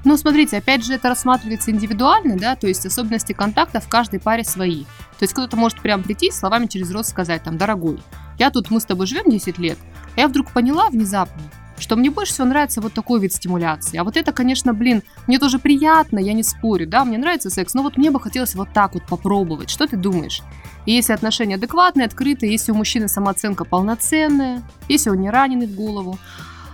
Ну, 0.05 0.15
смотрите, 0.15 0.55
опять 0.55 0.85
же, 0.85 0.93
это 0.93 1.09
рассматривается 1.09 1.69
индивидуально, 1.69 2.37
да, 2.37 2.55
то 2.55 2.65
есть 2.65 2.85
особенности 2.85 3.33
контакта 3.33 3.81
в 3.81 3.89
каждой 3.89 4.21
паре 4.21 4.45
свои. 4.45 4.83
То 4.83 5.23
есть 5.23 5.33
кто-то 5.33 5.57
может 5.57 5.81
прям 5.81 6.01
прийти 6.01 6.31
словами 6.31 6.67
через 6.67 6.91
рот 6.91 7.07
сказать, 7.07 7.43
там, 7.43 7.57
дорогой, 7.57 7.99
я 8.39 8.49
тут, 8.49 8.69
мы 8.69 8.79
с 8.79 8.85
тобой 8.85 9.05
живем 9.05 9.29
10 9.29 9.57
лет, 9.57 9.77
а 10.15 10.21
я 10.21 10.27
вдруг 10.29 10.53
поняла 10.53 10.89
внезапно, 10.89 11.41
что 11.79 11.95
мне 11.95 12.09
больше 12.09 12.33
всего 12.33 12.47
нравится 12.47 12.81
вот 12.81 12.93
такой 12.93 13.19
вид 13.19 13.33
стимуляции. 13.33 13.97
А 13.97 14.03
вот 14.03 14.17
это, 14.17 14.31
конечно, 14.31 14.73
блин, 14.73 15.03
мне 15.27 15.39
тоже 15.39 15.59
приятно, 15.59 16.19
я 16.19 16.33
не 16.33 16.43
спорю, 16.43 16.87
да, 16.87 17.05
мне 17.05 17.17
нравится 17.17 17.49
секс, 17.49 17.73
но 17.73 17.83
вот 17.83 17.97
мне 17.97 18.11
бы 18.11 18.19
хотелось 18.19 18.55
вот 18.55 18.69
так 18.73 18.93
вот 18.93 19.03
попробовать. 19.03 19.69
Что 19.69 19.87
ты 19.87 19.97
думаешь? 19.97 20.41
И 20.85 20.93
если 20.93 21.13
отношения 21.13 21.55
адекватные, 21.55 22.05
открытые, 22.05 22.51
если 22.51 22.71
у 22.71 22.75
мужчины 22.75 23.07
самооценка 23.07 23.65
полноценная, 23.65 24.63
если 24.87 25.09
он 25.09 25.21
не 25.21 25.29
раненый 25.29 25.67
в 25.67 25.75
голову, 25.75 26.17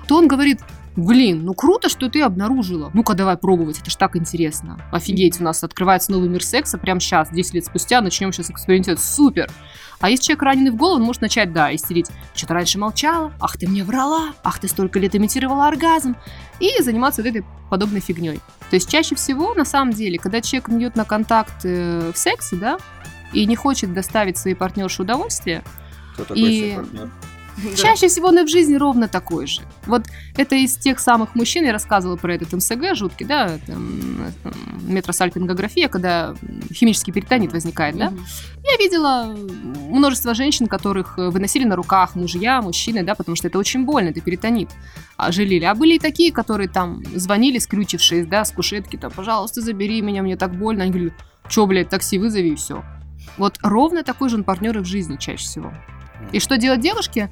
то 0.08 0.18
он 0.18 0.28
говорит, 0.28 0.62
блин, 0.96 1.44
ну 1.44 1.54
круто, 1.54 1.90
что 1.90 2.10
ты 2.10 2.22
обнаружила. 2.22 2.92
Ну-ка 2.94 3.14
давай 3.14 3.38
пробовать, 3.38 3.80
это 3.80 3.90
ж 3.90 3.96
так 3.96 4.16
интересно. 4.16 4.80
Офигеть, 4.92 5.40
у 5.42 5.44
нас 5.44 5.64
открывается 5.64 6.12
новый 6.12 6.30
мир 6.30 6.44
секса 6.44 6.78
прямо 6.78 7.00
сейчас, 7.00 7.30
10 7.32 7.54
лет 7.56 7.66
спустя, 7.66 8.02
начнем 8.02 8.32
сейчас 8.32 8.50
экспериментировать. 8.52 9.04
Супер! 9.04 9.50
А 10.00 10.10
если 10.10 10.26
человек 10.26 10.44
раненый 10.44 10.72
в 10.72 10.76
голову, 10.76 10.98
он 10.98 11.04
может 11.04 11.22
начать, 11.22 11.54
да, 11.54 11.74
истерить. 11.74 12.08
Что-то 12.36 12.56
раньше 12.56 12.78
молчала, 12.78 13.32
ах, 13.40 13.58
ты 13.58 13.68
мне 13.68 13.84
врала, 13.86 14.34
ах, 14.44 14.60
ты 14.60 14.68
столько 14.68 15.00
лет 15.00 15.16
имитировала 15.16 15.68
оргазм. 15.68 16.16
И 16.60 16.82
заниматься 16.84 17.22
вот 17.22 17.30
этой 17.30 17.46
подобной 17.70 18.02
фигней. 18.02 18.40
То 18.70 18.76
есть 18.76 18.90
чаще 18.90 19.16
всего, 19.16 19.54
на 19.54 19.64
самом 19.66 19.94
деле, 19.94 20.20
когда 20.20 20.42
человек 20.42 20.70
идет 20.70 20.96
на 20.98 21.06
контакт 21.06 21.64
э, 21.64 22.12
в 22.14 22.18
сексе, 22.18 22.58
да, 22.58 22.78
и 23.32 23.46
не 23.46 23.56
хочет 23.56 23.94
доставить 23.94 24.38
своей 24.38 24.56
партнерше 24.56 25.04
удовольствие, 25.04 25.64
Кто 26.16 26.26
такой 26.26 26.44
И- 26.54 26.76
партнер? 26.76 27.10
Да. 27.58 27.76
Чаще 27.76 28.08
всего 28.08 28.30
он 28.30 28.40
и 28.40 28.44
в 28.44 28.50
жизни 28.50 28.76
ровно 28.76 29.08
такой 29.08 29.48
же. 29.48 29.62
Вот 29.86 30.06
это 30.36 30.56
из 30.56 30.76
тех 30.78 31.00
самых 31.00 31.36
мужчин, 31.36 31.64
я 31.66 31.72
рассказывала 31.72 32.18
про 32.18 32.34
этот 32.36 32.54
МСГ 32.54 32.96
жуткий, 32.96 33.26
да, 33.26 33.60
метросальпингография, 34.88 35.88
когда 35.88 36.36
химический 36.74 37.14
перитонит 37.14 37.54
возникает, 37.54 37.98
да. 37.98 38.10
Мгм. 38.10 38.26
Я 38.64 38.78
видела 38.78 39.36
множество 39.90 40.34
женщин, 40.34 40.68
которых 40.68 41.18
выносили 41.18 41.66
на 41.66 41.76
руках 41.76 42.16
мужья, 42.16 42.62
мужчины, 42.62 43.04
да, 43.04 43.16
потому 43.16 43.36
что 43.36 43.48
это 43.48 43.60
очень 43.60 43.86
больно, 43.86 44.10
это 44.10 44.22
перитонит. 44.22 44.70
А 45.18 45.32
жалели. 45.32 45.66
А 45.66 45.76
были 45.76 45.96
и 45.96 46.00
такие, 46.00 46.32
которые 46.32 46.70
там 46.70 47.04
звонили, 47.16 47.60
скрючившись, 47.60 48.26
да, 48.26 48.46
с 48.46 48.52
кушетки, 48.52 48.96
там, 48.98 49.12
пожалуйста, 49.12 49.62
забери 49.62 50.02
меня, 50.02 50.24
мне 50.24 50.38
так 50.38 50.58
больно. 50.58 50.84
Они 50.84 50.92
говорили, 50.92 51.14
что, 51.48 51.68
блядь, 51.68 51.90
такси 51.90 52.18
вызови 52.18 52.50
и 52.50 52.56
все. 52.56 52.84
Вот 53.38 53.58
ровно 53.62 54.04
такой 54.04 54.30
же 54.30 54.38
он 54.38 54.44
партнер 54.44 54.78
и 54.78 54.82
в 54.82 54.86
жизни 54.86 55.18
чаще 55.18 55.44
всего. 55.44 55.74
И 56.32 56.40
что 56.40 56.58
делать 56.58 56.82
девушке? 56.82 57.30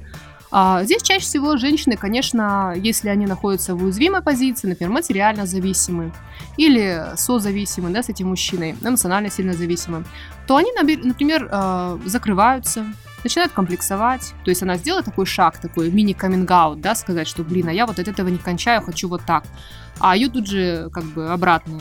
А, 0.54 0.84
здесь 0.84 1.02
чаще 1.02 1.24
всего 1.24 1.56
женщины, 1.56 1.96
конечно, 1.96 2.74
если 2.76 3.08
они 3.08 3.24
находятся 3.26 3.74
в 3.74 3.82
уязвимой 3.82 4.20
позиции, 4.20 4.68
например, 4.68 4.92
материально 4.92 5.46
зависимы 5.46 6.12
или 6.58 7.04
созависимы 7.16 7.88
да, 7.88 8.02
с 8.02 8.10
этим 8.10 8.28
мужчиной, 8.28 8.76
эмоционально 8.82 9.30
сильно 9.30 9.54
зависимы, 9.54 10.04
то 10.46 10.56
они, 10.56 10.70
например, 10.74 11.48
э, 11.50 11.98
закрываются, 12.04 12.84
начинают 13.24 13.52
комплексовать. 13.52 14.34
То 14.44 14.50
есть 14.50 14.62
она 14.62 14.76
сделала 14.76 15.02
такой 15.02 15.24
шаг, 15.24 15.58
такой 15.58 15.90
мини-каминг-аут, 15.90 16.82
да, 16.82 16.94
сказать, 16.94 17.28
что, 17.28 17.44
блин, 17.44 17.68
а 17.68 17.72
я 17.72 17.86
вот 17.86 17.98
от 17.98 18.08
этого 18.08 18.28
не 18.28 18.38
кончаю, 18.38 18.82
хочу 18.82 19.08
вот 19.08 19.22
так. 19.24 19.44
А 20.00 20.16
ее 20.16 20.28
тут 20.28 20.46
же 20.46 20.90
как 20.92 21.04
бы 21.04 21.30
обратно 21.30 21.80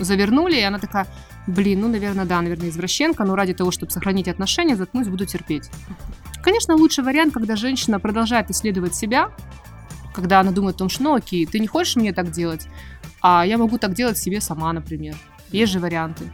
завернули, 0.00 0.56
и 0.56 0.62
она 0.62 0.78
такая, 0.78 1.06
блин, 1.46 1.80
ну, 1.80 1.88
наверное, 1.88 2.24
да, 2.24 2.40
наверное, 2.40 2.70
извращенка, 2.70 3.24
но 3.24 3.36
ради 3.36 3.54
того, 3.54 3.70
чтобы 3.70 3.92
сохранить 3.92 4.26
отношения, 4.26 4.74
заткнусь, 4.74 5.06
буду 5.06 5.26
терпеть. 5.26 5.70
Конечно, 6.44 6.74
лучший 6.76 7.02
вариант, 7.02 7.32
когда 7.32 7.56
женщина 7.56 7.98
продолжает 7.98 8.50
исследовать 8.50 8.94
себя, 8.94 9.30
когда 10.12 10.40
она 10.40 10.52
думает 10.52 10.76
о 10.76 10.80
том, 10.80 10.88
что, 10.90 11.02
ну, 11.04 11.14
окей, 11.14 11.46
ты 11.46 11.58
не 11.58 11.66
хочешь 11.66 11.96
мне 11.96 12.12
так 12.12 12.30
делать, 12.30 12.68
а 13.22 13.46
я 13.46 13.56
могу 13.56 13.78
так 13.78 13.94
делать 13.94 14.18
себе 14.18 14.42
сама, 14.42 14.70
например. 14.74 15.16
Есть 15.50 15.72
же 15.72 15.80
варианты. 15.80 16.30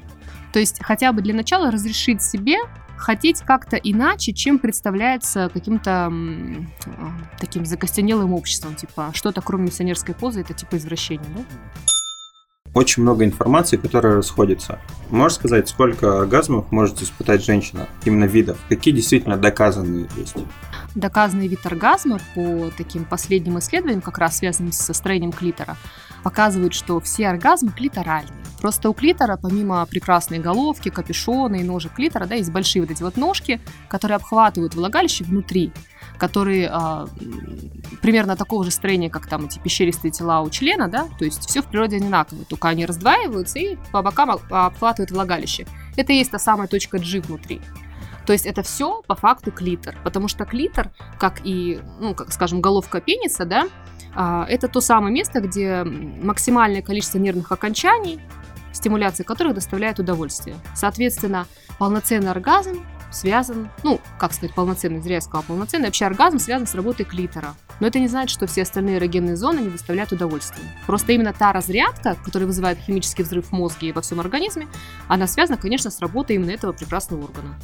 То 0.52 0.58
есть 0.58 0.82
хотя 0.82 1.12
бы 1.12 1.22
для 1.22 1.32
начала 1.32 1.70
разрешить 1.70 2.22
себе 2.22 2.56
хотеть 2.96 3.42
как-то 3.42 3.76
иначе, 3.76 4.32
чем 4.32 4.58
представляется 4.58 5.48
каким-то 5.54 6.10
а, 6.10 6.12
таким 7.38 7.64
закостенелым 7.64 8.34
обществом, 8.34 8.74
типа 8.74 9.12
что-то 9.14 9.40
кроме 9.40 9.66
миссионерской 9.66 10.14
позы, 10.14 10.40
это 10.40 10.54
типа 10.54 10.76
извращение, 10.76 11.30
да? 11.36 11.42
Очень 12.74 13.02
много 13.02 13.24
информации, 13.24 13.76
которая 13.76 14.14
расходится. 14.14 14.78
Можешь 15.10 15.38
сказать, 15.38 15.68
сколько 15.68 16.20
оргазмов 16.20 16.70
может 16.70 17.02
испытать 17.02 17.44
женщина? 17.44 17.88
Именно 18.04 18.26
видов. 18.26 18.58
Какие 18.68 18.94
действительно 18.94 19.36
доказанные 19.36 20.08
есть? 20.16 20.36
доказанный 20.94 21.48
вид 21.48 21.64
оргазма 21.64 22.18
по 22.34 22.70
таким 22.76 23.04
последним 23.04 23.58
исследованиям, 23.58 24.00
как 24.00 24.18
раз 24.18 24.38
связанным 24.38 24.72
со 24.72 24.92
строением 24.92 25.32
клитора, 25.32 25.76
показывают, 26.22 26.74
что 26.74 27.00
все 27.00 27.28
оргазмы 27.28 27.70
клиторальные. 27.70 28.34
Просто 28.60 28.90
у 28.90 28.92
клитора, 28.92 29.38
помимо 29.40 29.86
прекрасной 29.86 30.38
головки, 30.38 30.90
капюшона 30.90 31.56
и 31.56 31.62
ножек 31.62 31.94
клитора, 31.94 32.26
да, 32.26 32.34
есть 32.34 32.52
большие 32.52 32.82
вот 32.82 32.90
эти 32.90 33.02
вот 33.02 33.16
ножки, 33.16 33.60
которые 33.88 34.16
обхватывают 34.16 34.74
влагалище 34.74 35.24
внутри, 35.24 35.72
которые 36.20 36.68
а, 36.70 37.08
примерно 38.02 38.36
такого 38.36 38.62
же 38.62 38.70
строения, 38.70 39.08
как 39.08 39.26
там 39.26 39.46
эти 39.46 39.58
пещеристые 39.58 40.12
тела 40.12 40.42
у 40.42 40.50
члена, 40.50 40.86
да, 40.86 41.08
то 41.18 41.24
есть 41.24 41.48
все 41.48 41.62
в 41.62 41.64
природе 41.64 41.96
одинаково, 41.96 42.44
только 42.44 42.68
они 42.68 42.84
раздваиваются 42.84 43.58
и 43.58 43.76
по 43.90 44.02
бокам 44.02 44.30
об- 44.30 44.52
обхватывают 44.52 45.10
влагалище. 45.10 45.66
Это 45.96 46.12
и 46.12 46.16
есть 46.16 46.30
та 46.30 46.38
самая 46.38 46.68
точка 46.68 46.98
G 46.98 47.20
внутри. 47.20 47.60
То 48.26 48.34
есть 48.34 48.44
это 48.44 48.62
все 48.62 49.02
по 49.06 49.14
факту 49.16 49.50
клитор, 49.50 49.96
потому 50.04 50.28
что 50.28 50.44
клитор, 50.44 50.90
как 51.18 51.40
и, 51.42 51.80
ну, 51.98 52.14
как 52.14 52.32
скажем, 52.32 52.60
головка 52.60 53.00
пениса, 53.00 53.46
да, 53.46 53.66
а, 54.14 54.44
это 54.46 54.68
то 54.68 54.82
самое 54.82 55.12
место, 55.12 55.40
где 55.40 55.84
максимальное 55.84 56.82
количество 56.82 57.18
нервных 57.18 57.50
окончаний, 57.50 58.20
стимуляция 58.72 59.24
которых 59.24 59.54
доставляет 59.54 59.98
удовольствие. 59.98 60.54
Соответственно, 60.74 61.46
полноценный 61.78 62.30
оргазм 62.30 62.84
связан, 63.10 63.68
ну, 63.82 64.00
как 64.18 64.32
сказать, 64.32 64.54
полноценный, 64.54 65.00
зря 65.00 65.16
я 65.16 65.20
сказала 65.20 65.42
полноценный, 65.42 65.86
вообще 65.86 66.04
оргазм 66.04 66.38
связан 66.38 66.66
с 66.66 66.74
работой 66.74 67.04
клитора. 67.04 67.54
Но 67.80 67.86
это 67.86 67.98
не 67.98 68.08
значит, 68.08 68.30
что 68.30 68.46
все 68.46 68.62
остальные 68.62 68.98
эрогенные 68.98 69.36
зоны 69.36 69.60
не 69.60 69.70
доставляют 69.70 70.12
удовольствия. 70.12 70.64
Просто 70.86 71.12
именно 71.12 71.32
та 71.32 71.52
разрядка, 71.52 72.16
которая 72.24 72.46
вызывает 72.46 72.78
химический 72.78 73.24
взрыв 73.24 73.46
в 73.46 73.52
мозге 73.52 73.88
и 73.88 73.92
во 73.92 74.02
всем 74.02 74.20
организме, 74.20 74.68
она 75.08 75.26
связана, 75.26 75.56
конечно, 75.56 75.90
с 75.90 76.00
работой 76.00 76.36
именно 76.36 76.50
этого 76.50 76.72
прекрасного 76.72 77.24
органа. 77.24 77.56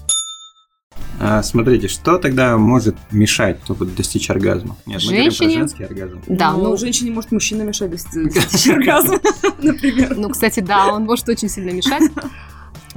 А, 1.19 1.43
смотрите, 1.43 1.89
что 1.89 2.19
тогда 2.19 2.57
может 2.59 2.97
мешать, 3.11 3.61
чтобы 3.65 3.87
достичь 3.87 4.29
оргазма? 4.29 4.77
Нет, 4.87 5.03
мы 5.03 5.13
говорим 5.13 5.25
про 5.25 5.37
Женщине? 5.37 5.59
женский 5.61 5.85
оргазм. 5.85 6.23
Да, 6.27 6.53
ну, 6.53 6.65
ну, 6.65 6.77
женщине 6.77 7.11
может 7.11 7.33
мужчина 7.33 7.63
мешать 7.63 7.91
достичь 7.91 8.35
достичь 8.35 8.69
оргазма, 8.75 9.19
например. 9.63 10.17
Ну, 10.17 10.29
кстати, 10.29 10.61
да, 10.61 10.93
он 10.93 11.05
может 11.05 11.29
очень 11.29 11.49
сильно 11.49 11.71
мешать. 11.71 12.11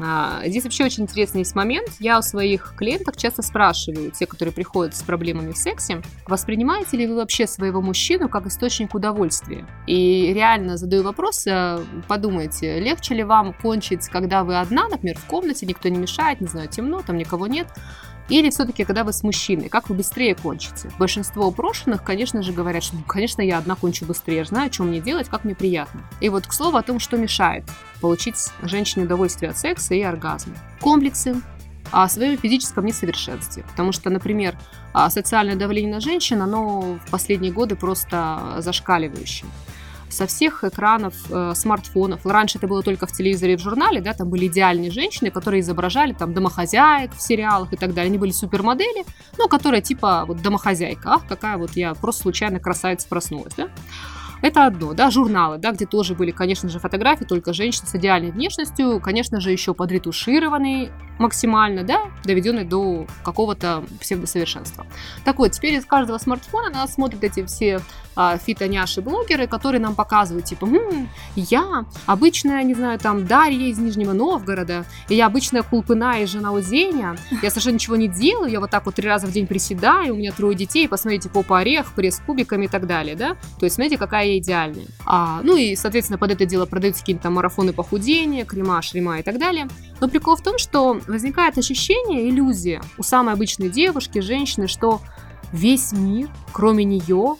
А, 0.03 0.41
Здесь 0.45 0.63
вообще 0.63 0.85
очень 0.85 1.03
интересный 1.03 1.39
есть 1.39 1.55
момент. 1.55 1.89
Я 1.99 2.19
у 2.19 2.21
своих 2.21 2.73
клиенток 2.77 3.17
часто 3.17 3.41
спрашиваю, 3.41 4.12
те, 4.12 4.25
которые 4.25 4.53
приходят 4.53 4.95
с 4.95 5.03
проблемами 5.03 5.51
в 5.51 5.57
сексе, 5.57 6.01
воспринимаете 6.27 6.97
ли 6.97 7.07
вы 7.07 7.15
вообще 7.15 7.47
своего 7.47 7.81
мужчину 7.81 8.29
как 8.29 8.45
источник 8.47 8.95
удовольствия? 8.95 9.65
И 9.88 10.33
реально 10.33 10.77
задаю 10.77 11.03
вопрос, 11.03 11.45
э, 11.47 11.79
подумайте, 12.07 12.79
легче 12.79 13.15
ли 13.15 13.23
вам 13.23 13.53
кончить, 13.53 14.07
когда 14.07 14.43
вы 14.43 14.59
одна, 14.59 14.88
например, 14.88 15.17
в 15.17 15.25
комнате, 15.25 15.65
никто 15.65 15.89
не 15.89 15.97
мешает, 15.97 16.41
не 16.41 16.47
знаю, 16.47 16.67
темно, 16.69 17.01
там 17.05 17.17
никого 17.17 17.47
нет, 17.47 17.67
Или 18.29 18.51
все-таки, 18.51 18.83
когда 18.83 19.03
вы 19.03 19.11
с 19.11 19.23
мужчиной, 19.23 19.69
как 19.69 19.89
вы 19.89 19.95
быстрее 19.95 20.35
кончите? 20.35 20.91
Большинство 20.99 21.47
упрошенных, 21.47 22.03
конечно 22.03 22.43
же, 22.43 22.53
говорят, 22.53 22.83
что, 22.83 22.95
ну, 22.95 23.03
конечно, 23.03 23.41
я 23.41 23.57
одна 23.57 23.75
кончу 23.75 24.05
быстрее, 24.05 24.37
я 24.37 24.45
знаю, 24.45 24.71
что 24.71 24.83
мне 24.83 24.99
делать, 24.99 25.29
как 25.29 25.43
мне 25.43 25.55
приятно. 25.55 26.01
И 26.21 26.29
вот 26.29 26.45
к 26.45 26.54
слову 26.54 26.77
о 26.77 26.83
том, 26.83 26.99
что 26.99 27.17
мешает 27.17 27.65
получить 28.01 28.37
женщине 28.62 29.06
удовольствие 29.06 29.49
от 29.49 29.58
секса 29.58 29.95
и 29.95 30.01
оргазма. 30.01 30.54
Комплексы, 30.79 31.41
о 31.91 32.08
своем 32.08 32.37
физическом 32.37 32.85
несовершенстве. 32.85 33.63
Потому 33.63 33.91
что, 33.91 34.12
например, 34.12 34.56
а, 34.93 35.10
социальное 35.10 35.56
давление 35.56 35.91
на 35.91 35.99
женщин, 35.99 36.41
оно 36.41 36.99
в 37.06 37.10
последние 37.10 37.51
годы 37.51 37.75
просто 37.75 38.58
зашкаливающее 38.60 39.49
со 40.10 40.27
всех 40.27 40.63
экранов 40.63 41.13
э, 41.29 41.53
смартфонов. 41.55 42.25
Раньше 42.25 42.57
это 42.57 42.67
было 42.67 42.83
только 42.83 43.07
в 43.07 43.12
телевизоре 43.12 43.53
и 43.53 43.55
в 43.57 43.60
журнале, 43.60 44.01
да, 44.01 44.13
там 44.13 44.29
были 44.29 44.47
идеальные 44.47 44.91
женщины, 44.91 45.31
которые 45.31 45.62
изображали 45.62 46.13
там 46.13 46.33
домохозяек 46.33 47.13
в 47.13 47.21
сериалах 47.21 47.73
и 47.73 47.75
так 47.75 47.93
далее. 47.93 48.10
Они 48.10 48.17
были 48.17 48.31
супермодели, 48.31 49.05
но 49.37 49.47
которые 49.47 49.81
типа 49.81 50.25
вот 50.27 50.41
домохозяйка. 50.41 51.13
Ах, 51.13 51.27
какая 51.27 51.57
вот 51.57 51.71
я 51.75 51.93
просто 51.93 52.23
случайно 52.23 52.60
красавица 52.60 53.07
проснулась, 53.07 53.53
да. 53.55 53.69
Это 54.42 54.65
одно, 54.65 54.94
да, 54.94 55.12
журналы, 55.12 55.58
да, 55.58 55.71
где 55.71 55.85
тоже 55.85 56.15
были, 56.15 56.31
конечно 56.31 56.69
же, 56.69 56.79
фотографии 56.79 57.25
только 57.25 57.54
женщин 57.54 57.85
с 57.85 57.96
идеальной 57.96 58.31
внешностью, 58.31 59.00
конечно 59.00 59.42
же, 59.42 59.52
еще 59.52 59.73
подретушированные 59.73 60.92
максимально, 61.19 61.83
да, 61.83 62.04
доведенные 62.23 62.65
до 62.65 63.06
какого-то 63.23 63.83
псевдосовершенства. 64.00 64.87
Так 65.25 65.37
вот, 65.37 65.52
теперь 65.52 65.73
из 65.73 65.85
каждого 65.85 66.17
смартфона 66.17 66.69
нас 66.69 66.94
смотрят 66.94 67.23
эти 67.23 67.46
все 67.46 67.81
а, 68.15 68.37
фитоняши-блогеры, 68.37 69.48
которые 69.48 69.81
нам 69.81 69.96
показывают, 69.96 70.46
типа, 70.46 70.65
М, 70.65 71.10
я 71.35 71.85
обычная, 72.06 72.63
не 72.63 72.73
знаю, 72.73 73.00
там, 73.00 73.25
Дарья 73.25 73.67
из 73.67 73.77
Нижнего 73.77 74.13
Новгорода, 74.13 74.85
и 75.10 75.15
я 75.15 75.27
обычная 75.27 75.63
Кулпына 75.63 76.21
из 76.21 76.29
жена 76.29 76.52
Узеня, 76.52 77.17
я 77.42 77.50
совершенно 77.50 77.75
ничего 77.75 77.96
не 77.96 78.08
делаю, 78.08 78.52
я 78.52 78.60
вот 78.60 78.71
так 78.71 78.85
вот 78.85 78.96
три 78.96 79.08
раза 79.08 79.27
в 79.27 79.31
день 79.31 79.48
приседаю, 79.48 80.13
у 80.13 80.17
меня 80.17 80.31
трое 80.31 80.56
детей, 80.56 80.87
посмотрите, 80.87 81.29
попа 81.29 81.60
орех, 81.60 81.94
пресс 81.94 82.21
кубиками 82.25 82.65
и 82.65 82.67
так 82.69 82.87
далее, 82.87 83.15
да, 83.15 83.35
то 83.60 83.65
есть, 83.65 83.75
смотрите, 83.75 83.98
какая 83.98 84.29
я 84.34 84.38
идеальная. 84.38 84.86
А, 85.06 85.42
ну 85.44 85.56
и, 85.56 85.75
соответственно, 85.75 86.17
под 86.17 86.32
это 86.32 86.46
дело 86.46 86.65
продаются 86.65 87.02
какие-то 87.02 87.23
там 87.23 87.34
марафоны 87.34 87.73
похудения, 87.73 88.46
крема, 88.46 88.82
шлема 88.82 89.19
и 89.19 89.23
так 89.23 89.38
далее. 89.38 89.67
Но 90.00 90.08
прикол 90.10 90.36
в 90.36 90.44
том, 90.44 90.58
что 90.58 91.00
возникает 91.08 91.58
ощущение, 91.58 92.30
иллюзия 92.30 92.82
у 92.98 93.04
самой 93.04 93.34
обычной 93.34 93.69
девушки, 93.69 94.19
женщины, 94.19 94.67
что 94.67 95.02
весь 95.52 95.92
мир, 95.92 96.30
кроме 96.52 96.84
нее, 96.84 97.36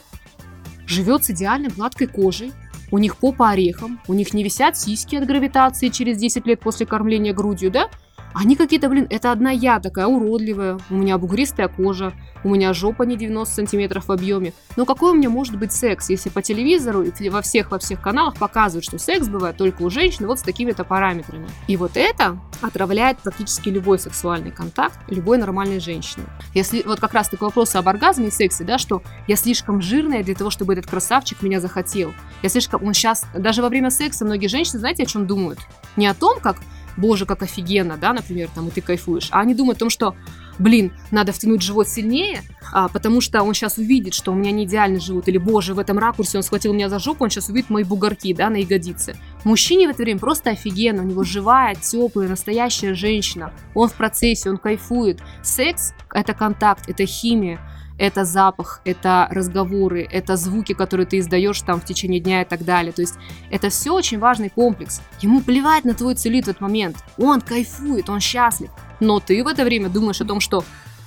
живет 0.86 1.24
с 1.24 1.30
идеальной 1.30 1.70
гладкой 1.70 2.06
кожей, 2.06 2.52
у 2.90 2.98
них 2.98 3.16
попа 3.16 3.50
орехом, 3.50 4.00
у 4.08 4.14
них 4.14 4.34
не 4.34 4.42
висят 4.42 4.76
сиськи 4.76 5.16
от 5.16 5.26
гравитации 5.26 5.88
через 5.88 6.18
10 6.18 6.46
лет 6.46 6.60
после 6.60 6.86
кормления 6.86 7.32
грудью, 7.32 7.70
да? 7.70 7.88
Они 8.32 8.56
какие-то, 8.56 8.88
блин, 8.88 9.06
это 9.10 9.32
одна 9.32 9.50
я 9.50 9.80
такая 9.80 10.06
уродливая, 10.06 10.78
у 10.88 10.94
меня 10.94 11.18
бугристая 11.18 11.68
кожа, 11.68 12.12
у 12.44 12.50
меня 12.50 12.72
жопа 12.72 13.02
не 13.02 13.16
90 13.16 13.54
сантиметров 13.54 14.06
в 14.06 14.12
объеме. 14.12 14.52
Но 14.76 14.86
какой 14.86 15.12
у 15.12 15.14
меня 15.14 15.28
может 15.28 15.56
быть 15.56 15.72
секс, 15.72 16.10
если 16.10 16.30
по 16.30 16.40
телевизору 16.42 17.02
и 17.02 17.28
во 17.28 17.42
всех, 17.42 17.70
во 17.70 17.78
всех 17.78 18.00
каналах 18.00 18.36
показывают, 18.36 18.84
что 18.84 18.98
секс 18.98 19.28
бывает 19.28 19.56
только 19.56 19.82
у 19.82 19.90
женщин 19.90 20.26
вот 20.26 20.38
с 20.38 20.42
такими-то 20.42 20.84
параметрами. 20.84 21.48
И 21.66 21.76
вот 21.76 21.92
это 21.96 22.38
отравляет 22.60 23.18
практически 23.18 23.68
любой 23.68 23.98
сексуальный 23.98 24.50
контакт 24.50 24.98
любой 25.08 25.38
нормальной 25.38 25.80
женщины. 25.80 26.24
Если 26.54 26.82
вот 26.82 27.00
как 27.00 27.14
раз 27.14 27.28
такой 27.28 27.48
вопрос 27.48 27.74
об 27.74 27.88
оргазме 27.88 28.28
и 28.28 28.30
сексе, 28.30 28.64
да, 28.64 28.78
что 28.78 29.02
я 29.26 29.36
слишком 29.36 29.82
жирная 29.82 30.22
для 30.22 30.34
того, 30.34 30.50
чтобы 30.50 30.72
этот 30.72 30.86
красавчик 30.86 31.42
меня 31.42 31.60
захотел. 31.60 32.12
Я 32.42 32.48
слишком, 32.48 32.84
он 32.84 32.94
сейчас, 32.94 33.24
даже 33.34 33.62
во 33.62 33.68
время 33.68 33.90
секса 33.90 34.24
многие 34.24 34.46
женщины, 34.46 34.78
знаете, 34.78 35.02
о 35.02 35.06
чем 35.06 35.26
думают? 35.26 35.58
Не 35.96 36.06
о 36.06 36.14
том, 36.14 36.38
как 36.40 36.56
боже, 37.00 37.26
как 37.26 37.42
офигенно, 37.42 37.96
да, 37.96 38.12
например, 38.12 38.48
там, 38.54 38.68
и 38.68 38.70
ты 38.70 38.80
кайфуешь. 38.80 39.28
А 39.30 39.40
они 39.40 39.54
думают 39.54 39.78
о 39.78 39.80
том, 39.80 39.90
что, 39.90 40.14
блин, 40.58 40.92
надо 41.10 41.32
втянуть 41.32 41.62
живот 41.62 41.88
сильнее, 41.88 42.42
а, 42.72 42.88
потому 42.88 43.20
что 43.20 43.42
он 43.42 43.54
сейчас 43.54 43.78
увидит, 43.78 44.14
что 44.14 44.32
у 44.32 44.34
меня 44.34 44.52
не 44.52 44.64
идеальный 44.64 45.00
живот, 45.00 45.26
или, 45.28 45.38
боже, 45.38 45.74
в 45.74 45.78
этом 45.78 45.98
ракурсе 45.98 46.38
он 46.38 46.42
схватил 46.42 46.72
меня 46.72 46.88
за 46.88 46.98
жопу, 46.98 47.24
он 47.24 47.30
сейчас 47.30 47.48
увидит 47.48 47.70
мои 47.70 47.84
бугорки, 47.84 48.32
да, 48.34 48.50
на 48.50 48.56
ягодице. 48.56 49.16
Мужчине 49.44 49.88
в 49.88 49.90
это 49.90 50.02
время 50.02 50.20
просто 50.20 50.50
офигенно, 50.50 51.02
у 51.02 51.06
него 51.06 51.24
живая, 51.24 51.74
теплая, 51.74 52.28
настоящая 52.28 52.94
женщина, 52.94 53.52
он 53.74 53.88
в 53.88 53.94
процессе, 53.94 54.50
он 54.50 54.58
кайфует. 54.58 55.20
Секс— 55.42 55.94
это 56.12 56.34
контакт, 56.34 56.88
это 56.88 57.06
химия, 57.06 57.58
это 58.00 58.24
запах, 58.24 58.80
это 58.86 59.28
разговоры, 59.30 60.08
это 60.10 60.36
звуки, 60.36 60.72
которые 60.72 61.06
ты 61.06 61.18
издаешь 61.18 61.60
там 61.60 61.80
в 61.80 61.84
течение 61.84 62.18
дня 62.18 62.40
и 62.40 62.44
так 62.46 62.64
далее. 62.64 62.92
То 62.92 63.02
есть 63.02 63.14
это 63.50 63.68
все 63.68 63.92
очень 63.92 64.18
важный 64.18 64.48
комплекс. 64.48 65.02
Ему 65.20 65.42
плевать 65.42 65.84
на 65.84 65.92
твой 65.92 66.14
целит 66.14 66.46
в 66.46 66.48
этот 66.48 66.62
момент. 66.62 66.96
Он 67.18 67.42
кайфует, 67.42 68.08
он 68.08 68.20
счастлив. 68.20 68.70
Но 69.00 69.20
ты 69.20 69.44
в 69.44 69.46
это 69.46 69.64
время 69.64 69.90
думаешь 69.90 70.20
о 70.22 70.24
том, 70.24 70.40
что 70.40 70.64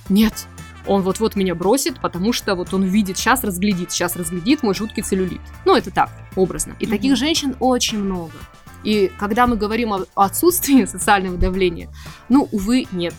нет, 0.08 0.46
он 0.86 1.02
вот-вот 1.02 1.34
меня 1.34 1.56
бросит, 1.56 2.00
потому 2.00 2.32
что 2.32 2.54
вот 2.54 2.72
он 2.72 2.84
видит, 2.84 3.18
сейчас 3.18 3.42
разглядит, 3.42 3.90
сейчас 3.90 4.14
разглядит 4.14 4.62
мой 4.62 4.74
жуткий 4.74 5.02
целлюлит. 5.02 5.40
Ну, 5.64 5.74
это 5.74 5.90
так, 5.90 6.10
образно. 6.36 6.76
И 6.78 6.84
mm-hmm. 6.84 6.90
таких 6.90 7.16
женщин 7.16 7.56
очень 7.58 7.98
много. 7.98 8.34
И 8.84 9.10
когда 9.18 9.48
мы 9.48 9.56
говорим 9.56 9.92
о 9.92 10.04
отсутствии 10.14 10.84
социального 10.84 11.36
давления, 11.36 11.88
ну, 12.28 12.48
увы, 12.52 12.86
нет. 12.92 13.14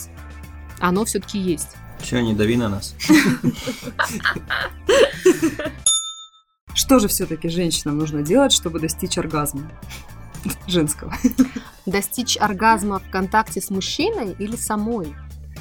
Оно 0.80 1.04
все-таки 1.04 1.40
есть. 1.40 1.76
Все, 2.00 2.22
не 2.22 2.34
дави 2.34 2.58
на 2.58 2.70
нас. 2.70 2.96
Что 6.76 7.00
же 7.00 7.08
все-таки 7.08 7.50
женщинам 7.50 7.98
нужно 7.98 8.22
делать, 8.22 8.52
чтобы 8.52 8.80
достичь 8.80 9.18
оргазма? 9.18 9.72
Женского. 10.68 11.14
Достичь 11.86 12.38
оргазма 12.38 13.00
в 13.00 13.10
контакте 13.10 13.62
с 13.62 13.70
мужчиной 13.70 14.36
или 14.38 14.56
самой? 14.56 15.16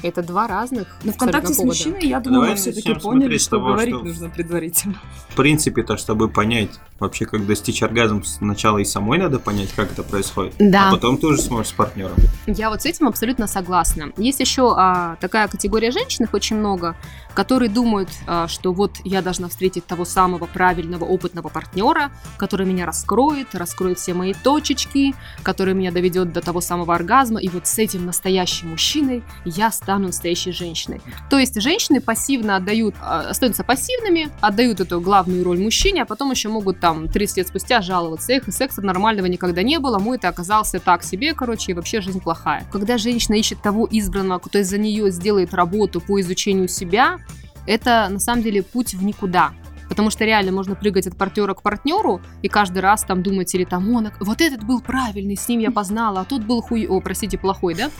Это 0.05 0.21
два 0.21 0.47
разных. 0.47 0.87
Но 1.03 1.11
в 1.11 1.17
контакте 1.17 1.53
с 1.53 1.59
мужчиной, 1.59 2.07
я 2.07 2.19
думаю, 2.19 2.51
мы 2.51 2.55
все-таки 2.55 2.93
поняли, 2.93 3.37
что 3.39 3.57
того, 3.57 3.69
говорить 3.69 3.95
что 3.95 4.03
нужно 4.03 4.29
предварительно. 4.29 4.95
В 5.29 5.35
принципе, 5.35 5.81
то, 5.81 5.97
чтобы 5.97 6.29
понять 6.29 6.69
вообще, 6.99 7.25
как 7.25 7.45
достичь 7.47 7.81
оргазма, 7.81 8.23
сначала 8.23 8.77
и 8.77 8.85
самой 8.85 9.17
надо 9.17 9.39
понять, 9.39 9.69
как 9.75 9.91
это 9.91 10.03
происходит. 10.03 10.53
Да. 10.59 10.89
А 10.89 10.91
потом 10.91 11.17
тоже 11.17 11.41
сможешь 11.41 11.69
с 11.69 11.73
партнером. 11.73 12.15
Я 12.45 12.69
вот 12.69 12.83
с 12.83 12.85
этим 12.85 13.07
абсолютно 13.07 13.47
согласна. 13.47 14.11
Есть 14.17 14.39
еще 14.39 14.73
а, 14.77 15.17
такая 15.19 15.47
категория 15.47 15.91
женщин, 15.91 16.25
их 16.25 16.33
очень 16.33 16.57
много, 16.57 16.95
которые 17.35 17.69
думают, 17.69 18.09
а, 18.25 18.47
что 18.47 18.71
вот 18.73 18.91
я 19.03 19.21
должна 19.21 19.49
встретить 19.49 19.85
того 19.85 20.05
самого 20.05 20.45
правильного, 20.45 21.03
опытного 21.03 21.49
партнера, 21.49 22.11
который 22.37 22.65
меня 22.65 22.85
раскроет, 22.85 23.53
раскроет 23.53 23.99
все 23.99 24.13
мои 24.13 24.33
точечки, 24.33 25.13
который 25.43 25.73
меня 25.73 25.91
доведет 25.91 26.31
до 26.31 26.41
того 26.41 26.61
самого 26.61 26.95
оргазма, 26.95 27.41
и 27.41 27.49
вот 27.49 27.67
с 27.67 27.77
этим 27.77 28.05
настоящим 28.05 28.69
мужчиной 28.69 29.23
я 29.43 29.71
стану 29.71 30.07
настоящей 30.07 30.51
женщиной. 30.51 31.01
То 31.29 31.37
есть 31.37 31.61
женщины 31.61 31.99
пассивно 31.99 32.55
отдают, 32.55 32.95
а, 33.01 33.29
остаются 33.29 33.63
пассивными, 33.63 34.29
отдают 34.39 34.79
эту 34.79 35.01
главную 35.01 35.43
роль 35.43 35.59
мужчине, 35.59 36.03
а 36.03 36.05
потом 36.05 36.31
еще 36.31 36.49
могут 36.49 36.79
там 36.79 37.09
30 37.09 37.37
лет 37.37 37.47
спустя 37.49 37.81
жаловаться, 37.81 38.31
эх, 38.31 38.47
и 38.47 38.51
секса 38.51 38.81
нормального 38.81 39.25
никогда 39.25 39.61
не 39.61 39.77
было, 39.79 39.99
мой 39.99 40.15
это 40.15 40.29
оказался 40.29 40.79
так 40.79 41.03
себе, 41.03 41.33
короче, 41.33 41.71
и 41.71 41.75
вообще 41.75 41.99
жизнь 41.99 42.21
плохая. 42.21 42.65
Когда 42.71 42.97
женщина 42.97 43.35
ищет 43.35 43.61
того 43.61 43.87
избранного, 43.91 44.39
кто 44.39 44.63
за 44.63 44.77
нее 44.77 45.11
сделает 45.11 45.53
работу 45.53 45.99
по 45.99 46.21
изучению 46.21 46.69
себя, 46.69 47.19
это 47.65 48.07
на 48.09 48.19
самом 48.19 48.43
деле 48.43 48.63
путь 48.63 48.93
в 48.93 49.03
никуда. 49.03 49.53
Потому 49.89 50.09
что 50.09 50.25
реально 50.25 50.51
можно 50.51 50.75
прыгать 50.75 51.07
от 51.07 51.15
партнера 51.15 51.53
к 51.53 51.61
партнеру 51.61 52.21
и 52.41 52.47
каждый 52.47 52.79
раз 52.79 53.03
там 53.03 53.21
думать 53.21 53.53
или 53.53 53.65
там, 53.65 53.91
он, 53.91 54.09
вот 54.19 54.41
этот 54.41 54.63
был 54.63 54.81
правильный, 54.81 55.37
с 55.37 55.47
ним 55.47 55.59
я 55.59 55.71
познала, 55.71 56.21
а 56.21 56.25
тот 56.25 56.43
был 56.43 56.61
хуй, 56.61 56.87
о, 56.87 56.99
простите, 57.01 57.37
плохой, 57.37 57.75
да? 57.75 57.91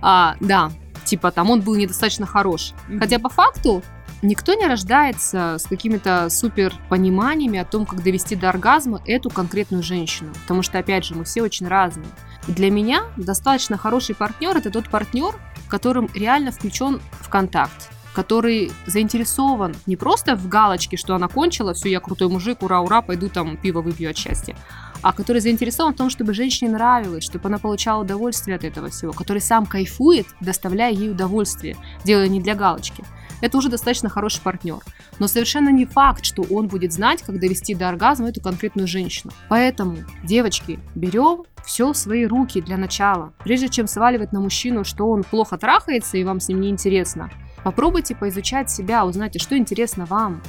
А, 0.00 0.36
да, 0.40 0.70
типа 1.04 1.32
там 1.32 1.50
он 1.50 1.62
был 1.62 1.74
недостаточно 1.74 2.26
хорош. 2.26 2.72
Хотя 3.00 3.18
по 3.18 3.28
факту 3.28 3.82
Никто 4.22 4.54
не 4.54 4.66
рождается 4.66 5.56
с 5.58 5.64
какими-то 5.64 6.28
супер 6.30 6.74
пониманиями 6.88 7.58
о 7.58 7.66
том, 7.66 7.84
как 7.84 8.02
довести 8.02 8.34
до 8.34 8.48
оргазма 8.48 9.02
эту 9.04 9.28
конкретную 9.28 9.82
женщину. 9.82 10.32
Потому 10.42 10.62
что, 10.62 10.78
опять 10.78 11.04
же, 11.04 11.14
мы 11.14 11.24
все 11.24 11.42
очень 11.42 11.68
разные. 11.68 12.08
И 12.48 12.52
для 12.52 12.70
меня 12.70 13.04
достаточно 13.16 13.76
хороший 13.76 14.14
партнер 14.14 14.56
это 14.56 14.70
тот 14.70 14.88
партнер, 14.88 15.34
которым 15.68 16.08
реально 16.14 16.50
включен 16.50 17.00
в 17.12 17.28
контакт 17.28 17.90
который 18.16 18.72
заинтересован 18.86 19.76
не 19.84 19.94
просто 19.94 20.36
в 20.36 20.48
галочке, 20.48 20.96
что 20.96 21.14
она 21.14 21.28
кончила, 21.28 21.74
все, 21.74 21.90
я 21.90 22.00
крутой 22.00 22.28
мужик, 22.28 22.62
ура-ура, 22.62 23.02
пойду 23.02 23.28
там 23.28 23.58
пиво 23.58 23.82
выпью 23.82 24.08
от 24.08 24.16
счастья, 24.16 24.56
а 25.02 25.12
который 25.12 25.42
заинтересован 25.42 25.92
в 25.92 25.98
том, 25.98 26.08
чтобы 26.08 26.32
женщине 26.32 26.70
нравилось, 26.70 27.24
чтобы 27.24 27.48
она 27.48 27.58
получала 27.58 28.00
удовольствие 28.00 28.56
от 28.56 28.64
этого 28.64 28.88
всего, 28.88 29.12
который 29.12 29.42
сам 29.42 29.66
кайфует, 29.66 30.26
доставляя 30.40 30.94
ей 30.94 31.10
удовольствие, 31.10 31.76
делая 32.04 32.28
не 32.28 32.40
для 32.40 32.54
галочки 32.54 33.04
это 33.42 33.58
уже 33.58 33.68
достаточно 33.68 34.08
хороший 34.08 34.40
партнер. 34.40 34.78
Но 35.18 35.28
совершенно 35.28 35.68
не 35.68 35.84
факт, 35.84 36.24
что 36.24 36.42
он 36.42 36.68
будет 36.68 36.92
знать, 36.92 37.22
как 37.22 37.38
довести 37.38 37.74
до 37.74 37.88
оргазма 37.88 38.30
эту 38.30 38.40
конкретную 38.40 38.88
женщину. 38.88 39.32
Поэтому, 39.50 39.98
девочки, 40.24 40.78
берем 40.94 41.44
все 41.64 41.92
в 41.92 41.96
свои 41.96 42.24
руки 42.26 42.60
для 42.60 42.76
начала. 42.76 43.32
Прежде 43.44 43.68
чем 43.68 43.86
сваливать 43.88 44.32
на 44.32 44.40
мужчину, 44.40 44.84
что 44.84 45.08
он 45.10 45.22
плохо 45.22 45.58
трахается 45.58 46.16
и 46.16 46.24
вам 46.24 46.40
с 46.40 46.48
ним 46.48 46.60
не 46.60 46.70
интересно, 46.70 47.30
попробуйте 47.66 48.14
поизучать 48.14 48.70
себя, 48.70 49.04
узнайте, 49.04 49.40
что 49.40 49.58
интересно 49.58 50.06
вам. 50.06 50.40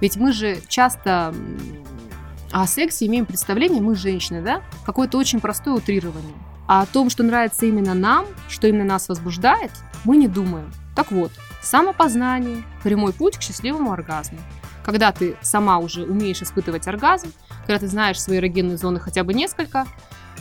Ведь 0.00 0.16
мы 0.16 0.32
же 0.32 0.56
часто 0.68 1.34
о 2.50 2.66
сексе 2.66 3.04
имеем 3.04 3.26
представление, 3.26 3.82
мы 3.82 3.94
женщины, 3.94 4.40
да? 4.40 4.62
Какое-то 4.86 5.18
очень 5.18 5.38
простое 5.38 5.74
утрирование. 5.74 6.32
А 6.66 6.80
о 6.80 6.86
том, 6.86 7.10
что 7.10 7.24
нравится 7.24 7.66
именно 7.66 7.92
нам, 7.92 8.24
что 8.48 8.68
именно 8.68 8.84
нас 8.84 9.10
возбуждает, 9.10 9.70
мы 10.04 10.16
не 10.16 10.28
думаем. 10.28 10.72
Так 10.96 11.12
вот, 11.12 11.30
самопознание– 11.60 12.62
прямой 12.82 13.12
путь 13.12 13.36
к 13.36 13.42
счастливому 13.42 13.92
оргазму. 13.92 14.38
Когда 14.82 15.12
ты 15.12 15.36
сама 15.42 15.76
уже 15.76 16.04
умеешь 16.04 16.40
испытывать 16.40 16.88
оргазм, 16.88 17.34
когда 17.66 17.80
ты 17.80 17.86
знаешь 17.86 18.18
свои 18.18 18.38
эрогенные 18.38 18.78
зоны 18.78 18.98
хотя 18.98 19.24
бы 19.24 19.34
несколько, 19.34 19.86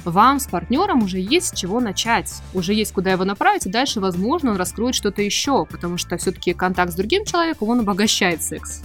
вам 0.06 0.40
с 0.40 0.48
партнером 0.48 1.04
уже 1.04 1.20
есть 1.20 1.50
с 1.50 1.60
чего 1.60 1.80
начать, 1.80 2.34
уже 2.54 2.74
есть 2.74 2.94
куда 2.94 3.12
его 3.12 3.24
направить, 3.24 3.66
и 3.66 3.70
дальше, 3.70 4.00
возможно, 4.00 4.52
он 4.52 4.58
раскроет 4.58 4.96
что-то 4.96 5.22
еще, 5.22 5.66
потому 5.66 5.98
что 5.98 6.18
все-таки 6.18 6.54
контакт 6.54 6.92
с 6.92 6.96
другим 6.96 7.26
человеком, 7.26 7.70
он 7.70 7.80
обогащает 7.82 8.42
секс. 8.42 8.82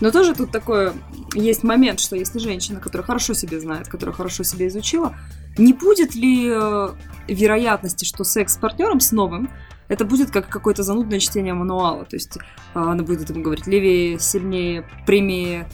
Но 0.00 0.10
тоже 0.10 0.34
тут 0.34 0.50
такой 0.50 0.92
есть 1.34 1.62
момент, 1.62 2.00
что 2.00 2.16
если 2.16 2.38
женщина, 2.38 2.80
которая 2.80 3.06
хорошо 3.06 3.32
себе 3.32 3.58
знает, 3.60 3.88
которая 3.88 4.14
хорошо 4.14 4.42
себя 4.42 4.68
изучила, 4.68 5.16
не 5.56 5.72
будет 5.72 6.14
ли 6.14 6.50
э, 6.52 6.88
вероятности, 7.28 8.04
что 8.04 8.24
секс 8.24 8.54
с 8.54 8.56
партнером 8.58 9.00
с 9.00 9.12
новым 9.12 9.50
это 9.88 10.04
будет 10.04 10.30
как 10.30 10.48
какое-то 10.48 10.82
занудное 10.82 11.18
чтение 11.18 11.54
мануала. 11.54 12.04
То 12.04 12.16
есть 12.16 12.36
э, 12.36 12.40
она 12.74 13.02
будет 13.04 13.30
ему 13.30 13.42
говорить 13.42 13.66
левее, 13.66 14.18
сильнее, 14.18 14.84
прямее, 15.06 15.66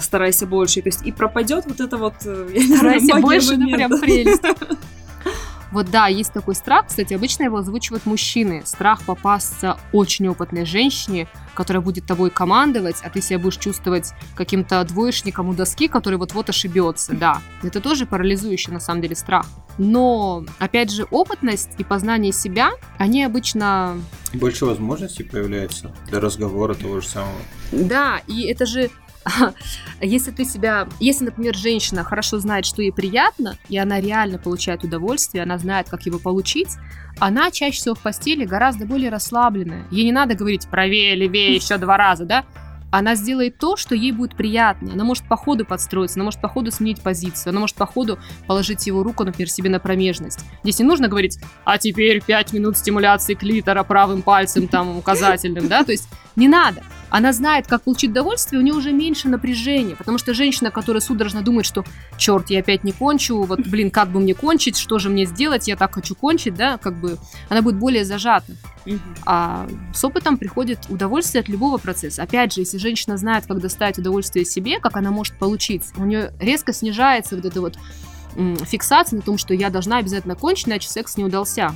старайся 0.00 0.46
больше. 0.46 0.82
То 0.82 0.88
есть 0.88 1.06
и 1.06 1.12
пропадет 1.12 1.66
вот 1.66 1.80
это 1.80 1.96
вот... 1.96 2.14
э, 2.24 2.48
знаю, 2.48 2.76
Старайся 2.76 3.14
магия 3.14 3.22
больше, 3.22 3.54
это 3.54 3.76
прям 3.76 4.00
прелесть. 4.00 4.42
Вот 5.72 5.88
да, 5.90 6.08
есть 6.08 6.32
такой 6.32 6.54
страх, 6.54 6.88
кстати, 6.88 7.14
обычно 7.14 7.44
его 7.44 7.58
озвучивают 7.58 8.04
мужчины. 8.04 8.62
Страх 8.64 9.02
попасться 9.04 9.78
очень 9.92 10.28
опытной 10.28 10.64
женщине, 10.64 11.28
которая 11.54 11.80
будет 11.80 12.06
тобой 12.06 12.30
командовать, 12.30 12.96
а 13.04 13.10
ты 13.10 13.22
себя 13.22 13.38
будешь 13.38 13.56
чувствовать 13.56 14.12
каким-то 14.34 14.82
двоечником 14.84 15.48
у 15.48 15.54
доски, 15.54 15.86
который 15.86 16.16
вот-вот 16.16 16.48
ошибется. 16.48 17.14
Да, 17.14 17.40
это 17.62 17.80
тоже 17.80 18.06
парализующий 18.06 18.72
на 18.72 18.80
самом 18.80 19.02
деле 19.02 19.14
страх. 19.14 19.46
Но, 19.78 20.44
опять 20.58 20.90
же, 20.90 21.04
опытность 21.04 21.70
и 21.78 21.84
познание 21.84 22.32
себя, 22.32 22.72
они 22.98 23.22
обычно 23.22 24.00
Больше 24.34 24.66
возможностей 24.66 25.22
появляется 25.22 25.94
для 26.08 26.20
разговора 26.20 26.74
того 26.74 27.00
же 27.00 27.08
самого. 27.08 27.38
Да, 27.70 28.20
и 28.26 28.42
это 28.46 28.66
же 28.66 28.90
если 30.00 30.30
ты 30.30 30.44
себя, 30.44 30.88
если, 30.98 31.26
например, 31.26 31.56
женщина 31.56 32.04
хорошо 32.04 32.38
знает, 32.38 32.64
что 32.64 32.82
ей 32.82 32.92
приятно, 32.92 33.56
и 33.68 33.78
она 33.78 34.00
реально 34.00 34.38
получает 34.38 34.84
удовольствие, 34.84 35.42
она 35.42 35.58
знает, 35.58 35.88
как 35.88 36.06
его 36.06 36.18
получить, 36.18 36.76
она 37.18 37.50
чаще 37.50 37.78
всего 37.78 37.94
в 37.94 38.00
постели 38.00 38.44
гораздо 38.44 38.86
более 38.86 39.10
расслабленная. 39.10 39.86
Ей 39.90 40.04
не 40.04 40.12
надо 40.12 40.34
говорить 40.34 40.68
правее, 40.68 41.14
левее 41.14 41.54
еще 41.54 41.76
два 41.76 41.96
раза, 41.96 42.24
да? 42.24 42.44
Она 42.92 43.14
сделает 43.14 43.56
то, 43.58 43.76
что 43.76 43.94
ей 43.94 44.10
будет 44.10 44.36
приятно. 44.36 44.94
Она 44.94 45.04
может 45.04 45.28
по 45.28 45.36
ходу 45.36 45.64
подстроиться, 45.64 46.18
она 46.18 46.24
может 46.24 46.40
по 46.40 46.48
ходу 46.48 46.72
сменить 46.72 47.00
позицию, 47.00 47.50
она 47.50 47.60
может 47.60 47.76
по 47.76 47.86
ходу 47.86 48.18
положить 48.48 48.84
его 48.86 49.04
руку, 49.04 49.22
например, 49.22 49.48
себе 49.48 49.70
на 49.70 49.78
промежность. 49.78 50.40
Здесь 50.64 50.80
не 50.80 50.84
нужно 50.84 51.06
говорить, 51.06 51.38
а 51.64 51.78
теперь 51.78 52.20
5 52.20 52.52
минут 52.52 52.76
стимуляции 52.76 53.34
клитора 53.34 53.84
правым 53.84 54.22
пальцем, 54.22 54.66
там, 54.66 54.96
указательным, 54.96 55.68
да, 55.68 55.84
то 55.84 55.92
есть 55.92 56.08
не 56.34 56.48
надо. 56.48 56.82
Она 57.10 57.32
знает, 57.32 57.66
как 57.66 57.82
получить 57.82 58.10
удовольствие, 58.10 58.60
у 58.60 58.64
нее 58.64 58.74
уже 58.74 58.92
меньше 58.92 59.28
напряжения, 59.28 59.96
потому 59.96 60.16
что 60.16 60.32
женщина, 60.32 60.70
которая 60.70 61.00
судорожно 61.00 61.42
думает, 61.42 61.66
что 61.66 61.84
черт, 62.16 62.50
я 62.50 62.60
опять 62.60 62.84
не 62.84 62.92
кончу, 62.92 63.42
вот, 63.42 63.60
блин, 63.60 63.90
как 63.90 64.08
бы 64.10 64.20
мне 64.20 64.34
кончить, 64.34 64.76
что 64.76 64.98
же 64.98 65.10
мне 65.10 65.26
сделать, 65.26 65.68
я 65.68 65.76
так 65.76 65.94
хочу 65.94 66.14
кончить, 66.14 66.54
да, 66.54 66.78
как 66.78 66.98
бы 66.98 67.18
она 67.48 67.62
будет 67.62 67.76
более 67.76 68.04
зажата. 68.04 68.52
А 69.26 69.68
с 69.92 70.04
опытом 70.04 70.38
приходит 70.38 70.78
удовольствие 70.88 71.42
от 71.42 71.48
любого 71.48 71.78
процесса. 71.78 72.22
Опять 72.22 72.54
же, 72.54 72.60
если 72.60 72.78
женщина 72.78 73.16
знает, 73.16 73.44
как 73.46 73.60
доставить 73.60 73.98
удовольствие 73.98 74.44
себе, 74.44 74.78
как 74.78 74.96
она 74.96 75.10
может 75.10 75.36
получить, 75.36 75.84
у 75.96 76.04
нее 76.04 76.32
резко 76.38 76.72
снижается 76.72 77.36
вот 77.36 77.44
эта 77.44 77.60
вот 77.60 77.78
фиксация 78.64 79.16
на 79.16 79.22
том, 79.22 79.36
что 79.36 79.52
я 79.54 79.70
должна 79.70 79.98
обязательно 79.98 80.36
кончить, 80.36 80.68
иначе 80.68 80.88
секс 80.88 81.16
не 81.16 81.24
удался. 81.24 81.74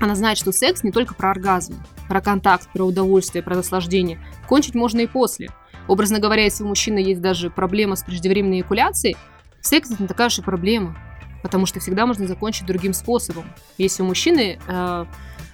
Она 0.00 0.14
знает, 0.14 0.38
что 0.38 0.52
секс 0.52 0.84
не 0.84 0.92
только 0.92 1.14
про 1.14 1.32
оргазм, 1.32 1.74
про 2.08 2.20
контакт, 2.20 2.68
про 2.72 2.84
удовольствие, 2.84 3.42
про 3.42 3.56
наслаждение. 3.56 4.18
Кончить 4.46 4.74
можно 4.74 5.00
и 5.00 5.06
после. 5.06 5.50
Образно 5.86 6.18
говоря, 6.18 6.44
если 6.44 6.64
у 6.64 6.68
мужчины 6.68 6.98
есть 6.98 7.20
даже 7.20 7.50
проблема 7.50 7.96
с 7.96 8.02
преждевременной 8.02 8.58
эякуляцией, 8.58 9.16
секс 9.60 9.90
это 9.90 10.02
не 10.02 10.08
такая 10.08 10.28
и 10.28 10.42
проблема, 10.42 10.96
потому 11.42 11.66
что 11.66 11.80
всегда 11.80 12.06
можно 12.06 12.26
закончить 12.26 12.66
другим 12.66 12.92
способом. 12.92 13.44
Если 13.78 14.02
у 14.02 14.06
мужчины 14.06 14.58
э, 14.66 15.06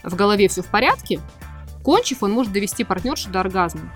в 0.02 0.16
голове 0.16 0.48
все 0.48 0.62
в 0.62 0.66
порядке, 0.66 1.20
кончив, 1.82 2.22
он 2.22 2.32
может 2.32 2.52
довести 2.52 2.84
партнершу 2.84 3.30
до 3.30 3.40
оргазма. 3.40 3.92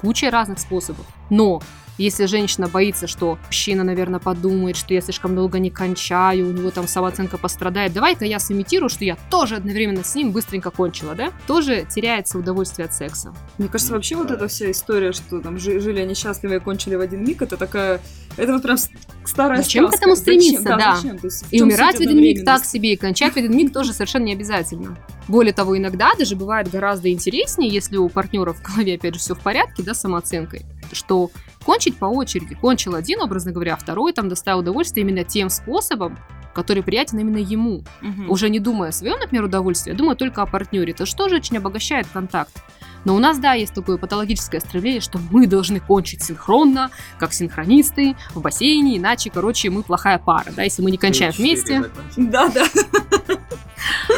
Куча 0.00 0.30
разных 0.30 0.58
способов. 0.58 1.06
Но 1.28 1.60
если 1.98 2.26
женщина 2.26 2.68
боится, 2.68 3.06
что 3.06 3.38
мужчина, 3.46 3.84
наверное, 3.84 4.20
подумает, 4.20 4.76
что 4.76 4.94
я 4.94 5.00
слишком 5.00 5.34
долго 5.34 5.58
не 5.58 5.70
кончаю, 5.70 6.48
у 6.48 6.52
него 6.52 6.70
там 6.70 6.88
самооценка 6.88 7.38
пострадает, 7.38 7.92
давай-ка 7.92 8.24
я 8.24 8.38
сымитирую, 8.38 8.88
что 8.88 9.04
я 9.04 9.16
тоже 9.30 9.56
одновременно 9.56 10.02
с 10.04 10.14
ним 10.14 10.32
быстренько 10.32 10.70
кончила, 10.70 11.14
да? 11.14 11.30
Тоже 11.46 11.86
теряется 11.88 12.38
удовольствие 12.38 12.86
от 12.86 12.94
секса. 12.94 13.34
Мне 13.58 13.68
кажется, 13.68 13.92
вообще 13.92 14.16
вот 14.16 14.30
эта 14.30 14.48
вся 14.48 14.70
история, 14.70 15.12
что 15.12 15.40
там 15.40 15.58
жи- 15.58 15.80
жили 15.80 16.00
они 16.00 16.14
счастливы 16.14 16.56
и 16.56 16.60
кончили 16.60 16.94
в 16.96 17.00
один 17.00 17.24
миг, 17.24 17.42
это 17.42 17.56
такая... 17.56 18.00
Это 18.36 18.52
вот 18.52 18.62
прям 18.62 18.76
старая 19.24 19.62
Зачем 19.62 19.84
к 19.84 19.88
сказка. 19.90 20.04
этому 20.06 20.16
стремиться, 20.16 20.62
Зачем? 20.62 20.78
да. 20.78 20.96
зачем? 20.96 21.18
То 21.18 21.26
есть 21.28 21.44
И 21.52 21.62
умирать 21.62 21.96
в 21.98 22.00
один 22.00 22.20
миг 22.20 22.44
так 22.44 22.64
себе, 22.64 22.94
и 22.94 22.96
кончать 22.96 23.34
в 23.34 23.36
один 23.36 23.56
миг 23.56 23.72
тоже 23.72 23.92
совершенно 23.92 24.24
не 24.24 24.32
обязательно. 24.32 24.98
Более 25.28 25.52
того, 25.52 25.78
иногда 25.78 26.12
даже 26.18 26.34
бывает 26.34 26.68
гораздо 26.70 27.10
интереснее, 27.10 27.70
если 27.70 27.96
у 27.96 28.08
партнера 28.08 28.52
в 28.52 28.60
голове, 28.60 28.96
опять 28.96 29.14
же, 29.14 29.20
все 29.20 29.34
в 29.34 29.38
порядке, 29.40 29.84
да, 29.84 29.94
с 29.94 30.00
самооценкой, 30.00 30.62
что 30.94 31.30
кончить 31.64 31.96
по 31.98 32.06
очереди. 32.06 32.54
Кончил 32.54 32.94
один, 32.94 33.20
образно 33.20 33.52
говоря, 33.52 33.74
а 33.74 33.76
второй 33.76 34.12
там 34.12 34.28
доставил 34.28 34.60
удовольствие 34.60 35.06
именно 35.06 35.24
тем 35.24 35.50
способом, 35.50 36.18
который 36.54 36.82
приятен 36.82 37.18
именно 37.18 37.38
ему. 37.38 37.84
Мгм. 38.00 38.30
Уже 38.30 38.48
не 38.48 38.60
думая 38.60 38.90
о 38.90 38.92
своем, 38.92 39.18
например, 39.18 39.44
удовольствии, 39.44 39.92
а 39.92 39.96
думая 39.96 40.16
только 40.16 40.42
о 40.42 40.46
партнере. 40.46 40.92
Это 40.92 41.06
что 41.06 41.28
же 41.28 41.36
очень 41.36 41.56
обогащает 41.58 42.06
контакт. 42.06 42.62
Но 43.04 43.14
у 43.14 43.18
нас, 43.18 43.38
да, 43.38 43.52
есть 43.52 43.74
такое 43.74 43.98
патологическое 43.98 44.60
стремление, 44.60 45.00
что 45.00 45.20
мы 45.30 45.46
должны 45.46 45.78
кончить 45.78 46.22
синхронно, 46.22 46.90
как 47.18 47.34
синхронисты, 47.34 48.16
в 48.34 48.40
бассейне, 48.40 48.96
иначе, 48.96 49.30
короче, 49.30 49.68
мы 49.68 49.82
плохая 49.82 50.18
пара, 50.18 50.50
да, 50.56 50.62
если 50.62 50.82
мы 50.82 50.90
не 50.90 50.96
кончаем 50.96 51.32
вместе. 51.32 51.84
Да, 52.16 52.48
да. 52.48 52.64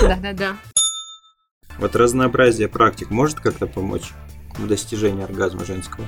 Да-да-да. 0.02 0.56
Вот 1.78 1.96
разнообразие 1.96 2.68
практик 2.68 3.10
может 3.10 3.40
как-то 3.40 3.66
помочь 3.66 4.12
в 4.56 4.66
достижении 4.66 5.24
оргазма 5.24 5.64
женского? 5.64 6.06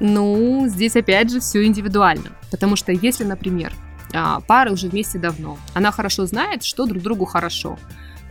Ну, 0.00 0.66
здесь 0.66 0.96
опять 0.96 1.30
же 1.30 1.40
все 1.40 1.64
индивидуально. 1.64 2.32
Потому 2.50 2.74
что 2.76 2.90
если, 2.90 3.24
например, 3.24 3.72
а, 4.12 4.40
пара 4.40 4.72
уже 4.72 4.88
вместе 4.88 5.18
давно, 5.18 5.58
она 5.74 5.92
хорошо 5.92 6.26
знает, 6.26 6.64
что 6.64 6.86
друг 6.86 7.02
другу 7.02 7.26
хорошо. 7.26 7.78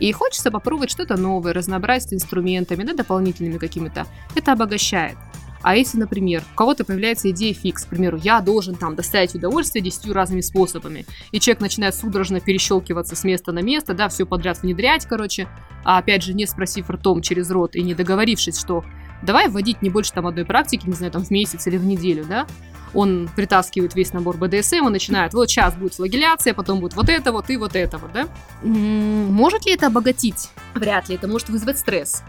И 0.00 0.12
хочется 0.12 0.50
попробовать 0.50 0.90
что-то 0.90 1.16
новое, 1.16 1.52
разнообразить 1.52 2.14
инструментами, 2.14 2.82
да, 2.82 2.94
дополнительными 2.94 3.58
какими-то. 3.58 4.06
Это 4.34 4.52
обогащает. 4.52 5.16
А 5.62 5.76
если, 5.76 5.98
например, 5.98 6.42
у 6.52 6.56
кого-то 6.56 6.84
появляется 6.84 7.30
идея 7.30 7.52
фикс, 7.52 7.84
к 7.84 7.88
примеру, 7.88 8.18
я 8.22 8.40
должен 8.40 8.76
там 8.76 8.96
доставить 8.96 9.34
удовольствие 9.34 9.82
десятью 9.82 10.14
разными 10.14 10.40
способами, 10.40 11.04
и 11.32 11.40
человек 11.40 11.60
начинает 11.60 11.94
судорожно 11.94 12.40
перещелкиваться 12.40 13.14
с 13.14 13.24
места 13.24 13.52
на 13.52 13.60
место, 13.60 13.92
да, 13.92 14.08
все 14.08 14.24
подряд 14.24 14.62
внедрять, 14.62 15.04
короче, 15.04 15.48
а 15.84 15.98
опять 15.98 16.22
же, 16.22 16.32
не 16.32 16.46
спросив 16.46 16.88
ртом 16.88 17.20
через 17.20 17.50
рот 17.50 17.76
и 17.76 17.82
не 17.82 17.94
договорившись, 17.94 18.58
что 18.58 18.84
давай 19.22 19.48
вводить 19.48 19.82
не 19.82 19.90
больше 19.90 20.12
там 20.12 20.26
одной 20.26 20.44
практики, 20.44 20.86
не 20.86 20.94
знаю, 20.94 21.12
там 21.12 21.24
в 21.24 21.30
месяц 21.30 21.66
или 21.66 21.76
в 21.76 21.84
неделю, 21.84 22.24
да, 22.24 22.46
он 22.94 23.30
притаскивает 23.34 23.94
весь 23.94 24.12
набор 24.12 24.36
БДСМ 24.36 24.86
и 24.88 24.90
начинает, 24.90 25.32
вот 25.32 25.48
сейчас 25.48 25.74
будет 25.74 25.94
флагеляция, 25.94 26.54
потом 26.54 26.80
будет 26.80 26.94
вот 26.94 27.08
это 27.08 27.32
вот 27.32 27.50
и 27.50 27.56
вот 27.56 27.76
это 27.76 27.98
вот, 27.98 28.12
да. 28.12 28.28
Может 28.62 29.66
ли 29.66 29.74
это 29.74 29.86
обогатить? 29.86 30.50
Вряд 30.74 31.08
ли, 31.08 31.14
это 31.14 31.28
может 31.28 31.48
вызвать 31.48 31.78
стресс. 31.78 32.22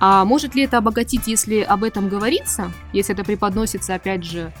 А 0.00 0.24
может 0.24 0.54
ли 0.54 0.64
это 0.64 0.78
обогатить, 0.78 1.26
если 1.26 1.60
об 1.60 1.84
этом 1.84 2.08
говорится, 2.08 2.72
если 2.92 3.14
это 3.14 3.22
преподносится, 3.22 3.94
опять 3.94 4.24
же, 4.24 4.52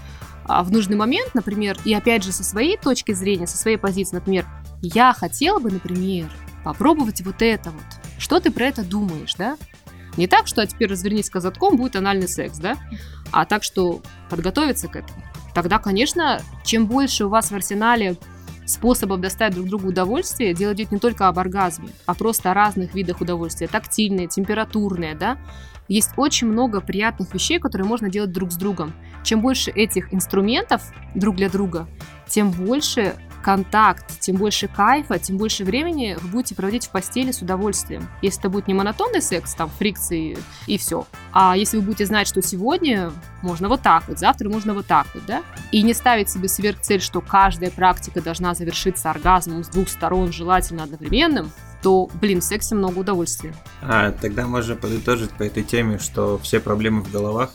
а, 0.44 0.62
в 0.62 0.70
нужный 0.70 0.96
момент, 0.96 1.34
например, 1.34 1.78
и 1.84 1.94
опять 1.94 2.24
же 2.24 2.32
со 2.32 2.44
своей 2.44 2.76
точки 2.76 3.12
зрения, 3.12 3.46
со 3.46 3.56
своей 3.56 3.76
позиции, 3.76 4.16
например, 4.16 4.46
я 4.82 5.12
хотела 5.12 5.58
бы, 5.58 5.70
например, 5.70 6.30
попробовать 6.64 7.22
вот 7.22 7.40
это 7.40 7.70
вот. 7.70 7.82
Что 8.18 8.38
ты 8.40 8.50
про 8.50 8.66
это 8.66 8.84
думаешь, 8.84 9.34
да? 9.34 9.56
Не 10.16 10.26
так, 10.26 10.46
что 10.46 10.62
а 10.62 10.66
теперь 10.66 10.90
развернись 10.90 11.30
казатком, 11.30 11.76
будет 11.76 11.96
анальный 11.96 12.28
секс, 12.28 12.58
да? 12.58 12.76
А 13.30 13.44
так, 13.44 13.62
что 13.62 14.02
подготовиться 14.28 14.88
к 14.88 14.96
этому. 14.96 15.22
Тогда, 15.54 15.78
конечно, 15.78 16.40
чем 16.64 16.86
больше 16.86 17.24
у 17.24 17.28
вас 17.28 17.50
в 17.50 17.54
арсенале 17.54 18.16
способов 18.66 19.20
доставить 19.20 19.54
друг 19.54 19.68
другу 19.68 19.88
удовольствие, 19.88 20.54
дело 20.54 20.72
идет 20.72 20.92
не 20.92 20.98
только 20.98 21.28
об 21.28 21.38
оргазме, 21.38 21.88
а 22.06 22.14
просто 22.14 22.50
о 22.50 22.54
разных 22.54 22.94
видах 22.94 23.20
удовольствия. 23.20 23.66
Тактильные, 23.66 24.28
температурные, 24.28 25.14
да? 25.14 25.38
Есть 25.88 26.10
очень 26.16 26.46
много 26.46 26.80
приятных 26.80 27.34
вещей, 27.34 27.58
которые 27.58 27.86
можно 27.88 28.08
делать 28.08 28.30
друг 28.30 28.52
с 28.52 28.56
другом. 28.56 28.92
Чем 29.24 29.40
больше 29.40 29.72
этих 29.72 30.14
инструментов 30.14 30.82
друг 31.16 31.34
для 31.34 31.50
друга, 31.50 31.88
тем 32.28 32.52
больше 32.52 33.16
контакт, 33.42 34.20
тем 34.20 34.36
больше 34.36 34.68
кайфа, 34.68 35.18
тем 35.18 35.36
больше 35.36 35.64
времени 35.64 36.16
вы 36.20 36.28
будете 36.28 36.54
проводить 36.54 36.86
в 36.86 36.90
постели 36.90 37.32
с 37.32 37.42
удовольствием. 37.42 38.08
Если 38.22 38.40
это 38.40 38.50
будет 38.50 38.68
не 38.68 38.74
монотонный 38.74 39.22
секс, 39.22 39.54
там, 39.54 39.70
фрикции 39.70 40.38
и 40.66 40.78
все, 40.78 41.06
а 41.32 41.56
если 41.56 41.76
вы 41.78 41.82
будете 41.84 42.06
знать, 42.06 42.28
что 42.28 42.42
сегодня 42.42 43.12
можно 43.42 43.68
вот 43.68 43.82
так 43.82 44.08
вот, 44.08 44.18
завтра 44.18 44.48
можно 44.48 44.74
вот 44.74 44.86
так 44.86 45.06
вот, 45.14 45.24
да, 45.26 45.42
и 45.72 45.82
не 45.82 45.94
ставить 45.94 46.30
себе 46.30 46.48
сверхцель, 46.48 47.00
что 47.00 47.20
каждая 47.20 47.70
практика 47.70 48.20
должна 48.20 48.54
завершиться 48.54 49.10
оргазмом 49.10 49.64
с 49.64 49.68
двух 49.68 49.88
сторон, 49.88 50.32
желательно 50.32 50.84
одновременным, 50.84 51.50
то, 51.82 52.10
блин, 52.20 52.40
в 52.40 52.44
сексе 52.44 52.74
много 52.74 52.98
удовольствия. 52.98 53.54
А, 53.82 54.12
тогда 54.12 54.46
можно 54.46 54.76
подытожить 54.76 55.30
по 55.30 55.42
этой 55.42 55.62
теме, 55.62 55.98
что 55.98 56.38
все 56.38 56.60
проблемы 56.60 57.02
в 57.02 57.10
головах, 57.10 57.50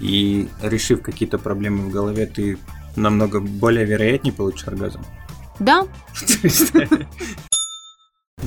и 0.00 0.48
решив 0.62 1.02
какие-то 1.02 1.38
проблемы 1.38 1.88
в 1.88 1.90
голове, 1.90 2.26
ты 2.26 2.58
намного 2.96 3.40
более 3.40 3.84
вероятнее 3.84 4.32
получишь 4.32 4.66
оргазм. 4.66 5.04
Да, 5.58 5.86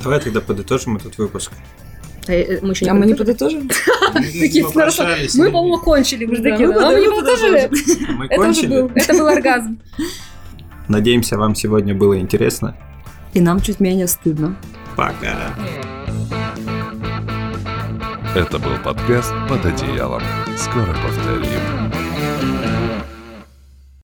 Давай 0.04 0.20
тогда 0.20 0.42
подытожим 0.42 0.98
этот 0.98 1.18
выпуск. 1.18 1.52
Э, 2.28 2.60
мы 2.62 2.70
еще 2.72 2.86
А 2.88 2.94
мы 2.94 3.06
не 3.06 3.14
подытожим? 3.14 3.70
Мы, 4.14 5.52
по-моему, 5.52 5.78
кончили. 5.80 6.26
Мы 6.26 6.38
такие, 6.38 6.68
мы 6.68 7.00
не 7.00 7.10
подытожили. 7.10 7.68
подытожили. 7.68 8.12
Мы 8.14 8.28
кончили. 8.30 8.92
это 8.96 9.14
был 9.14 9.28
оргазм. 9.28 9.80
Надеемся, 10.88 11.38
вам 11.38 11.56
сегодня 11.56 11.94
было 11.96 12.20
интересно. 12.20 12.76
И 13.34 13.42
нам 13.42 13.62
чуть 13.62 13.80
менее 13.80 14.08
стыдно. 14.08 14.56
Пока. 14.96 15.56
Это 18.36 18.60
был 18.60 18.78
подкаст 18.84 19.34
«Под 19.50 19.66
одеялом». 19.66 20.22
Скоро 20.58 20.94
повторим. 20.94 21.91